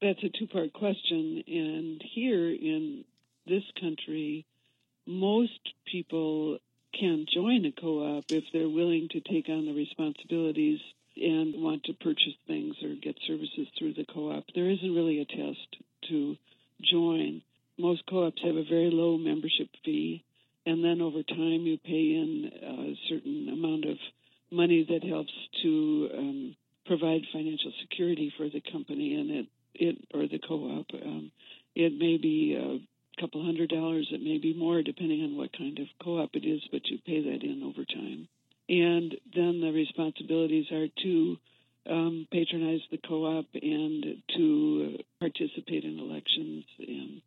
that's 0.00 0.22
a 0.22 0.30
two 0.30 0.46
part 0.46 0.72
question. 0.72 1.42
And 1.46 2.02
here 2.14 2.48
in 2.48 3.04
this 3.46 3.64
country, 3.80 4.46
most 5.06 5.60
people 5.90 6.58
can 6.98 7.26
join 7.32 7.66
a 7.66 7.72
co 7.72 8.16
op 8.16 8.24
if 8.30 8.44
they're 8.52 8.68
willing 8.68 9.08
to 9.10 9.20
take 9.20 9.48
on 9.48 9.66
the 9.66 9.74
responsibilities 9.74 10.80
and 11.16 11.62
want 11.62 11.84
to 11.84 11.92
purchase 11.92 12.34
things 12.46 12.76
or 12.82 12.94
get 12.94 13.16
services 13.26 13.68
through 13.78 13.94
the 13.94 14.06
co 14.06 14.32
op. 14.32 14.44
There 14.54 14.70
isn't 14.70 14.94
really 14.94 15.20
a 15.20 15.26
test 15.26 15.76
to 16.08 16.36
join. 16.82 17.42
Most 17.78 18.02
co 18.08 18.26
ops 18.26 18.42
have 18.44 18.56
a 18.56 18.64
very 18.64 18.90
low 18.90 19.16
membership 19.18 19.68
fee, 19.84 20.24
and 20.66 20.84
then 20.84 21.00
over 21.00 21.22
time 21.22 21.66
you 21.66 21.78
pay 21.78 22.14
in 22.14 22.50
a 22.62 22.98
certain 23.08 23.48
amount 23.48 23.84
of 23.86 23.96
money 24.50 24.86
that 24.88 25.06
helps 25.08 25.32
to 25.62 26.10
um, 26.16 26.56
provide 26.86 27.22
financial 27.32 27.72
security 27.82 28.32
for 28.36 28.48
the 28.48 28.62
company, 28.72 29.14
and 29.14 29.30
it 29.30 29.46
it 29.74 29.96
or 30.12 30.26
the 30.26 30.40
co-op. 30.46 30.86
Um, 30.94 31.30
it 31.74 31.92
may 31.96 32.16
be 32.16 32.54
a 32.54 33.20
couple 33.20 33.44
hundred 33.44 33.70
dollars. 33.70 34.08
It 34.10 34.22
may 34.22 34.38
be 34.38 34.54
more, 34.54 34.82
depending 34.82 35.22
on 35.22 35.36
what 35.36 35.56
kind 35.56 35.78
of 35.78 35.86
co-op 36.02 36.30
it 36.34 36.44
is, 36.44 36.60
but 36.72 36.86
you 36.86 36.98
pay 37.06 37.22
that 37.22 37.42
in 37.42 37.62
over 37.62 37.84
time. 37.84 38.28
And 38.68 39.14
then 39.34 39.60
the 39.60 39.72
responsibilities 39.72 40.70
are 40.70 40.88
to 41.02 41.36
um, 41.88 42.26
patronize 42.32 42.80
the 42.90 42.98
co-op 42.98 43.46
and 43.54 44.22
to 44.36 44.98
participate 45.20 45.84
in 45.84 45.98
elections. 45.98 46.64
And 46.78 47.22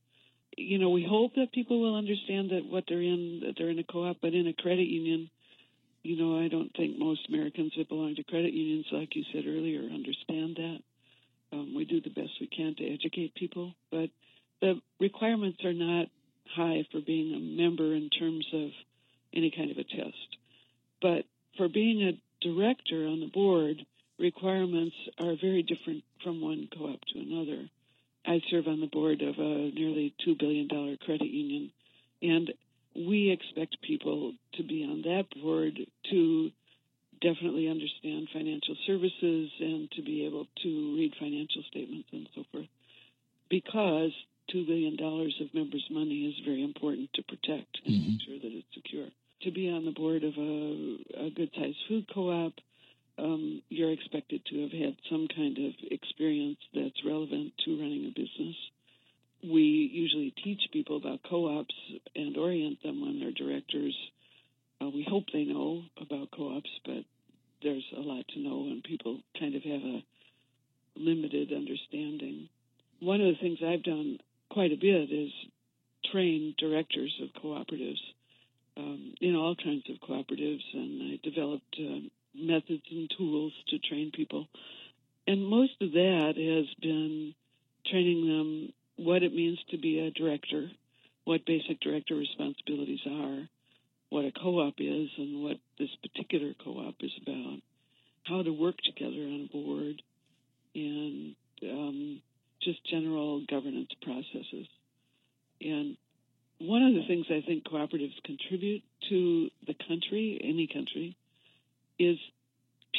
you 0.58 0.78
know, 0.78 0.90
we 0.90 1.04
hope 1.10 1.36
that 1.36 1.52
people 1.52 1.82
will 1.82 1.96
understand 1.96 2.52
that 2.52 2.66
what 2.66 2.84
they're 2.88 3.02
in, 3.02 3.42
that 3.46 3.56
they're 3.58 3.70
in 3.70 3.80
a 3.80 3.84
co-op, 3.84 4.18
but 4.22 4.34
in 4.34 4.48
a 4.48 4.54
credit 4.54 4.88
union. 4.88 5.30
You 6.04 6.18
know, 6.18 6.38
I 6.44 6.50
don't 6.50 6.76
think 6.76 7.00
most 7.00 7.30
Americans 7.30 7.74
that 7.78 7.88
belong 7.88 8.16
to 8.16 8.24
credit 8.24 8.54
unions, 8.54 8.86
like 8.92 9.16
you 9.16 9.24
said 9.32 9.46
earlier, 9.48 9.82
understand 9.82 10.58
that 10.58 10.80
Um, 11.54 11.76
we 11.76 11.86
do 11.86 12.02
the 12.02 12.10
best 12.10 12.42
we 12.42 12.48
can 12.48 12.74
to 12.76 12.94
educate 12.94 13.36
people, 13.36 13.76
but 13.92 14.10
the 14.60 14.82
requirements 15.00 15.64
are 15.64 15.74
not 15.74 16.08
high 16.56 16.84
for 16.92 17.00
being 17.00 17.34
a 17.34 17.40
member 17.40 17.94
in 17.94 18.10
terms 18.10 18.46
of 18.54 18.70
any 19.34 19.52
kind 19.52 19.70
of 19.70 19.78
a 19.78 19.84
test. 19.84 20.30
But 21.00 21.26
for 21.58 21.70
being 21.70 22.02
a 22.02 22.18
director 22.42 23.06
on 23.06 23.20
the 23.20 23.28
board, 23.28 23.86
requirements 24.20 24.96
are 25.20 25.36
very 25.40 25.64
different 25.64 26.04
from 26.24 26.42
one 26.42 26.70
co 26.76 26.86
op 26.86 27.00
to 27.14 27.20
another. 27.20 27.70
I 28.26 28.42
serve 28.50 28.68
on 28.68 28.80
the 28.80 28.88
board 28.88 29.22
of 29.22 29.36
a 29.38 29.72
nearly 29.72 30.14
$2 30.26 30.40
billion 30.40 30.70
credit 31.06 31.28
union, 31.28 31.72
and 32.22 32.54
we 32.96 33.32
expect 33.32 33.82
people 33.82 34.34
to 34.54 34.64
be 34.64 34.84
on 34.84 35.02
that 35.02 35.26
board 35.42 35.78
to 36.12 36.52
definitely 37.22 37.70
understand 37.70 38.28
financial 38.32 38.76
services 38.86 39.50
and 39.60 39.90
to 39.92 40.02
be 40.02 40.26
able 40.26 40.46
to 40.62 40.96
read 40.96 41.14
financial 41.20 41.64
statements 41.70 42.10
and 42.12 42.28
so 42.36 42.44
forth 42.52 42.68
because 43.50 44.12
$2 44.54 44.68
billion 44.68 44.98
of 45.00 45.54
members' 45.54 45.88
money 45.90 46.26
is 46.26 46.46
very 46.46 46.64
important 46.64 47.10
to 47.14 47.24
protect 47.24 47.80
and 47.86 47.96
mm-hmm. 47.96 48.12
make 48.12 48.22
sure 48.26 48.40
that 48.40 48.58
it's 48.58 48.68
secure. 48.74 49.08
To 49.44 49.52
be 49.52 49.70
on 49.70 49.86
the 49.86 49.92
board 49.92 50.24
of 50.24 50.34
a, 50.38 51.28
a 51.28 51.30
good 51.30 51.52
sized 51.56 51.78
food 51.88 52.06
co 52.14 52.30
op, 52.30 52.54
um, 53.18 53.62
you're 53.70 53.92
expected 53.92 54.46
to 54.46 54.62
have 54.64 54.72
had 54.72 54.96
some 55.10 55.28
kind 55.36 55.58
of 55.58 55.74
experience 55.92 56.58
that's 56.74 57.06
relevant 57.06 57.54
to 57.66 57.80
running 57.80 58.06
a 58.06 58.10
business. 58.10 58.56
We 59.44 59.90
usually 59.94 60.34
teach 60.44 60.62
people 60.72 60.98
about 60.98 61.20
co 61.30 61.60
ops 61.60 61.76
and 62.16 62.38
orient 62.38 62.82
them 62.82 63.02
when 63.02 63.20
they're 63.20 63.32
directors. 63.32 63.96
Uh, 64.82 64.90
we 64.90 65.06
hope 65.08 65.26
they 65.32 65.44
know 65.44 65.84
about 66.02 66.32
co 66.32 66.56
ops, 66.56 66.70
but 66.86 67.04
there's 67.62 67.86
a 67.96 68.02
lot 68.02 68.26
to 68.30 68.40
know, 68.40 68.64
and 68.64 68.84
people 68.84 69.20
kind 69.40 69.56
of 69.56 69.64
have 69.64 69.82
a 69.82 70.04
limited 70.96 71.52
understanding. 71.52 72.50
One 73.00 73.22
of 73.22 73.28
the 73.28 73.40
things 73.42 73.60
I've 73.66 73.84
done 73.84 74.20
quite 74.50 74.72
a 74.72 74.78
bit 74.78 75.12
is 75.12 75.32
train 76.12 76.56
directors 76.58 77.14
of 77.22 77.42
cooperatives 77.42 78.00
um, 78.78 79.14
in 79.22 79.36
all 79.36 79.56
kinds 79.56 79.84
of 79.90 79.98
cooperatives, 80.08 80.64
and 80.74 81.14
I 81.14 81.20
developed 81.24 81.76
uh, 81.80 82.08
methods 82.36 82.84
and 82.92 83.12
tools 83.18 83.54
to 83.70 83.80
train 83.80 84.12
people. 84.14 84.48
And 85.28 85.46
most 85.46 85.74
of 85.82 85.92
that 85.92 86.34
has 86.36 86.74
been 86.82 87.34
training 87.90 88.28
them 88.28 88.74
what 88.98 89.24
it 89.24 89.34
means 89.34 89.60
to 89.72 89.78
be 89.78 90.00
a 90.00 90.12
director, 90.12 90.70
what 91.26 91.46
basic 91.46 91.80
director 91.80 92.16
responsibilities 92.16 93.00
are, 93.10 93.50
what 94.10 94.26
a 94.26 94.32
co-op 94.32 94.76
is, 94.78 95.10
and 95.18 95.44
what 95.44 95.58
this 95.80 95.90
particular 96.02 96.54
co-op 96.64 96.96
is 97.00 97.12
about, 97.22 97.60
how 98.26 98.44
to 98.44 98.52
work 98.52 98.76
together 98.78 99.24
on 99.24 99.50
a 99.50 99.54
board, 99.54 100.02
and 100.76 101.36
um, 101.64 102.22
just 102.62 102.86
general 102.90 103.44
governance 103.50 103.90
processes. 104.02 104.68
And 105.62 105.98
one 106.60 106.84
of 106.84 106.94
the 106.94 107.08
things 107.08 107.26
I 107.30 107.42
think 107.46 107.64
cooperatives 107.66 108.22
contribute 108.24 108.84
to 109.10 109.50
the 109.66 109.76
country, 109.88 110.40
any 110.44 110.68
country, 110.68 111.16
is 112.00 112.18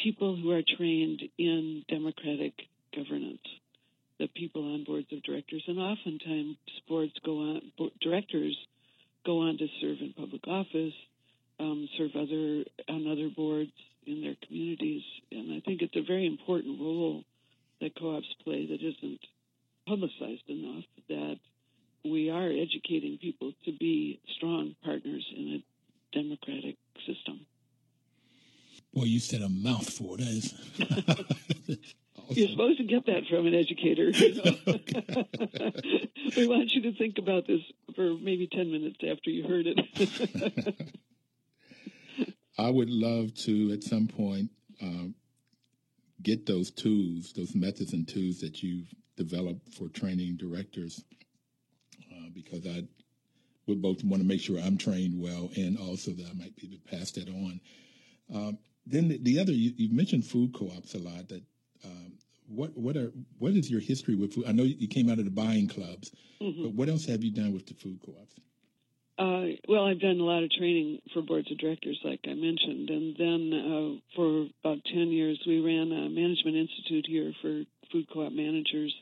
people 0.01 0.35
who 0.35 0.51
are 0.51 0.61
trained 0.77 1.21
in 1.37 1.83
democratic 1.87 2.53
governance, 2.95 3.41
the 4.19 4.27
people 4.27 4.73
on 4.73 4.83
boards 4.83 5.07
of 5.11 5.23
directors, 5.23 5.63
and 5.67 5.79
oftentimes 5.79 6.57
boards 6.87 7.13
go 7.25 7.39
on, 7.39 7.61
directors 8.01 8.57
go 9.25 9.39
on 9.39 9.57
to 9.57 9.67
serve 9.81 9.97
in 10.01 10.13
public 10.13 10.47
office, 10.47 10.93
um, 11.59 11.87
serve 11.97 12.11
other 12.15 12.63
on 12.87 13.07
other 13.11 13.29
boards 13.35 13.71
in 14.05 14.21
their 14.21 14.35
communities, 14.45 15.03
and 15.31 15.53
I 15.53 15.61
think 15.65 15.81
it's 15.81 15.95
a 15.95 16.03
very 16.05 16.27
important 16.27 16.79
role 16.79 17.23
that 17.81 17.97
co-ops 17.99 18.27
play 18.43 18.67
that 18.67 18.81
isn't 18.81 19.19
publicized 19.87 20.47
enough. 20.47 20.83
That 21.09 21.37
we 22.03 22.29
are 22.29 22.49
educating 22.49 23.17
people 23.19 23.53
to 23.65 23.71
be 23.71 24.19
strong 24.37 24.75
partners 24.83 25.25
in 25.35 25.61
a 25.61 26.17
democratic 26.17 26.75
system. 27.07 27.45
Well, 28.95 29.05
you 29.05 29.19
said 29.19 29.41
a 29.41 29.49
mouthful. 29.49 30.15
That 30.15 30.27
is. 30.27 30.53
You're 32.29 32.49
supposed 32.49 32.77
to 32.79 32.85
get 32.85 33.05
that 33.05 33.27
from 33.29 33.45
an 33.45 33.53
educator. 33.53 34.09
You 34.15 34.33
know? 34.45 35.23
we 36.35 36.47
want 36.47 36.71
you 36.73 36.81
to 36.83 36.97
think 36.97 37.17
about 37.19 37.45
this 37.45 37.59
for 37.95 38.15
maybe 38.15 38.47
10 38.47 38.71
minutes 38.71 38.97
after 39.07 39.29
you 39.29 39.47
heard 39.47 39.67
it. 39.67 40.75
I 42.57 42.69
would 42.69 42.89
love 42.89 43.33
to, 43.43 43.73
at 43.73 43.83
some 43.83 44.07
point, 44.07 44.49
um, 44.81 45.13
get 46.23 46.45
those 46.45 46.71
tools, 46.71 47.33
those 47.33 47.53
methods 47.53 47.93
and 47.93 48.07
tools 48.07 48.39
that 48.39 48.63
you've 48.63 48.87
developed 49.17 49.73
for 49.73 49.89
training 49.89 50.37
directors, 50.37 51.03
uh, 52.11 52.29
because 52.33 52.65
I 52.65 52.83
would 53.67 53.81
both 53.81 54.03
want 54.03 54.21
to 54.21 54.27
make 54.27 54.41
sure 54.41 54.59
I'm 54.59 54.77
trained 54.77 55.21
well 55.21 55.51
and 55.55 55.77
also 55.77 56.11
that 56.11 56.25
I 56.25 56.33
might 56.33 56.55
be 56.55 56.67
able 56.67 56.77
to 56.77 56.97
pass 56.97 57.11
that 57.11 57.29
on. 57.29 57.59
Um, 58.33 58.57
then 58.85 59.07
the, 59.07 59.17
the 59.17 59.39
other 59.39 59.51
you, 59.51 59.73
you, 59.75 59.93
mentioned 59.93 60.25
food 60.25 60.53
co-ops 60.53 60.93
a 60.93 60.99
lot. 60.99 61.27
That 61.29 61.43
um, 61.83 62.13
what 62.47 62.77
what 62.77 62.95
are 62.97 63.11
what 63.39 63.53
is 63.53 63.69
your 63.69 63.81
history 63.81 64.15
with 64.15 64.33
food? 64.33 64.45
I 64.47 64.51
know 64.51 64.63
you 64.63 64.87
came 64.87 65.09
out 65.09 65.19
of 65.19 65.25
the 65.25 65.31
buying 65.31 65.67
clubs, 65.67 66.11
mm-hmm. 66.41 66.63
but 66.63 66.73
what 66.73 66.89
else 66.89 67.05
have 67.05 67.23
you 67.23 67.31
done 67.31 67.53
with 67.53 67.65
the 67.67 67.73
food 67.73 67.99
co-ops? 68.05 68.35
Uh, 69.17 69.55
well, 69.69 69.85
I've 69.85 70.01
done 70.01 70.19
a 70.19 70.23
lot 70.23 70.43
of 70.43 70.51
training 70.51 70.99
for 71.13 71.21
boards 71.21 71.49
of 71.49 71.57
directors, 71.57 71.97
like 72.03 72.19
I 72.25 72.33
mentioned, 72.33 72.89
and 72.89 73.15
then 73.17 73.53
uh, 73.53 74.15
for 74.15 74.47
about 74.63 74.83
ten 74.85 75.07
years 75.09 75.41
we 75.47 75.61
ran 75.61 75.91
a 75.91 76.09
management 76.09 76.57
institute 76.57 77.05
here 77.07 77.31
for 77.41 77.63
food 77.91 78.07
co-op 78.11 78.33
managers, 78.33 78.93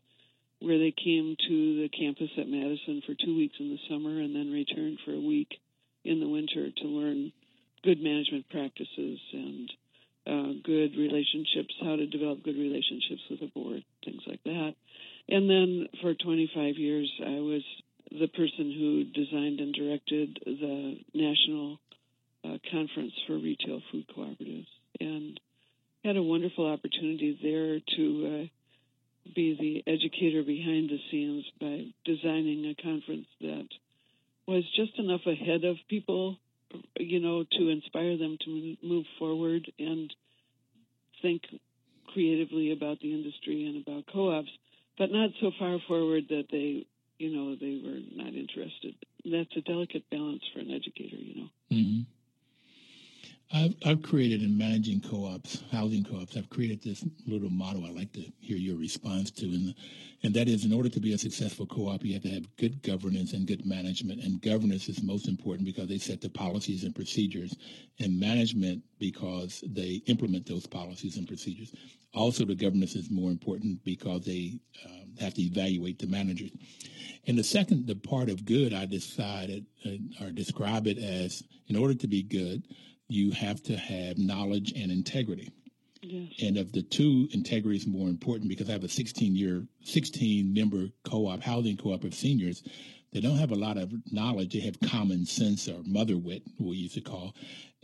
where 0.59 0.77
they 0.77 0.93
came 0.95 1.35
to 1.47 1.81
the 1.81 1.89
campus 1.89 2.29
at 2.37 2.47
Madison 2.47 3.01
for 3.05 3.15
two 3.15 3.35
weeks 3.35 3.55
in 3.59 3.69
the 3.69 3.79
summer 3.89 4.21
and 4.21 4.35
then 4.35 4.51
returned 4.51 4.99
for 5.03 5.13
a 5.13 5.19
week 5.19 5.49
in 6.05 6.19
the 6.19 6.27
winter 6.27 6.69
to 6.69 6.87
learn 6.87 7.31
good 7.83 8.01
management 8.01 8.49
practices 8.49 9.19
and 9.33 9.71
uh, 10.25 10.53
good 10.63 10.95
relationships, 10.97 11.73
how 11.81 11.95
to 11.95 12.07
develop 12.07 12.43
good 12.43 12.57
relationships 12.57 13.21
with 13.29 13.41
the 13.41 13.51
board, 13.53 13.83
things 14.05 14.21
like 14.25 14.43
that. 14.45 14.73
And 15.29 15.49
then 15.49 15.87
for 16.01 16.13
25 16.13 16.77
years, 16.77 17.11
I 17.21 17.39
was 17.39 17.63
the 18.11 18.27
person 18.27 18.71
who 18.71 19.03
designed 19.05 19.59
and 19.59 19.73
directed 19.73 20.39
the 20.45 20.97
National 21.13 21.79
uh, 22.45 22.57
Conference 22.71 23.13
for 23.27 23.33
Retail 23.33 23.81
Food 23.91 24.05
Cooperatives 24.15 24.67
and 24.99 25.39
had 26.03 26.17
a 26.17 26.23
wonderful 26.23 26.71
opportunity 26.71 27.37
there 27.41 27.79
to 27.97 28.43
uh, 28.43 29.33
be 29.33 29.55
the 29.85 29.91
educator 29.91 30.43
behind 30.43 30.89
the 30.89 30.99
scenes 31.09 31.45
by 31.59 31.85
designing 32.05 32.65
a 32.65 32.81
conference 32.81 33.27
that 33.39 33.67
was 34.47 34.63
just 34.75 34.99
enough 34.99 35.25
ahead 35.25 35.63
of 35.63 35.77
people 35.89 36.37
you 36.97 37.19
know, 37.19 37.43
to 37.57 37.69
inspire 37.69 38.17
them 38.17 38.37
to 38.45 38.75
move 38.83 39.05
forward 39.19 39.71
and 39.79 40.13
think 41.21 41.41
creatively 42.13 42.71
about 42.71 42.99
the 42.99 43.13
industry 43.13 43.65
and 43.65 43.85
about 43.85 44.05
co-ops, 44.11 44.49
but 44.97 45.11
not 45.11 45.29
so 45.41 45.51
far 45.57 45.79
forward 45.87 46.25
that 46.29 46.45
they, 46.51 46.85
you 47.17 47.35
know, 47.35 47.55
they 47.55 47.81
were 47.83 47.99
not 48.15 48.33
interested. 48.33 48.95
That's 49.25 49.55
a 49.55 49.61
delicate 49.61 50.09
balance 50.11 50.43
for 50.53 50.59
an 50.59 50.71
educator, 50.71 51.15
you 51.15 51.41
know. 51.41 51.49
Mm-hmm. 51.71 52.01
I've, 53.55 53.75
I've 53.85 54.01
created 54.01 54.41
in 54.41 54.57
managing 54.57 55.01
co-ops, 55.01 55.63
housing 55.71 56.03
co-ops, 56.03 56.35
I've 56.35 56.49
created 56.49 56.81
this 56.81 57.05
little 57.27 57.51
motto 57.51 57.85
I'd 57.85 57.93
like 57.93 58.11
to 58.13 58.25
hear 58.39 58.57
your 58.57 58.77
response 58.77 59.29
to. 59.31 59.45
And, 59.45 59.75
and 60.23 60.33
that 60.33 60.47
is 60.47 60.65
in 60.65 60.73
order 60.73 60.89
to 60.89 60.99
be 60.99 61.13
a 61.13 61.17
successful 61.19 61.67
co-op, 61.67 62.03
you 62.03 62.13
have 62.13 62.23
to 62.23 62.29
have 62.29 62.55
good 62.57 62.81
governance 62.81 63.33
and 63.33 63.45
good 63.45 63.63
management. 63.63 64.23
And 64.23 64.41
governance 64.41 64.89
is 64.89 65.03
most 65.03 65.27
important 65.27 65.67
because 65.67 65.87
they 65.87 65.99
set 65.99 66.19
the 66.19 66.29
policies 66.29 66.83
and 66.83 66.95
procedures 66.95 67.55
and 67.99 68.19
management 68.19 68.81
because 68.97 69.63
they 69.67 70.01
implement 70.07 70.47
those 70.47 70.65
policies 70.65 71.17
and 71.17 71.27
procedures. 71.27 71.75
Also, 72.15 72.45
the 72.45 72.55
governance 72.55 72.95
is 72.95 73.11
more 73.11 73.29
important 73.29 73.83
because 73.83 74.25
they 74.25 74.59
um, 74.85 75.13
have 75.19 75.35
to 75.35 75.43
evaluate 75.43 75.99
the 75.99 76.07
managers. 76.07 76.51
And 77.27 77.37
the 77.37 77.43
second, 77.43 77.85
the 77.85 77.95
part 77.95 78.29
of 78.29 78.45
good, 78.45 78.73
I 78.73 78.85
decided 78.85 79.65
uh, 79.85 80.25
or 80.25 80.31
describe 80.31 80.87
it 80.87 80.97
as 80.97 81.43
in 81.67 81.75
order 81.75 81.93
to 81.93 82.07
be 82.07 82.23
good, 82.23 82.63
you 83.07 83.31
have 83.31 83.61
to 83.63 83.77
have 83.77 84.17
knowledge 84.17 84.73
and 84.75 84.91
integrity. 84.91 85.51
Yes. 86.01 86.33
And 86.41 86.57
of 86.57 86.71
the 86.73 86.81
two, 86.81 87.29
integrity 87.31 87.77
is 87.77 87.87
more 87.87 88.09
important 88.09 88.49
because 88.49 88.69
I 88.69 88.73
have 88.73 88.83
a 88.83 88.89
16 88.89 89.35
year, 89.35 89.65
16 89.83 90.53
member 90.53 90.87
co 91.03 91.27
op, 91.27 91.41
housing 91.41 91.77
co 91.77 91.93
op 91.93 92.03
of 92.03 92.13
seniors. 92.13 92.63
They 93.13 93.21
don't 93.21 93.37
have 93.37 93.51
a 93.51 93.55
lot 93.55 93.77
of 93.77 93.93
knowledge. 94.11 94.53
They 94.53 94.59
have 94.61 94.79
common 94.81 95.25
sense 95.25 95.67
or 95.67 95.81
mother 95.85 96.17
wit, 96.17 96.41
we 96.59 96.77
used 96.77 96.95
to 96.95 97.01
call, 97.01 97.35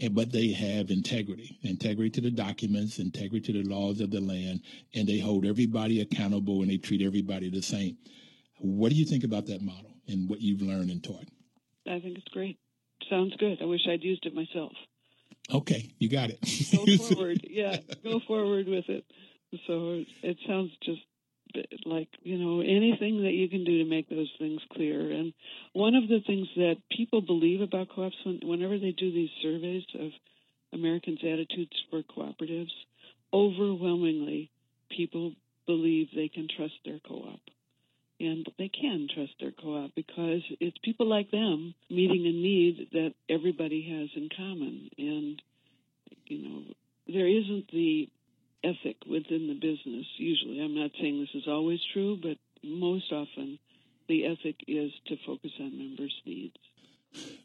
and, 0.01 0.15
but 0.15 0.31
they 0.31 0.51
have 0.51 0.89
integrity, 0.89 1.59
integrity 1.61 2.09
to 2.11 2.21
the 2.21 2.31
documents, 2.31 2.97
integrity 2.97 3.53
to 3.53 3.63
the 3.63 3.69
laws 3.69 4.01
of 4.01 4.09
the 4.09 4.19
land, 4.19 4.61
and 4.95 5.07
they 5.07 5.19
hold 5.19 5.45
everybody 5.45 6.01
accountable 6.01 6.61
and 6.61 6.71
they 6.71 6.77
treat 6.77 7.03
everybody 7.03 7.49
the 7.49 7.61
same. 7.61 7.95
What 8.59 8.89
do 8.89 8.95
you 8.95 9.05
think 9.05 9.23
about 9.23 9.45
that 9.45 9.61
model 9.61 9.91
and 10.07 10.27
what 10.27 10.41
you've 10.41 10.61
learned 10.61 10.89
and 10.89 11.03
taught? 11.03 11.27
I 11.87 11.99
think 11.99 12.17
it's 12.17 12.27
great. 12.29 12.57
Sounds 13.09 13.33
good. 13.37 13.59
I 13.61 13.65
wish 13.65 13.81
I'd 13.87 14.03
used 14.03 14.25
it 14.25 14.33
myself. 14.33 14.73
Okay, 15.51 15.93
you 15.99 16.09
got 16.09 16.29
it. 16.29 16.39
go 16.71 16.85
forward. 16.97 17.45
Yeah, 17.49 17.77
go 18.03 18.19
forward 18.27 18.67
with 18.67 18.85
it. 18.89 19.05
So 19.67 20.03
it 20.21 20.37
sounds 20.47 20.71
just 20.83 21.01
like 21.85 22.09
you 22.21 22.37
know 22.37 22.61
anything 22.61 23.23
that 23.23 23.33
you 23.33 23.49
can 23.49 23.63
do 23.63 23.83
to 23.83 23.89
make 23.89 24.09
those 24.09 24.31
things 24.37 24.61
clear. 24.73 25.11
And 25.11 25.33
one 25.73 25.95
of 25.95 26.07
the 26.07 26.19
things 26.25 26.47
that 26.55 26.77
people 26.95 27.21
believe 27.21 27.61
about 27.61 27.89
co-ops 27.93 28.15
when, 28.25 28.39
whenever 28.43 28.77
they 28.77 28.91
do 28.91 29.11
these 29.11 29.29
surveys 29.41 29.83
of 29.99 30.11
Americans' 30.73 31.19
attitudes 31.23 31.73
for 31.89 32.03
cooperatives, 32.03 32.71
overwhelmingly 33.33 34.51
people 34.95 35.33
believe 35.65 36.07
they 36.13 36.27
can 36.27 36.47
trust 36.55 36.73
their 36.85 36.99
co-op. 37.07 37.39
And 38.19 38.45
they 38.57 38.67
can 38.69 39.07
trust 39.13 39.31
their 39.39 39.51
co-op 39.51 39.95
because 39.95 40.41
it's 40.59 40.77
people 40.83 41.07
like 41.07 41.31
them 41.31 41.73
meeting 41.89 42.25
a 42.25 42.31
need 42.31 42.89
that 42.91 43.13
everybody 43.29 43.81
has 43.81 44.09
in 44.21 44.29
common. 44.35 44.89
And, 44.97 45.41
you 46.25 46.49
know, 46.49 46.63
there 47.07 47.27
isn't 47.27 47.71
the 47.71 48.09
ethic 48.63 48.97
within 49.09 49.47
the 49.47 49.53
business 49.53 50.05
usually. 50.17 50.59
I'm 50.59 50.75
not 50.75 50.91
saying 50.99 51.19
this 51.19 51.41
is 51.41 51.47
always 51.47 51.79
true, 51.93 52.17
but 52.21 52.37
most 52.61 53.11
often 53.11 53.57
the 54.09 54.25
ethic 54.25 54.57
is 54.67 54.91
to 55.07 55.15
focus 55.25 55.51
on 55.59 55.77
members' 55.77 56.21
needs. 56.25 56.55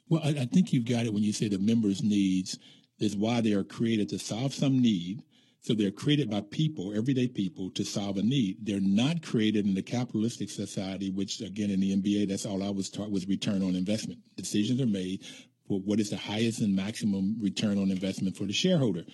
Well, 0.09 0.23
I, 0.25 0.31
I 0.31 0.47
think 0.47 0.73
you've 0.73 0.89
got 0.89 1.07
it 1.07 1.15
when 1.15 1.23
you 1.23 1.33
say 1.33 1.49
the 1.49 1.59
members' 1.59 2.03
needs 2.03 2.59
is 2.99 3.17
why 3.17 3.41
they 3.41 3.53
are 3.53 3.65
created 3.65 4.09
to 4.09 4.19
solve 4.19 4.53
some 4.53 4.81
need. 4.81 5.23
So 5.65 5.73
they're 5.73 5.91
created 5.91 6.29
by 6.29 6.43
people, 6.43 6.93
everyday 6.95 7.27
people, 7.27 7.71
to 7.71 7.85
solve 7.85 8.19
a 8.19 8.23
need. 8.23 8.59
They're 8.67 8.83
not 8.83 9.23
created 9.23 9.65
in 9.65 9.73
the 9.73 9.83
capitalistic 9.83 10.51
society, 10.51 11.11
which 11.11 11.41
again 11.41 11.71
in 11.71 11.81
the 11.81 11.97
MBA, 11.97 12.29
that's 12.29 12.45
all 12.45 12.63
I 12.63 12.69
was 12.69 12.91
taught 12.91 13.11
was 13.11 13.27
return 13.27 13.63
on 13.63 13.75
investment. 13.75 14.21
Decisions 14.37 14.79
are 14.83 14.87
made 14.87 15.25
for 15.67 15.81
what 15.81 16.01
is 16.01 16.11
the 16.11 16.19
highest 16.19 16.61
and 16.61 16.77
maximum 16.77 17.39
return 17.41 17.79
on 17.79 17.91
investment 17.91 18.37
for 18.37 18.45
the 18.45 18.53
shareholder. 18.53 19.05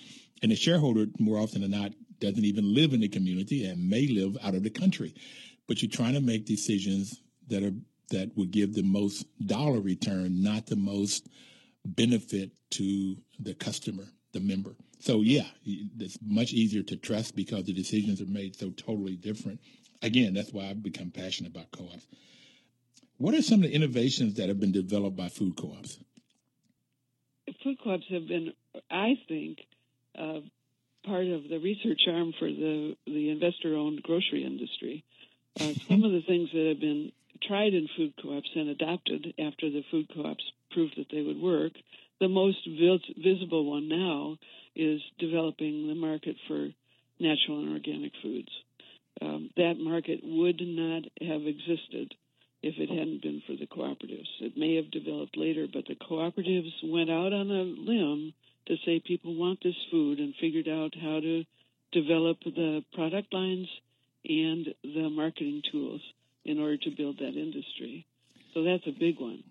And 0.41 0.51
the 0.51 0.57
shareholder, 0.57 1.05
more 1.19 1.39
often 1.39 1.61
than 1.61 1.71
not, 1.71 1.93
doesn't 2.19 2.43
even 2.43 2.75
live 2.75 2.91
in 2.91 2.99
the 2.99 3.07
community 3.07 3.63
and 3.63 3.89
may 3.89 4.07
live 4.07 4.37
out 4.43 4.53
of 4.53 4.63
the 4.63 4.69
country. 4.69 5.15
But 5.69 5.81
you're 5.81 5.89
trying 5.89 6.15
to 6.15 6.21
make 6.21 6.45
decisions 6.45 7.21
that 7.47 7.63
are 7.63 7.73
that 8.09 8.35
would 8.35 8.51
give 8.51 8.73
the 8.73 8.83
most 8.83 9.25
dollar 9.47 9.79
return, 9.79 10.43
not 10.43 10.65
the 10.65 10.75
most 10.75 11.29
benefit 11.85 12.51
to 12.71 13.15
the 13.39 13.53
customer, 13.53 14.03
the 14.33 14.41
member. 14.41 14.75
So 15.01 15.21
yeah, 15.21 15.47
it's 15.65 16.19
much 16.23 16.53
easier 16.53 16.83
to 16.83 16.95
trust 16.95 17.35
because 17.35 17.65
the 17.65 17.73
decisions 17.73 18.21
are 18.21 18.27
made 18.27 18.55
so 18.55 18.69
totally 18.69 19.15
different. 19.15 19.59
Again, 20.03 20.35
that's 20.35 20.53
why 20.53 20.69
I've 20.69 20.83
become 20.83 21.09
passionate 21.09 21.51
about 21.51 21.71
co-ops. 21.71 22.05
What 23.17 23.33
are 23.33 23.41
some 23.41 23.63
of 23.63 23.69
the 23.69 23.75
innovations 23.75 24.35
that 24.35 24.47
have 24.47 24.59
been 24.59 24.71
developed 24.71 25.17
by 25.17 25.29
food 25.29 25.57
co-ops? 25.57 25.97
Food 27.63 27.77
co-ops 27.83 28.05
have 28.09 28.27
been, 28.27 28.53
I 28.91 29.15
think, 29.27 29.57
uh, 30.17 30.41
part 31.03 31.25
of 31.25 31.49
the 31.49 31.57
research 31.57 32.01
arm 32.07 32.33
for 32.37 32.47
the 32.47 32.95
the 33.07 33.29
investor-owned 33.31 34.03
grocery 34.03 34.43
industry. 34.45 35.03
Uh, 35.59 35.73
some 35.89 36.03
of 36.03 36.11
the 36.11 36.21
things 36.27 36.49
that 36.53 36.67
have 36.69 36.79
been 36.79 37.11
tried 37.41 37.73
in 37.73 37.89
food 37.97 38.13
co-ops 38.21 38.49
and 38.55 38.69
adopted 38.69 39.33
after 39.39 39.67
the 39.71 39.83
food 39.89 40.07
co-ops 40.13 40.43
proved 40.69 40.93
that 40.97 41.07
they 41.11 41.23
would 41.23 41.41
work. 41.41 41.73
The 42.19 42.29
most 42.29 42.59
vis- 42.67 43.15
visible 43.17 43.65
one 43.65 43.89
now 43.89 44.37
is 44.75 45.01
developing 45.19 45.87
the 45.87 45.95
market 45.95 46.35
for 46.47 46.67
natural 47.19 47.59
and 47.59 47.73
organic 47.73 48.11
foods. 48.21 48.49
Um, 49.21 49.49
that 49.57 49.75
market 49.77 50.19
would 50.23 50.61
not 50.61 51.03
have 51.21 51.41
existed 51.45 52.13
if 52.63 52.75
it 52.77 52.89
hadn't 52.89 53.21
been 53.21 53.41
for 53.45 53.53
the 53.53 53.67
cooperatives. 53.67 54.29
It 54.39 54.53
may 54.55 54.75
have 54.75 54.91
developed 54.91 55.37
later, 55.37 55.67
but 55.71 55.85
the 55.87 55.95
cooperatives 55.95 56.71
went 56.83 57.09
out 57.09 57.33
on 57.33 57.49
a 57.49 57.63
limb 57.63 58.33
to 58.67 58.75
say 58.85 59.01
people 59.05 59.35
want 59.35 59.59
this 59.63 59.75
food 59.89 60.19
and 60.19 60.33
figured 60.39 60.67
out 60.67 60.93
how 60.95 61.19
to 61.19 61.43
develop 61.91 62.37
the 62.43 62.83
product 62.93 63.33
lines 63.33 63.67
and 64.23 64.67
the 64.83 65.09
marketing 65.09 65.61
tools 65.71 66.01
in 66.45 66.59
order 66.59 66.77
to 66.77 66.91
build 66.91 67.17
that 67.17 67.35
industry. 67.35 68.05
So 68.53 68.63
that's 68.63 68.85
a 68.87 68.97
big 68.97 69.19
one. 69.19 69.43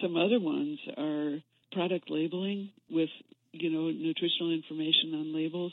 Some 0.00 0.16
other 0.16 0.40
ones 0.40 0.78
are 0.96 1.38
product 1.72 2.10
labeling 2.10 2.70
with, 2.90 3.08
you 3.54 3.70
know, 3.70 3.90
nutritional 3.90 4.52
information 4.52 5.14
on 5.14 5.34
labels. 5.34 5.72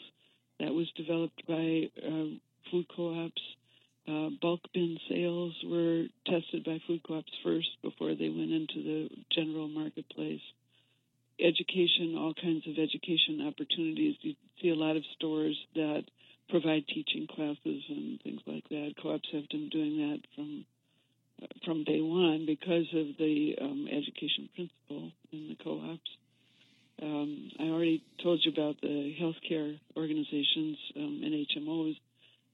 That 0.59 0.73
was 0.73 0.89
developed 0.95 1.41
by 1.47 1.89
uh, 1.97 2.37
food 2.69 2.85
co-ops. 2.95 3.41
Uh, 4.07 4.29
bulk 4.41 4.61
bin 4.73 4.97
sales 5.09 5.53
were 5.65 6.05
tested 6.25 6.63
by 6.63 6.79
food 6.87 7.01
co-ops 7.07 7.31
first 7.43 7.69
before 7.81 8.15
they 8.15 8.29
went 8.29 8.51
into 8.51 8.83
the 8.83 9.09
general 9.31 9.67
marketplace. 9.67 10.41
Education, 11.39 12.15
all 12.17 12.33
kinds 12.33 12.67
of 12.67 12.77
education 12.77 13.47
opportunities. 13.47 14.15
You 14.21 14.35
see 14.61 14.69
a 14.69 14.75
lot 14.75 14.95
of 14.95 15.03
stores 15.15 15.57
that 15.75 16.03
provide 16.49 16.85
teaching 16.87 17.27
classes 17.27 17.83
and 17.89 18.21
things 18.21 18.41
like 18.45 18.67
that. 18.69 18.93
Co-ops 19.01 19.29
have 19.33 19.49
been 19.49 19.69
doing 19.69 19.97
that 19.97 20.19
from 20.35 20.65
from 21.65 21.83
day 21.83 22.01
one 22.01 22.45
because 22.45 22.87
of 22.93 23.17
the 23.17 23.55
um, 23.61 23.87
education 23.87 24.49
principle 24.55 25.11
in 25.31 25.47
the 25.49 25.57
co-ops. 25.63 26.20
Um, 27.01 27.51
I 27.59 27.63
already 27.63 28.03
told 28.21 28.41
you 28.43 28.51
about 28.51 28.79
the 28.81 29.15
healthcare 29.19 29.79
organizations 29.97 30.77
um, 30.95 31.21
and 31.23 31.47
HMOs. 31.47 31.97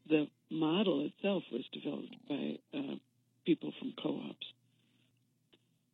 The 0.09 0.27
model 0.49 1.05
itself 1.05 1.43
was 1.51 1.63
developed 1.73 2.15
by 2.29 2.57
uh, 2.73 2.95
people 3.45 3.73
from 3.79 3.93
co-ops. 4.01 4.45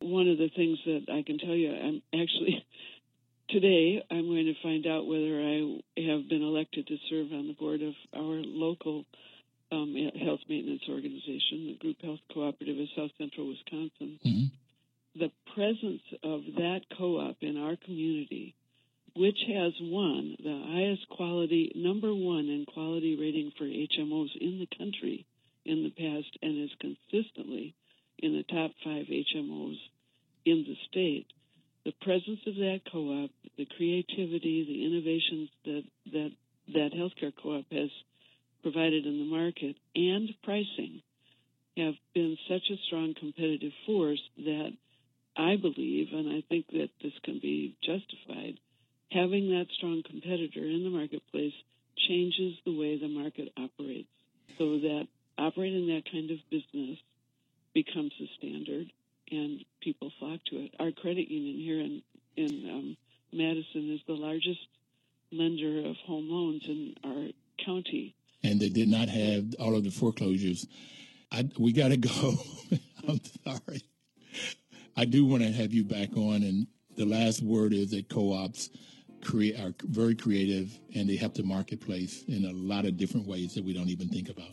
One 0.00 0.28
of 0.28 0.38
the 0.38 0.50
things 0.54 0.78
that 0.86 1.12
I 1.12 1.22
can 1.22 1.38
tell 1.38 1.54
you, 1.54 1.72
I'm 1.72 2.02
actually 2.14 2.64
today 3.48 4.04
I'm 4.10 4.26
going 4.26 4.46
to 4.46 4.62
find 4.62 4.86
out 4.86 5.06
whether 5.06 5.40
I 5.40 5.80
have 6.06 6.28
been 6.28 6.42
elected 6.42 6.86
to 6.86 6.96
serve 7.10 7.32
on 7.32 7.48
the 7.48 7.54
board 7.54 7.82
of 7.82 7.94
our 8.14 8.42
local 8.44 9.04
um, 9.72 9.96
health 10.22 10.40
maintenance 10.48 10.82
organization, 10.88 11.66
the 11.66 11.78
Group 11.80 11.96
Health 12.02 12.20
Cooperative 12.32 12.78
of 12.78 12.86
South 12.96 13.10
Central 13.18 13.48
Wisconsin. 13.48 14.20
Mm-hmm. 14.24 14.44
The 15.16 15.30
presence 15.54 16.02
of 16.22 16.40
that 16.56 16.80
co-op 16.98 17.36
in 17.40 17.56
our 17.56 17.76
community, 17.76 18.54
which 19.14 19.38
has 19.46 19.72
won 19.80 20.36
the 20.42 20.62
highest 20.66 21.08
quality, 21.08 21.70
number 21.76 22.12
one 22.12 22.48
in 22.48 22.66
quality 22.66 23.16
rating 23.16 23.52
for 23.56 23.64
HMOs 23.64 24.36
in 24.40 24.58
the 24.58 24.76
country 24.76 25.24
in 25.64 25.84
the 25.84 25.90
past, 25.90 26.36
and 26.42 26.64
is 26.64 26.70
consistently 26.80 27.74
in 28.18 28.32
the 28.32 28.42
top 28.42 28.72
five 28.82 29.06
HMOs 29.06 29.78
in 30.44 30.64
the 30.66 30.76
state. 30.90 31.26
The 31.84 31.92
presence 32.02 32.40
of 32.46 32.56
that 32.56 32.80
co-op, 32.90 33.30
the 33.56 33.66
creativity, 33.76 34.64
the 34.64 34.84
innovations 34.84 35.48
that 35.64 35.84
that 36.12 36.32
that 36.72 36.90
healthcare 36.92 37.32
co-op 37.40 37.70
has 37.70 37.90
provided 38.62 39.06
in 39.06 39.18
the 39.18 39.24
market, 39.26 39.76
and 39.94 40.34
pricing 40.42 41.02
have 41.76 41.94
been 42.14 42.36
such 42.48 42.70
a 42.70 42.82
strong 42.86 43.14
competitive 43.18 43.72
force 43.86 44.22
that 44.38 44.72
I 45.36 45.56
believe, 45.56 46.08
and 46.12 46.28
I 46.30 46.42
think 46.48 46.66
that 46.68 46.90
this 47.02 47.12
can 47.24 47.40
be 47.40 47.76
justified, 47.82 48.58
having 49.10 49.50
that 49.50 49.66
strong 49.76 50.02
competitor 50.08 50.60
in 50.60 50.84
the 50.84 50.90
marketplace 50.90 51.54
changes 52.08 52.54
the 52.64 52.76
way 52.76 52.98
the 52.98 53.08
market 53.08 53.52
operates 53.56 54.08
so 54.58 54.78
that 54.78 55.06
operating 55.38 55.88
that 55.88 56.02
kind 56.10 56.30
of 56.30 56.38
business 56.50 56.98
becomes 57.74 58.12
the 58.18 58.28
standard 58.38 58.92
and 59.30 59.64
people 59.80 60.12
flock 60.18 60.40
to 60.50 60.56
it. 60.56 60.74
Our 60.78 60.92
credit 60.92 61.28
union 61.30 61.58
here 61.58 61.80
in 61.80 62.02
in 62.36 62.70
um, 62.70 62.96
Madison 63.32 63.92
is 63.92 64.00
the 64.06 64.14
largest 64.14 64.60
lender 65.30 65.88
of 65.88 65.96
home 66.06 66.28
loans 66.28 66.62
in 66.66 66.94
our 67.04 67.28
county. 67.64 68.14
And 68.42 68.60
they 68.60 68.68
did 68.68 68.88
not 68.88 69.08
have 69.08 69.54
all 69.58 69.76
of 69.76 69.84
the 69.84 69.90
foreclosures. 69.90 70.66
I, 71.32 71.48
we 71.58 71.72
got 71.72 71.88
to 71.88 71.96
go. 71.96 72.34
I'm 73.08 73.20
sorry. 73.44 73.82
I 74.96 75.04
do 75.04 75.24
want 75.24 75.42
to 75.42 75.50
have 75.50 75.72
you 75.72 75.84
back 75.84 76.16
on, 76.16 76.42
and 76.42 76.66
the 76.96 77.04
last 77.04 77.42
word 77.42 77.72
is 77.72 77.90
that 77.90 78.08
co-ops 78.08 78.70
create 79.24 79.58
are 79.58 79.74
very 79.84 80.14
creative 80.14 80.78
and 80.94 81.08
they 81.08 81.16
help 81.16 81.34
the 81.34 81.42
marketplace 81.42 82.24
in 82.28 82.44
a 82.44 82.52
lot 82.52 82.84
of 82.84 82.96
different 82.96 83.26
ways 83.26 83.54
that 83.54 83.64
we 83.64 83.72
don't 83.72 83.88
even 83.88 84.08
think 84.08 84.28
about. 84.28 84.50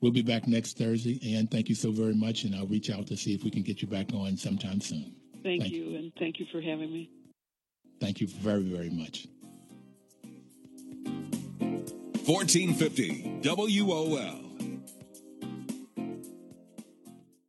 We'll 0.00 0.12
be 0.12 0.22
back 0.22 0.46
next 0.46 0.78
Thursday. 0.78 1.36
And 1.36 1.50
thank 1.50 1.68
you 1.68 1.74
so 1.74 1.90
very 1.90 2.14
much. 2.14 2.44
And 2.44 2.54
I'll 2.54 2.66
reach 2.66 2.90
out 2.90 3.06
to 3.08 3.16
see 3.16 3.34
if 3.34 3.44
we 3.44 3.50
can 3.50 3.62
get 3.62 3.82
you 3.82 3.88
back 3.88 4.12
on 4.12 4.36
sometime 4.36 4.80
soon. 4.80 5.14
Thank, 5.42 5.62
thank 5.62 5.72
you, 5.72 5.84
you, 5.84 5.96
and 5.96 6.12
thank 6.18 6.38
you 6.38 6.46
for 6.52 6.60
having 6.60 6.92
me. 6.92 7.10
Thank 8.00 8.20
you 8.20 8.28
very, 8.28 8.62
very 8.62 8.90
much. 8.90 9.26
1450 12.26 13.40
WOL. 13.42 14.47